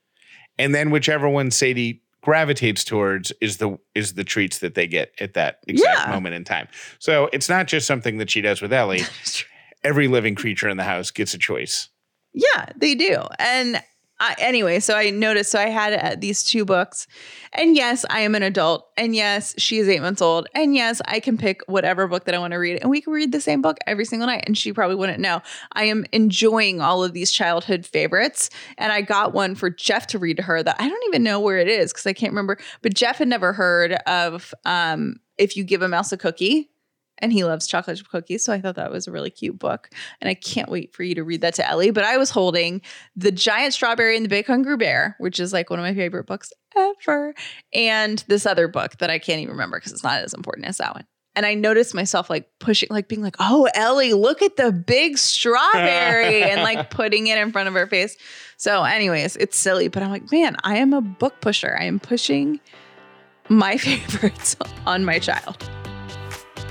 and 0.58 0.74
then 0.74 0.90
whichever 0.90 1.28
one 1.28 1.50
Sadie 1.52 2.02
gravitates 2.22 2.84
towards 2.84 3.32
is 3.40 3.56
the 3.58 3.78
is 3.94 4.14
the 4.14 4.24
treats 4.24 4.58
that 4.58 4.74
they 4.74 4.86
get 4.86 5.12
at 5.20 5.34
that 5.34 5.60
exact 5.66 6.00
Yeah. 6.06 6.12
moment 6.12 6.34
in 6.34 6.44
time. 6.44 6.68
So 6.98 7.28
it's 7.32 7.48
not 7.48 7.66
just 7.66 7.86
something 7.86 8.18
that 8.18 8.30
she 8.30 8.40
does 8.40 8.60
with 8.60 8.72
Ellie. 8.72 9.02
Every 9.84 10.08
living 10.08 10.34
creature 10.34 10.68
in 10.68 10.76
the 10.76 10.84
house 10.84 11.10
gets 11.10 11.32
a 11.32 11.38
choice. 11.38 11.88
Yeah, 12.34 12.66
they 12.76 12.94
do. 12.94 13.22
And 13.38 13.82
I, 14.20 14.36
anyway, 14.38 14.80
so 14.80 14.94
I 14.94 15.08
noticed, 15.08 15.50
so 15.50 15.58
I 15.58 15.70
had 15.70 15.94
uh, 15.94 16.16
these 16.18 16.44
two 16.44 16.66
books. 16.66 17.06
And 17.54 17.74
yes, 17.74 18.04
I 18.10 18.20
am 18.20 18.34
an 18.34 18.42
adult. 18.42 18.86
And 18.98 19.14
yes, 19.16 19.54
she 19.56 19.78
is 19.78 19.88
eight 19.88 20.02
months 20.02 20.20
old. 20.20 20.46
And 20.54 20.74
yes, 20.74 21.00
I 21.06 21.20
can 21.20 21.38
pick 21.38 21.62
whatever 21.66 22.06
book 22.06 22.26
that 22.26 22.34
I 22.34 22.38
want 22.38 22.52
to 22.52 22.58
read. 22.58 22.80
And 22.82 22.90
we 22.90 23.00
can 23.00 23.14
read 23.14 23.32
the 23.32 23.40
same 23.40 23.62
book 23.62 23.78
every 23.86 24.04
single 24.04 24.26
night. 24.26 24.44
And 24.46 24.56
she 24.56 24.74
probably 24.74 24.96
wouldn't 24.96 25.20
know. 25.20 25.40
I 25.72 25.84
am 25.84 26.04
enjoying 26.12 26.82
all 26.82 27.02
of 27.02 27.14
these 27.14 27.32
childhood 27.32 27.86
favorites. 27.86 28.50
And 28.76 28.92
I 28.92 29.00
got 29.00 29.32
one 29.32 29.54
for 29.54 29.70
Jeff 29.70 30.06
to 30.08 30.18
read 30.18 30.36
to 30.36 30.42
her 30.42 30.62
that 30.62 30.76
I 30.78 30.86
don't 30.86 31.04
even 31.08 31.22
know 31.22 31.40
where 31.40 31.58
it 31.58 31.68
is 31.68 31.90
because 31.90 32.06
I 32.06 32.12
can't 32.12 32.32
remember. 32.32 32.58
But 32.82 32.94
Jeff 32.94 33.18
had 33.18 33.28
never 33.28 33.54
heard 33.54 33.94
of 34.06 34.52
um, 34.66 35.16
If 35.38 35.56
You 35.56 35.64
Give 35.64 35.80
a 35.80 35.88
Mouse 35.88 36.12
a 36.12 36.18
Cookie. 36.18 36.68
And 37.20 37.32
he 37.32 37.44
loves 37.44 37.66
chocolate 37.66 37.98
chip 37.98 38.08
cookies. 38.08 38.44
So 38.44 38.52
I 38.52 38.60
thought 38.60 38.76
that 38.76 38.90
was 38.90 39.06
a 39.06 39.12
really 39.12 39.30
cute 39.30 39.58
book. 39.58 39.90
And 40.20 40.28
I 40.28 40.34
can't 40.34 40.70
wait 40.70 40.94
for 40.94 41.02
you 41.02 41.14
to 41.14 41.24
read 41.24 41.40
that 41.42 41.54
to 41.54 41.68
Ellie. 41.68 41.90
But 41.90 42.04
I 42.04 42.16
was 42.16 42.30
holding 42.30 42.82
The 43.16 43.32
Giant 43.32 43.74
Strawberry 43.74 44.16
and 44.16 44.24
the 44.24 44.30
Big 44.30 44.46
Hungry 44.46 44.76
Bear, 44.76 45.16
which 45.18 45.40
is 45.40 45.52
like 45.52 45.70
one 45.70 45.78
of 45.78 45.84
my 45.84 45.94
favorite 45.94 46.26
books 46.26 46.52
ever. 46.76 47.34
And 47.74 48.24
this 48.28 48.46
other 48.46 48.68
book 48.68 48.98
that 48.98 49.10
I 49.10 49.18
can't 49.18 49.40
even 49.40 49.52
remember 49.52 49.78
because 49.78 49.92
it's 49.92 50.04
not 50.04 50.22
as 50.22 50.34
important 50.34 50.66
as 50.66 50.78
that 50.78 50.94
one. 50.94 51.06
And 51.36 51.46
I 51.46 51.54
noticed 51.54 51.94
myself 51.94 52.28
like 52.28 52.48
pushing, 52.58 52.88
like 52.90 53.08
being 53.08 53.22
like, 53.22 53.36
oh, 53.38 53.68
Ellie, 53.74 54.12
look 54.12 54.42
at 54.42 54.56
the 54.56 54.72
big 54.72 55.16
strawberry 55.16 56.42
and 56.50 56.62
like 56.62 56.90
putting 56.90 57.28
it 57.28 57.38
in 57.38 57.52
front 57.52 57.68
of 57.68 57.74
her 57.74 57.86
face. 57.86 58.16
So, 58.56 58.82
anyways, 58.82 59.36
it's 59.36 59.56
silly, 59.56 59.88
but 59.88 60.02
I'm 60.02 60.10
like, 60.10 60.30
man, 60.32 60.56
I 60.64 60.78
am 60.78 60.92
a 60.92 61.00
book 61.00 61.40
pusher. 61.40 61.76
I 61.80 61.84
am 61.84 62.00
pushing 62.00 62.60
my 63.48 63.76
favorites 63.78 64.56
on 64.86 65.04
my 65.04 65.18
child. 65.18 65.70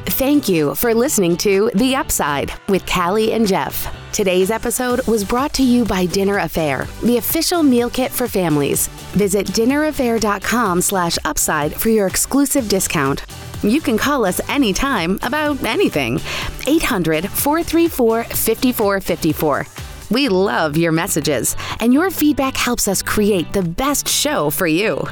Thank 0.05 0.49
you 0.49 0.75
for 0.75 0.93
listening 0.93 1.37
to 1.37 1.71
The 1.75 1.95
Upside 1.95 2.53
with 2.67 2.85
Callie 2.85 3.33
and 3.33 3.47
Jeff. 3.47 3.95
Today's 4.11 4.49
episode 4.51 5.05
was 5.07 5.23
brought 5.23 5.53
to 5.53 5.63
you 5.63 5.85
by 5.85 6.05
Dinner 6.05 6.39
A'Fare, 6.39 6.87
the 7.01 7.17
official 7.17 7.63
meal 7.63 7.89
kit 7.89 8.11
for 8.11 8.27
families. 8.27 8.87
Visit 9.13 9.47
dinnerafare.com 9.47 10.81
slash 10.81 11.17
upside 11.25 11.73
for 11.73 11.89
your 11.89 12.07
exclusive 12.07 12.67
discount. 12.67 13.23
You 13.61 13.81
can 13.81 13.97
call 13.97 14.25
us 14.25 14.41
anytime 14.49 15.19
about 15.21 15.63
anything. 15.63 16.19
800 16.65 17.29
434 17.29 18.23
5454. 18.23 19.67
We 20.11 20.27
love 20.27 20.75
your 20.75 20.91
messages, 20.91 21.55
and 21.79 21.93
your 21.93 22.09
feedback 22.09 22.57
helps 22.57 22.87
us 22.87 23.01
create 23.01 23.53
the 23.53 23.61
best 23.61 24.07
show 24.07 24.49
for 24.49 24.65
you. 24.65 25.05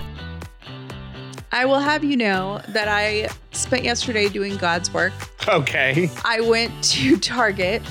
I 1.51 1.65
will 1.65 1.79
have 1.79 2.03
you 2.03 2.17
know 2.17 2.61
that 2.69 2.87
I 2.87 3.29
spent 3.51 3.83
yesterday 3.83 4.29
doing 4.29 4.57
God's 4.57 4.93
work. 4.93 5.13
Okay. 5.47 6.09
I 6.25 6.41
went 6.41 6.71
to 6.85 7.17
Target 7.21 7.81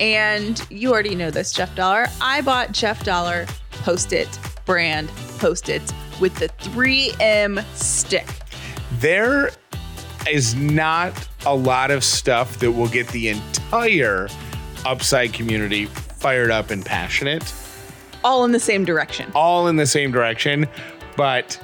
and 0.00 0.64
you 0.70 0.92
already 0.92 1.14
know 1.14 1.30
this, 1.30 1.52
Jeff 1.52 1.74
Dauler. 1.74 2.06
I 2.20 2.40
bought 2.42 2.72
Jeff 2.72 3.04
Dauler 3.04 3.46
Post 3.70 4.12
It 4.12 4.38
brand 4.64 5.08
Post 5.38 5.68
Its 5.68 5.92
with 6.20 6.34
the 6.36 6.48
3M 6.60 7.64
stick. 7.74 8.26
There 9.00 9.50
is 10.30 10.54
not 10.54 11.28
a 11.44 11.54
lot 11.54 11.90
of 11.90 12.04
stuff 12.04 12.58
that 12.60 12.70
will 12.70 12.88
get 12.88 13.08
the 13.08 13.28
entire 13.28 14.28
upside 14.86 15.32
community 15.32 15.86
fired 15.86 16.50
up 16.52 16.70
and 16.70 16.86
passionate, 16.86 17.52
All 18.22 18.44
in 18.44 18.52
the 18.52 18.60
same 18.60 18.84
direction. 18.84 19.30
all 19.34 19.66
in 19.66 19.74
the 19.76 19.86
same 19.86 20.12
direction. 20.12 20.66
But 21.16 21.58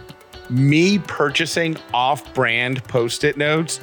me 0.51 0.99
purchasing 0.99 1.77
off 1.93 2.33
brand 2.35 2.83
post 2.85 3.25
it 3.25 3.37
notes 3.37 3.81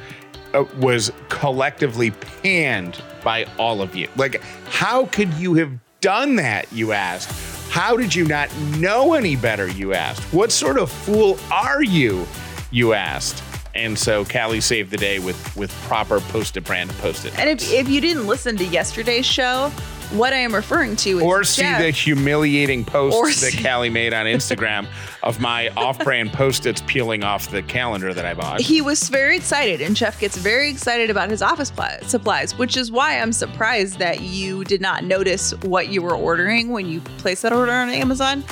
uh, 0.54 0.66
was 0.78 1.12
collectively 1.30 2.12
panned 2.12 3.02
by 3.24 3.46
all 3.58 3.82
of 3.82 3.96
you. 3.96 4.08
Like, 4.16 4.42
how 4.68 5.06
could 5.08 5.34
you 5.36 5.54
have 5.56 5.72
done 6.02 6.36
that? 6.38 6.72
You 6.72 6.92
asked. 6.92 7.72
How 7.72 7.98
did 7.98 8.16
you 8.16 8.26
not 8.26 8.56
know 8.78 9.14
any 9.14 9.36
better? 9.36 9.68
You 9.68 9.94
asked. 9.94 10.22
What 10.34 10.52
sort 10.52 10.78
of 10.78 10.92
fool 10.92 11.38
are 11.52 11.84
you? 11.84 12.26
You 12.72 12.94
asked. 12.94 13.44
And 13.74 14.00
so 14.00 14.24
Callie 14.24 14.62
saved 14.62 14.92
the 14.92 14.98
day 14.98 15.20
with 15.20 15.56
with 15.58 15.72
proper 15.84 16.22
post 16.22 16.56
it 16.56 16.64
brand 16.64 16.90
post 16.92 17.26
it. 17.26 17.38
And 17.38 17.50
if, 17.50 17.74
if 17.74 17.90
you 17.90 18.00
didn't 18.00 18.28
listen 18.28 18.56
to 18.58 18.64
yesterday's 18.64 19.26
show, 19.26 19.72
what 20.12 20.34
I 20.34 20.38
am 20.38 20.54
referring 20.54 20.96
to 20.98 21.18
is 21.18 21.24
or 21.24 21.44
see 21.44 21.62
Jeff. 21.64 21.82
the 21.82 21.90
humiliating 21.92 22.86
posts 22.86 23.42
that 23.42 23.62
Callie 23.64 23.90
made 23.90 24.14
on 24.14 24.26
Instagram 24.26 24.88
of 25.24 25.40
my 25.40 25.70
off-brand 25.70 26.32
post-its 26.34 26.82
peeling 26.86 27.24
off 27.24 27.50
the 27.52 27.64
calendar 27.64 28.14
that 28.14 28.26
I 28.26 28.34
bought. 28.34 28.62
he 28.62 28.82
was 28.82 29.10
very 29.10 29.36
excited, 29.36 29.82
and 29.82 29.96
Jeff 29.96 30.20
gets 30.20 30.38
very 30.38 30.70
excited 30.70 31.10
about 31.10 31.30
his 31.30 31.42
office 31.42 31.72
pli- 31.72 31.98
supplies, 32.04 32.58
which 32.58 32.78
is 32.78 32.92
why 32.92 33.20
I'm 33.20 33.32
surprised 33.34 34.00
that 34.00 34.22
you 34.22 34.64
did 34.64 34.82
not 34.82 35.04
notice 35.04 35.52
what 35.64 35.90
you 35.90 36.02
were 36.02 36.16
ordering 36.16 36.70
when 36.70 36.86
you 36.88 37.02
placed 37.18 37.42
that 37.44 37.54
order 37.54 37.72
on 37.72 37.90
Amazon. 37.90 38.44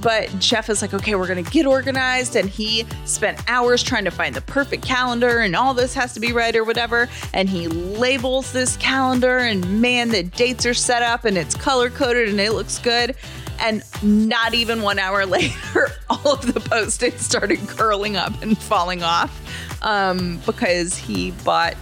But 0.00 0.30
Jeff 0.38 0.70
is 0.70 0.82
like, 0.82 0.94
okay, 0.94 1.14
we're 1.14 1.26
gonna 1.28 1.42
get 1.42 1.66
organized, 1.66 2.36
and 2.36 2.48
he 2.48 2.86
spent 3.04 3.38
hours 3.48 3.82
trying 3.82 4.04
to 4.04 4.10
find 4.10 4.34
the 4.34 4.40
perfect 4.40 4.84
calendar, 4.84 5.40
and 5.40 5.54
all 5.54 5.74
this 5.74 5.94
has 5.94 6.14
to 6.14 6.20
be 6.20 6.32
right 6.32 6.54
or 6.56 6.64
whatever. 6.64 7.08
And 7.34 7.48
he 7.48 7.68
labels 7.68 8.52
this 8.52 8.76
calendar, 8.78 9.38
and 9.38 9.80
man, 9.80 10.08
the 10.08 10.22
dates 10.22 10.64
are 10.66 10.74
set 10.74 11.02
up, 11.02 11.24
and 11.24 11.36
it's 11.36 11.54
color 11.54 11.90
coded, 11.90 12.28
and 12.28 12.40
it 12.40 12.52
looks 12.52 12.78
good. 12.78 13.14
And 13.62 13.82
not 14.02 14.54
even 14.54 14.80
one 14.80 14.98
hour 14.98 15.26
later, 15.26 15.88
all 16.08 16.32
of 16.32 16.54
the 16.54 16.60
post 16.60 17.02
its 17.02 17.24
started 17.26 17.58
curling 17.68 18.16
up 18.16 18.32
and 18.40 18.56
falling 18.56 19.02
off 19.02 19.38
um, 19.82 20.40
because 20.46 20.96
he 20.96 21.32
bought 21.44 21.74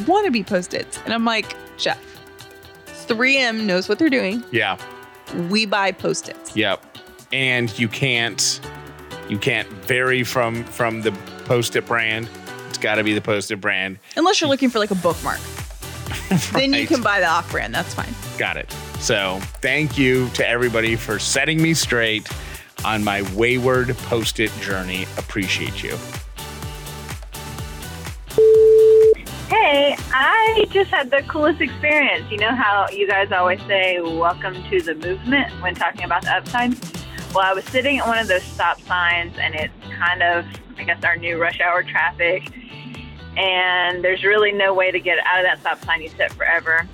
wannabe 0.00 0.46
post 0.46 0.74
its. 0.74 0.98
And 1.06 1.14
I'm 1.14 1.24
like, 1.24 1.56
Jeff, 1.78 1.98
3M 3.06 3.64
knows 3.64 3.88
what 3.88 3.98
they're 3.98 4.10
doing. 4.10 4.44
yeah. 4.50 4.76
We 5.48 5.64
buy 5.64 5.90
post 5.92 6.28
its. 6.28 6.54
Yep. 6.54 6.93
And 7.34 7.76
you 7.76 7.88
can't 7.88 8.60
you 9.28 9.38
can't 9.38 9.66
vary 9.68 10.22
from 10.22 10.62
from 10.62 11.02
the 11.02 11.10
post-it 11.46 11.84
brand. 11.84 12.30
It's 12.68 12.78
got 12.78 12.94
to 12.94 13.02
be 13.02 13.12
the 13.12 13.20
post-it 13.20 13.60
brand. 13.60 13.98
Unless 14.16 14.40
you're 14.40 14.48
looking 14.48 14.70
for 14.70 14.78
like 14.78 14.92
a 14.92 14.94
bookmark. 14.94 15.40
Then 16.52 16.72
you 16.72 16.86
can 16.86 17.02
buy 17.02 17.18
the 17.18 17.26
off 17.26 17.50
brand. 17.50 17.74
That's 17.74 17.92
fine. 17.92 18.14
Got 18.38 18.56
it. 18.56 18.70
So, 19.00 19.40
thank 19.60 19.98
you 19.98 20.28
to 20.30 20.48
everybody 20.48 20.94
for 20.94 21.18
setting 21.18 21.60
me 21.60 21.74
straight 21.74 22.28
on 22.84 23.02
my 23.02 23.22
wayward 23.34 23.96
post-it 23.98 24.52
journey. 24.60 25.06
Appreciate 25.18 25.82
you. 25.82 25.96
Hey, 29.48 29.96
I 30.12 30.66
just 30.70 30.90
had 30.90 31.10
the 31.10 31.22
coolest 31.28 31.60
experience. 31.60 32.30
You 32.30 32.38
know 32.38 32.54
how 32.54 32.86
you 32.92 33.08
guys 33.08 33.32
always 33.32 33.60
say, 33.62 34.00
Welcome 34.00 34.54
to 34.70 34.80
the 34.80 34.94
movement 34.94 35.52
when 35.60 35.74
talking 35.74 36.04
about 36.04 36.22
the 36.22 36.36
upside? 36.36 36.76
Well, 37.34 37.42
I 37.44 37.52
was 37.52 37.64
sitting 37.64 37.98
at 37.98 38.06
one 38.06 38.18
of 38.18 38.28
those 38.28 38.44
stop 38.44 38.80
signs, 38.82 39.36
and 39.38 39.56
it's 39.56 39.74
kind 39.98 40.22
of, 40.22 40.46
I 40.78 40.84
guess, 40.84 41.02
our 41.02 41.16
new 41.16 41.36
rush 41.36 41.60
hour 41.60 41.82
traffic. 41.82 42.48
And 43.36 44.04
there's 44.04 44.22
really 44.22 44.52
no 44.52 44.72
way 44.72 44.92
to 44.92 45.00
get 45.00 45.18
out 45.26 45.40
of 45.40 45.44
that 45.44 45.58
stop 45.58 45.84
sign. 45.84 46.00
You 46.00 46.10
sit 46.10 46.32
forever. 46.34 46.86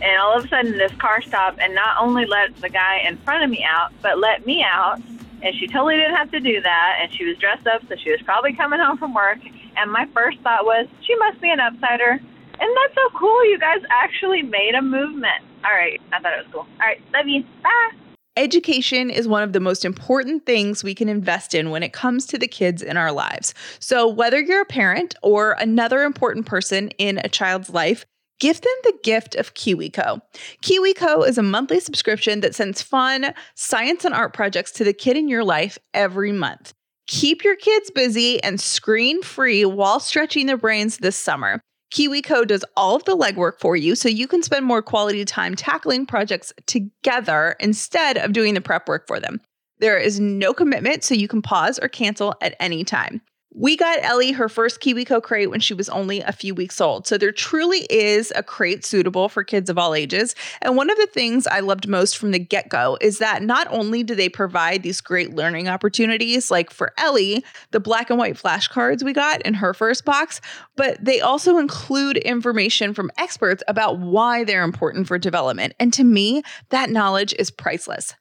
And 0.00 0.18
all 0.18 0.38
of 0.38 0.46
a 0.46 0.48
sudden, 0.48 0.78
this 0.78 0.92
car 0.92 1.20
stopped 1.20 1.60
and 1.60 1.74
not 1.74 1.98
only 2.00 2.24
let 2.24 2.56
the 2.62 2.70
guy 2.70 3.02
in 3.06 3.18
front 3.18 3.44
of 3.44 3.50
me 3.50 3.62
out, 3.62 3.92
but 4.00 4.18
let 4.18 4.46
me 4.46 4.64
out. 4.64 5.02
And 5.42 5.54
she 5.56 5.66
totally 5.66 5.96
didn't 5.96 6.16
have 6.16 6.30
to 6.30 6.40
do 6.40 6.62
that. 6.62 7.00
And 7.02 7.12
she 7.12 7.26
was 7.26 7.36
dressed 7.36 7.66
up, 7.66 7.82
so 7.90 7.96
she 7.96 8.10
was 8.10 8.22
probably 8.22 8.54
coming 8.54 8.80
home 8.80 8.96
from 8.96 9.12
work. 9.12 9.40
And 9.76 9.92
my 9.92 10.08
first 10.14 10.38
thought 10.40 10.64
was, 10.64 10.86
she 11.02 11.14
must 11.16 11.42
be 11.42 11.50
an 11.50 11.58
upsider. 11.58 12.12
And 12.12 12.76
that's 12.76 12.94
so 12.94 13.18
cool. 13.18 13.44
You 13.50 13.58
guys 13.58 13.82
actually 13.90 14.40
made 14.40 14.74
a 14.74 14.80
movement. 14.80 15.44
All 15.62 15.72
right. 15.72 16.00
I 16.10 16.20
thought 16.20 16.32
it 16.32 16.46
was 16.46 16.52
cool. 16.52 16.66
All 16.80 16.86
right. 16.86 17.02
Love 17.12 17.28
you. 17.28 17.44
Bye. 17.62 17.90
Education 18.36 19.10
is 19.10 19.28
one 19.28 19.42
of 19.42 19.52
the 19.52 19.60
most 19.60 19.84
important 19.84 20.46
things 20.46 20.82
we 20.82 20.94
can 20.94 21.10
invest 21.10 21.54
in 21.54 21.68
when 21.68 21.82
it 21.82 21.92
comes 21.92 22.24
to 22.26 22.38
the 22.38 22.48
kids 22.48 22.80
in 22.80 22.96
our 22.96 23.12
lives. 23.12 23.52
So, 23.78 24.08
whether 24.08 24.40
you're 24.40 24.62
a 24.62 24.66
parent 24.66 25.14
or 25.22 25.52
another 25.52 26.02
important 26.02 26.46
person 26.46 26.88
in 26.96 27.18
a 27.18 27.28
child's 27.28 27.68
life, 27.68 28.06
give 28.40 28.62
them 28.62 28.72
the 28.84 28.98
gift 29.02 29.34
of 29.34 29.52
KiwiCo. 29.52 30.22
KiwiCo 30.62 31.28
is 31.28 31.36
a 31.36 31.42
monthly 31.42 31.78
subscription 31.78 32.40
that 32.40 32.54
sends 32.54 32.80
fun 32.80 33.34
science 33.54 34.02
and 34.02 34.14
art 34.14 34.32
projects 34.32 34.72
to 34.72 34.84
the 34.84 34.94
kid 34.94 35.18
in 35.18 35.28
your 35.28 35.44
life 35.44 35.76
every 35.92 36.32
month. 36.32 36.72
Keep 37.08 37.44
your 37.44 37.56
kids 37.56 37.90
busy 37.90 38.42
and 38.42 38.58
screen 38.58 39.22
free 39.22 39.66
while 39.66 40.00
stretching 40.00 40.46
their 40.46 40.56
brains 40.56 40.98
this 40.98 41.16
summer. 41.16 41.60
KiwiCo 41.92 42.46
does 42.46 42.64
all 42.76 42.96
of 42.96 43.04
the 43.04 43.16
legwork 43.16 43.60
for 43.60 43.76
you 43.76 43.94
so 43.94 44.08
you 44.08 44.26
can 44.26 44.42
spend 44.42 44.64
more 44.64 44.80
quality 44.80 45.24
time 45.24 45.54
tackling 45.54 46.06
projects 46.06 46.52
together 46.66 47.54
instead 47.60 48.16
of 48.16 48.32
doing 48.32 48.54
the 48.54 48.60
prep 48.60 48.88
work 48.88 49.06
for 49.06 49.20
them. 49.20 49.40
There 49.78 49.98
is 49.98 50.18
no 50.18 50.54
commitment, 50.54 51.04
so 51.04 51.14
you 51.14 51.28
can 51.28 51.42
pause 51.42 51.78
or 51.78 51.88
cancel 51.88 52.34
at 52.40 52.54
any 52.60 52.82
time. 52.84 53.20
We 53.54 53.76
got 53.76 54.02
Ellie 54.02 54.32
her 54.32 54.48
first 54.48 54.80
KiwiCo 54.80 55.22
crate 55.22 55.50
when 55.50 55.60
she 55.60 55.74
was 55.74 55.90
only 55.90 56.20
a 56.20 56.32
few 56.32 56.54
weeks 56.54 56.80
old. 56.80 57.06
So 57.06 57.18
there 57.18 57.32
truly 57.32 57.86
is 57.90 58.32
a 58.34 58.42
crate 58.42 58.82
suitable 58.82 59.28
for 59.28 59.44
kids 59.44 59.68
of 59.68 59.76
all 59.76 59.94
ages. 59.94 60.34
And 60.62 60.74
one 60.74 60.88
of 60.88 60.96
the 60.96 61.06
things 61.06 61.46
I 61.46 61.60
loved 61.60 61.86
most 61.86 62.16
from 62.16 62.30
the 62.30 62.38
get 62.38 62.70
go 62.70 62.96
is 63.02 63.18
that 63.18 63.42
not 63.42 63.66
only 63.70 64.02
do 64.02 64.14
they 64.14 64.30
provide 64.30 64.82
these 64.82 65.02
great 65.02 65.34
learning 65.34 65.68
opportunities, 65.68 66.50
like 66.50 66.70
for 66.70 66.94
Ellie, 66.96 67.44
the 67.72 67.80
black 67.80 68.08
and 68.08 68.18
white 68.18 68.36
flashcards 68.36 69.02
we 69.02 69.12
got 69.12 69.42
in 69.42 69.52
her 69.52 69.74
first 69.74 70.06
box, 70.06 70.40
but 70.76 71.04
they 71.04 71.20
also 71.20 71.58
include 71.58 72.16
information 72.18 72.94
from 72.94 73.10
experts 73.18 73.62
about 73.68 73.98
why 73.98 74.44
they're 74.44 74.64
important 74.64 75.06
for 75.06 75.18
development. 75.18 75.74
And 75.78 75.92
to 75.92 76.04
me, 76.04 76.42
that 76.70 76.88
knowledge 76.88 77.34
is 77.38 77.50
priceless. 77.50 78.14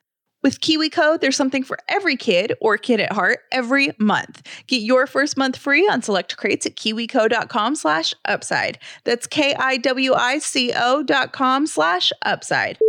With 0.44 0.60
KiwiCo, 0.60 1.20
there's 1.20 1.36
something 1.36 1.64
for 1.64 1.78
every 1.88 2.16
kid 2.16 2.54
or 2.60 2.76
kid 2.76 3.00
at 3.00 3.14
heart 3.14 3.42
every 3.52 3.92
month. 4.00 4.42
Get 4.66 4.82
your 4.82 5.06
first 5.06 5.38
month 5.38 5.56
free 5.56 5.88
on 5.88 6.02
select 6.02 6.36
crates 6.36 6.66
at 6.66 6.76
kiwico.com 6.76 7.76
slash 7.76 8.16
upside. 8.26 8.80
That's 9.04 9.28
K-I-W-I-C-O 9.28 11.04
dot 11.04 11.32
com 11.32 11.68
slash 11.68 12.12
upside. 12.24 12.80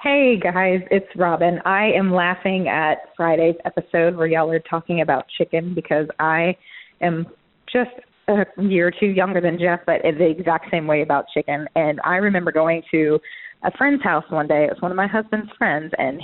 Hey 0.00 0.36
guys, 0.36 0.80
it's 0.90 1.06
Robin. 1.14 1.60
I 1.64 1.92
am 1.92 2.12
laughing 2.12 2.66
at 2.66 3.14
Friday's 3.16 3.54
episode 3.64 4.16
where 4.16 4.26
y'all 4.26 4.50
are 4.50 4.58
talking 4.58 5.00
about 5.00 5.26
chicken 5.38 5.74
because 5.74 6.08
I 6.18 6.56
am 7.00 7.28
just 7.72 7.92
a 8.26 8.44
year 8.60 8.88
or 8.88 8.90
two 8.90 9.06
younger 9.06 9.40
than 9.40 9.56
Jeff, 9.60 9.80
but 9.86 10.04
in 10.04 10.18
the 10.18 10.28
exact 10.28 10.72
same 10.72 10.88
way 10.88 11.02
about 11.02 11.26
chicken. 11.32 11.68
And 11.76 12.00
I 12.02 12.16
remember 12.16 12.50
going 12.50 12.82
to 12.90 13.20
a 13.62 13.70
friend's 13.76 14.02
house 14.02 14.24
one 14.30 14.48
day. 14.48 14.64
It 14.64 14.70
was 14.70 14.82
one 14.82 14.90
of 14.90 14.96
my 14.96 15.06
husband's 15.06 15.52
friends, 15.56 15.92
and 15.98 16.20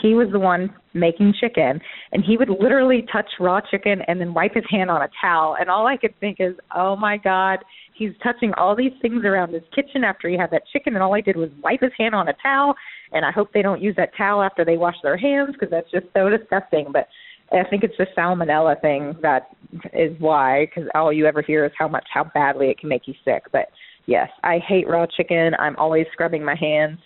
he 0.00 0.14
was 0.14 0.28
the 0.32 0.38
one 0.38 0.74
making 0.94 1.34
chicken, 1.40 1.80
and 2.12 2.24
he 2.24 2.36
would 2.36 2.48
literally 2.48 3.04
touch 3.12 3.28
raw 3.38 3.60
chicken 3.60 4.00
and 4.08 4.20
then 4.20 4.34
wipe 4.34 4.54
his 4.54 4.64
hand 4.70 4.90
on 4.90 5.02
a 5.02 5.08
towel. 5.20 5.56
And 5.58 5.68
all 5.68 5.86
I 5.86 5.96
could 5.96 6.18
think 6.20 6.38
is, 6.40 6.54
oh 6.74 6.96
my 6.96 7.16
God, 7.16 7.58
he's 7.94 8.12
touching 8.22 8.52
all 8.54 8.74
these 8.74 8.92
things 9.00 9.24
around 9.24 9.52
his 9.52 9.62
kitchen 9.74 10.04
after 10.04 10.28
he 10.28 10.36
had 10.36 10.50
that 10.50 10.62
chicken, 10.72 10.94
and 10.94 11.02
all 11.02 11.14
I 11.14 11.20
did 11.20 11.36
was 11.36 11.50
wipe 11.62 11.80
his 11.82 11.92
hand 11.98 12.14
on 12.14 12.28
a 12.28 12.34
towel. 12.42 12.74
And 13.12 13.24
I 13.24 13.30
hope 13.30 13.52
they 13.52 13.62
don't 13.62 13.82
use 13.82 13.94
that 13.96 14.16
towel 14.16 14.42
after 14.42 14.64
they 14.64 14.76
wash 14.76 14.96
their 15.02 15.16
hands 15.16 15.50
because 15.52 15.70
that's 15.70 15.90
just 15.90 16.06
so 16.14 16.30
disgusting. 16.30 16.86
But 16.92 17.08
I 17.52 17.68
think 17.68 17.84
it's 17.84 17.96
the 17.98 18.06
salmonella 18.16 18.80
thing 18.80 19.14
that 19.20 19.48
is 19.92 20.18
why, 20.18 20.66
because 20.66 20.88
all 20.94 21.12
you 21.12 21.26
ever 21.26 21.42
hear 21.42 21.66
is 21.66 21.72
how 21.78 21.88
much, 21.88 22.06
how 22.12 22.24
badly 22.32 22.70
it 22.70 22.78
can 22.78 22.88
make 22.88 23.06
you 23.06 23.14
sick. 23.24 23.42
But 23.52 23.68
yes, 24.06 24.30
I 24.42 24.58
hate 24.66 24.88
raw 24.88 25.06
chicken. 25.06 25.52
I'm 25.58 25.76
always 25.76 26.06
scrubbing 26.12 26.44
my 26.44 26.56
hands 26.56 26.98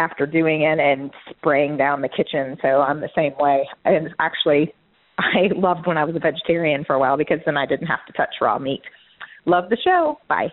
after 0.00 0.26
doing 0.26 0.62
it 0.62 0.78
and 0.80 1.10
spraying 1.30 1.76
down 1.76 2.00
the 2.00 2.08
kitchen. 2.08 2.56
So 2.62 2.80
I'm 2.80 3.00
the 3.00 3.10
same 3.14 3.34
way. 3.38 3.68
And 3.84 4.08
actually, 4.18 4.72
I 5.18 5.50
loved 5.54 5.86
when 5.86 5.98
I 5.98 6.04
was 6.04 6.16
a 6.16 6.18
vegetarian 6.18 6.84
for 6.84 6.94
a 6.94 6.98
while 6.98 7.18
because 7.18 7.38
then 7.44 7.56
I 7.56 7.66
didn't 7.66 7.86
have 7.86 8.04
to 8.06 8.12
touch 8.14 8.34
raw 8.40 8.58
meat. 8.58 8.82
Love 9.44 9.68
the 9.68 9.76
show. 9.84 10.18
Bye. 10.28 10.48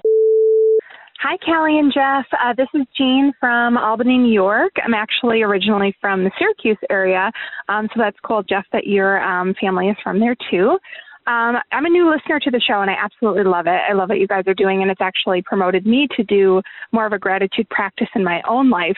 Hi, 1.20 1.36
Callie 1.44 1.80
and 1.80 1.92
Jeff. 1.92 2.26
Uh, 2.32 2.54
this 2.56 2.68
is 2.76 2.86
Jean 2.96 3.34
from 3.40 3.76
Albany, 3.76 4.20
New 4.20 4.32
York. 4.32 4.74
I'm 4.86 4.94
actually 4.94 5.42
originally 5.42 5.96
from 6.00 6.24
the 6.24 6.30
Syracuse 6.38 6.78
area, 6.92 7.32
um, 7.70 7.88
so 7.92 8.00
that's 8.00 8.18
cool, 8.24 8.44
Jeff, 8.44 8.66
that 8.72 8.86
your 8.86 9.20
um, 9.24 9.56
family 9.60 9.88
is 9.88 9.98
from 10.04 10.20
there 10.20 10.36
too. 10.52 10.78
Um, 11.28 11.58
I'm 11.74 11.86
a 11.86 11.90
new 11.90 12.10
listener 12.10 12.40
to 12.40 12.52
the 12.52 12.62
show, 12.62 12.82
and 12.82 12.90
I 12.90 12.96
absolutely 13.04 13.44
love 13.44 13.68
it. 13.68 13.82
I 13.90 13.94
love 13.94 14.10
what 14.10 14.20
you 14.20 14.28
guys 14.28 14.44
are 14.48 14.54
doing, 14.54 14.82
and 14.82 14.90
it's 14.90 15.02
actually 15.02 15.42
promoted 15.42 15.86
me 15.86 16.08
to 16.16 16.24
do 16.24 16.62
more 16.94 17.06
of 17.06 17.12
a 17.12 17.20
gratitude 17.20 17.68
practice 17.70 18.08
in 18.16 18.24
my 18.24 18.42
own 18.48 18.70
life. 18.70 18.96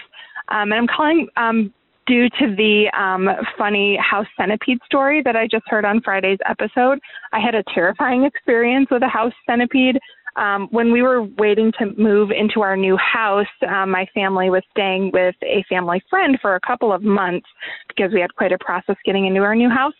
Um, 0.49 0.71
and 0.71 0.75
I'm 0.75 0.87
calling 0.87 1.27
um, 1.37 1.73
due 2.07 2.27
to 2.27 2.55
the 2.55 2.89
um, 2.99 3.29
funny 3.57 3.97
house 3.97 4.25
centipede 4.37 4.79
story 4.85 5.21
that 5.23 5.35
I 5.35 5.47
just 5.47 5.63
heard 5.67 5.85
on 5.85 6.01
Friday's 6.01 6.39
episode. 6.49 6.99
I 7.31 7.39
had 7.39 7.55
a 7.55 7.63
terrifying 7.73 8.23
experience 8.23 8.87
with 8.89 9.03
a 9.03 9.07
house 9.07 9.33
centipede. 9.45 9.99
Um, 10.35 10.67
when 10.71 10.91
we 10.91 11.01
were 11.01 11.23
waiting 11.23 11.71
to 11.79 11.93
move 11.97 12.31
into 12.31 12.61
our 12.61 12.77
new 12.77 12.97
house, 12.97 13.47
um, 13.67 13.91
my 13.91 14.07
family 14.13 14.49
was 14.49 14.63
staying 14.71 15.11
with 15.13 15.35
a 15.43 15.63
family 15.69 16.01
friend 16.09 16.37
for 16.41 16.55
a 16.55 16.59
couple 16.61 16.91
of 16.93 17.03
months 17.03 17.47
because 17.87 18.11
we 18.13 18.21
had 18.21 18.33
quite 18.35 18.51
a 18.51 18.57
process 18.59 18.95
getting 19.05 19.27
into 19.27 19.41
our 19.41 19.55
new 19.55 19.69
house. 19.69 19.93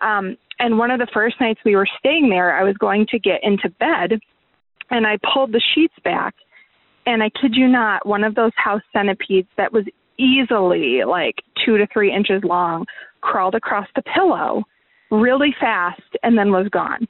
Um, 0.00 0.36
and 0.58 0.78
one 0.78 0.90
of 0.90 0.98
the 0.98 1.08
first 1.12 1.40
nights 1.40 1.60
we 1.64 1.76
were 1.76 1.88
staying 1.98 2.28
there, 2.28 2.56
I 2.56 2.64
was 2.64 2.76
going 2.76 3.06
to 3.10 3.18
get 3.18 3.40
into 3.42 3.68
bed 3.78 4.20
and 4.90 5.06
I 5.06 5.18
pulled 5.32 5.52
the 5.52 5.62
sheets 5.74 5.94
back. 6.04 6.34
And 7.06 7.22
I 7.22 7.30
kid 7.40 7.54
you 7.54 7.68
not, 7.68 8.06
one 8.06 8.24
of 8.24 8.34
those 8.34 8.52
house 8.56 8.82
centipedes 8.92 9.48
that 9.56 9.72
was 9.72 9.84
easily 10.18 11.00
like 11.06 11.36
two 11.64 11.78
to 11.78 11.86
three 11.92 12.14
inches 12.14 12.42
long 12.44 12.84
crawled 13.20 13.54
across 13.54 13.86
the 13.96 14.02
pillow 14.02 14.62
really 15.10 15.54
fast 15.60 16.02
and 16.22 16.36
then 16.36 16.50
was 16.50 16.68
gone. 16.68 17.06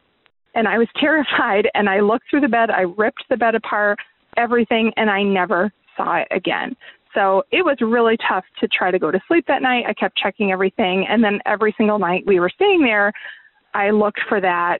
And 0.54 0.66
I 0.68 0.78
was 0.78 0.88
terrified 1.00 1.68
and 1.74 1.88
I 1.88 2.00
looked 2.00 2.24
through 2.30 2.40
the 2.40 2.48
bed, 2.48 2.70
I 2.70 2.82
ripped 2.82 3.24
the 3.28 3.36
bed 3.36 3.54
apart, 3.54 3.98
everything, 4.36 4.92
and 4.96 5.10
I 5.10 5.22
never 5.22 5.72
saw 5.96 6.16
it 6.16 6.28
again. 6.30 6.74
So 7.14 7.42
it 7.52 7.62
was 7.62 7.76
really 7.80 8.16
tough 8.26 8.44
to 8.60 8.68
try 8.68 8.90
to 8.90 8.98
go 8.98 9.10
to 9.10 9.20
sleep 9.28 9.44
that 9.46 9.60
night. 9.60 9.84
I 9.86 9.92
kept 9.92 10.16
checking 10.16 10.50
everything. 10.50 11.06
And 11.08 11.22
then 11.22 11.40
every 11.44 11.74
single 11.76 11.98
night 11.98 12.24
we 12.26 12.40
were 12.40 12.50
staying 12.54 12.82
there, 12.82 13.12
I 13.74 13.90
looked 13.90 14.20
for 14.28 14.40
that 14.40 14.78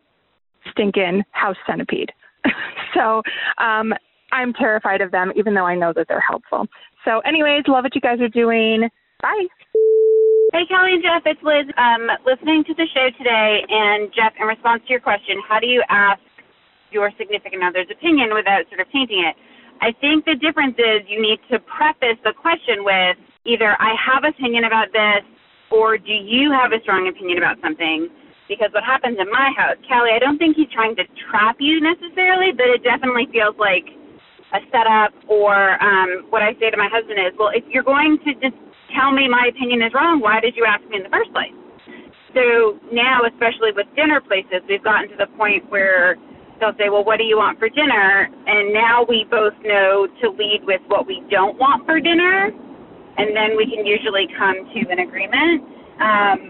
stinking 0.71 1.23
house 1.33 1.57
centipede. 1.67 2.11
so 2.95 3.23
um, 3.59 3.93
I'm 4.33 4.53
terrified 4.55 5.01
of 5.01 5.13
them, 5.13 5.31
even 5.37 5.55
though 5.55 5.67
I 5.67 5.77
know 5.77 5.93
that 5.95 6.09
they're 6.09 6.25
helpful. 6.27 6.67
So, 7.05 7.21
anyways, 7.21 7.65
love 7.69 7.85
what 7.85 7.95
you 7.95 8.01
guys 8.01 8.21
are 8.21 8.33
doing. 8.33 8.89
Bye. 9.21 9.47
Hey, 10.53 10.69
Callie 10.69 11.01
and 11.01 11.03
Jeff, 11.03 11.23
it's 11.25 11.41
Liz. 11.41 11.65
Um, 11.77 12.09
listening 12.27 12.65
to 12.69 12.75
the 12.75 12.85
show 12.93 13.09
today, 13.17 13.65
and 13.69 14.13
Jeff, 14.13 14.33
in 14.41 14.47
response 14.47 14.83
to 14.85 14.91
your 14.91 15.01
question, 15.01 15.41
how 15.47 15.61
do 15.61 15.67
you 15.67 15.83
ask 15.89 16.21
your 16.91 17.11
significant 17.17 17.63
other's 17.65 17.89
opinion 17.89 18.35
without 18.35 18.69
sort 18.69 18.81
of 18.81 18.89
tainting 18.93 19.25
it? 19.25 19.37
I 19.81 19.97
think 19.97 20.25
the 20.25 20.37
difference 20.37 20.77
is 20.77 21.09
you 21.09 21.21
need 21.21 21.41
to 21.51 21.59
preface 21.59 22.21
the 22.23 22.37
question 22.37 22.85
with 22.85 23.17
either 23.45 23.77
I 23.81 23.97
have 23.97 24.29
opinion 24.29 24.65
about 24.65 24.93
this, 24.93 25.25
or 25.73 25.97
do 25.97 26.13
you 26.13 26.53
have 26.53 26.73
a 26.73 26.81
strong 26.85 27.09
opinion 27.09 27.39
about 27.39 27.57
something? 27.65 28.13
Because 28.47 28.69
what 28.77 28.85
happens 28.85 29.17
in 29.19 29.33
my 29.33 29.57
house, 29.57 29.81
Callie, 29.89 30.13
I 30.13 30.21
don't 30.21 30.37
think 30.37 30.57
he's 30.57 30.69
trying 30.69 30.95
to 31.01 31.05
trap 31.31 31.57
you 31.59 31.81
necessarily, 31.81 32.53
but 32.53 32.69
it 32.69 32.85
definitely 32.85 33.25
feels 33.33 33.57
like 33.57 33.89
a 34.53 34.61
setup 34.69 35.13
or 35.29 35.81
um, 35.83 36.29
what 36.29 36.43
I 36.43 36.53
say 36.61 36.71
to 36.71 36.77
my 36.77 36.89
husband 36.93 37.19
is, 37.19 37.33
well, 37.39 37.51
if 37.55 37.65
you're 37.69 37.87
going 37.87 38.19
to 38.25 38.31
just 38.37 38.57
tell 38.93 39.13
me 39.13 39.29
my 39.29 39.49
opinion 39.49 39.81
is 39.81 39.93
wrong, 39.97 40.21
why 40.21 40.41
did 40.41 40.57
you 40.57 40.65
ask 40.69 40.85
me 40.89 41.01
in 41.01 41.05
the 41.05 41.13
first 41.13 41.33
place? 41.33 41.57
So 42.37 42.81
now, 42.93 43.25
especially 43.29 43.73
with 43.77 43.89
dinner 43.97 44.21
places, 44.21 44.65
we've 44.69 44.85
gotten 44.85 45.09
to 45.13 45.17
the 45.17 45.29
point 45.37 45.69
where 45.69 46.17
they'll 46.61 46.77
say, 46.77 46.89
well, 46.89 47.05
what 47.05 47.19
do 47.19 47.25
you 47.25 47.37
want 47.37 47.59
for 47.59 47.69
dinner? 47.69 48.29
And 48.47 48.73
now 48.73 49.05
we 49.09 49.25
both 49.29 49.53
know 49.65 50.09
to 50.21 50.27
lead 50.31 50.65
with 50.65 50.81
what 50.89 51.07
we 51.07 51.25
don't 51.31 51.59
want 51.59 51.85
for 51.85 52.01
dinner, 52.01 52.49
and 53.19 53.37
then 53.37 53.57
we 53.57 53.69
can 53.69 53.85
usually 53.85 54.29
come 54.37 54.65
to 54.65 54.81
an 54.89 55.01
agreement. 55.01 55.65
Um, 56.01 56.41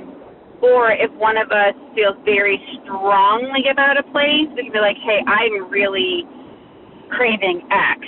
or 0.63 0.95
if 0.95 1.11
one 1.19 1.35
of 1.35 1.51
us 1.51 1.75
feels 1.99 2.15
very 2.25 2.63
strongly 2.83 3.67
about 3.67 3.99
a 3.99 4.07
place, 4.15 4.47
we 4.55 4.71
can 4.71 4.73
be 4.73 4.79
like, 4.79 4.97
hey, 5.03 5.19
I'm 5.27 5.67
really 5.67 6.23
craving 7.17 7.69
X. 7.71 8.01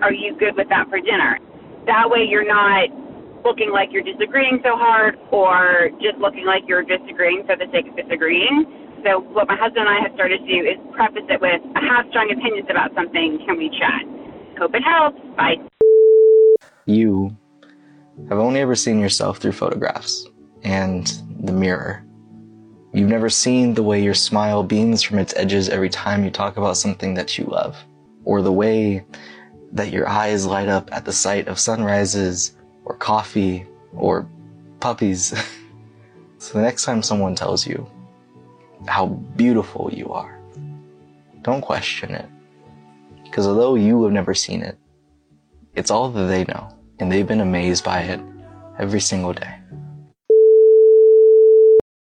Are 0.00 0.12
you 0.12 0.36
good 0.36 0.56
with 0.56 0.68
that 0.68 0.88
for 0.88 1.00
dinner? 1.00 1.38
That 1.86 2.08
way 2.08 2.24
you're 2.28 2.46
not 2.46 2.88
looking 3.44 3.70
like 3.70 3.88
you're 3.92 4.04
disagreeing 4.04 4.60
so 4.62 4.76
hard 4.76 5.18
or 5.30 5.90
just 6.00 6.16
looking 6.18 6.44
like 6.44 6.62
you're 6.66 6.82
disagreeing 6.82 7.44
for 7.46 7.56
the 7.56 7.66
sake 7.72 7.88
of 7.88 7.96
disagreeing. 7.96 8.64
So 9.04 9.20
what 9.20 9.48
my 9.48 9.56
husband 9.56 9.86
and 9.86 9.88
I 9.88 10.00
have 10.02 10.12
started 10.14 10.40
to 10.40 10.46
do 10.46 10.60
is 10.68 10.76
preface 10.92 11.24
it 11.28 11.40
with, 11.40 11.60
I 11.76 11.84
have 11.84 12.06
strong 12.10 12.32
opinions 12.32 12.68
about 12.70 12.94
something. 12.94 13.40
Can 13.46 13.56
we 13.56 13.70
chat? 13.70 14.04
Hope 14.58 14.74
it 14.74 14.82
helps. 14.82 15.20
Bye. 15.36 15.56
You 16.86 17.36
have 18.28 18.38
only 18.38 18.60
ever 18.60 18.74
seen 18.74 18.98
yourself 18.98 19.38
through 19.38 19.52
photographs 19.52 20.26
and 20.62 21.06
the 21.40 21.52
mirror. 21.52 22.04
You've 22.92 23.08
never 23.08 23.30
seen 23.30 23.74
the 23.74 23.82
way 23.82 24.02
your 24.02 24.14
smile 24.14 24.62
beams 24.62 25.02
from 25.02 25.18
its 25.18 25.32
edges 25.36 25.68
every 25.68 25.88
time 25.88 26.24
you 26.24 26.30
talk 26.30 26.56
about 26.56 26.76
something 26.76 27.14
that 27.14 27.38
you 27.38 27.44
love 27.44 27.76
or 28.24 28.42
the 28.42 28.52
way 28.52 29.04
that 29.72 29.92
your 29.92 30.08
eyes 30.08 30.46
light 30.46 30.68
up 30.68 30.88
at 30.92 31.04
the 31.04 31.12
sight 31.12 31.48
of 31.48 31.58
sunrises 31.58 32.56
or 32.84 32.96
coffee 32.96 33.66
or 33.92 34.28
puppies. 34.80 35.28
so 36.38 36.58
the 36.58 36.62
next 36.62 36.84
time 36.84 37.02
someone 37.02 37.34
tells 37.34 37.66
you 37.66 37.88
how 38.86 39.06
beautiful 39.06 39.90
you 39.92 40.08
are, 40.12 40.40
don't 41.42 41.60
question 41.60 42.14
it. 42.14 42.28
Because 43.24 43.46
although 43.46 43.76
you 43.76 44.02
have 44.02 44.12
never 44.12 44.34
seen 44.34 44.62
it, 44.62 44.76
it's 45.74 45.90
all 45.90 46.10
that 46.10 46.26
they 46.26 46.44
know, 46.44 46.76
and 46.98 47.10
they've 47.10 47.28
been 47.28 47.40
amazed 47.40 47.84
by 47.84 48.00
it 48.00 48.20
every 48.78 49.00
single 49.00 49.32
day. 49.32 49.59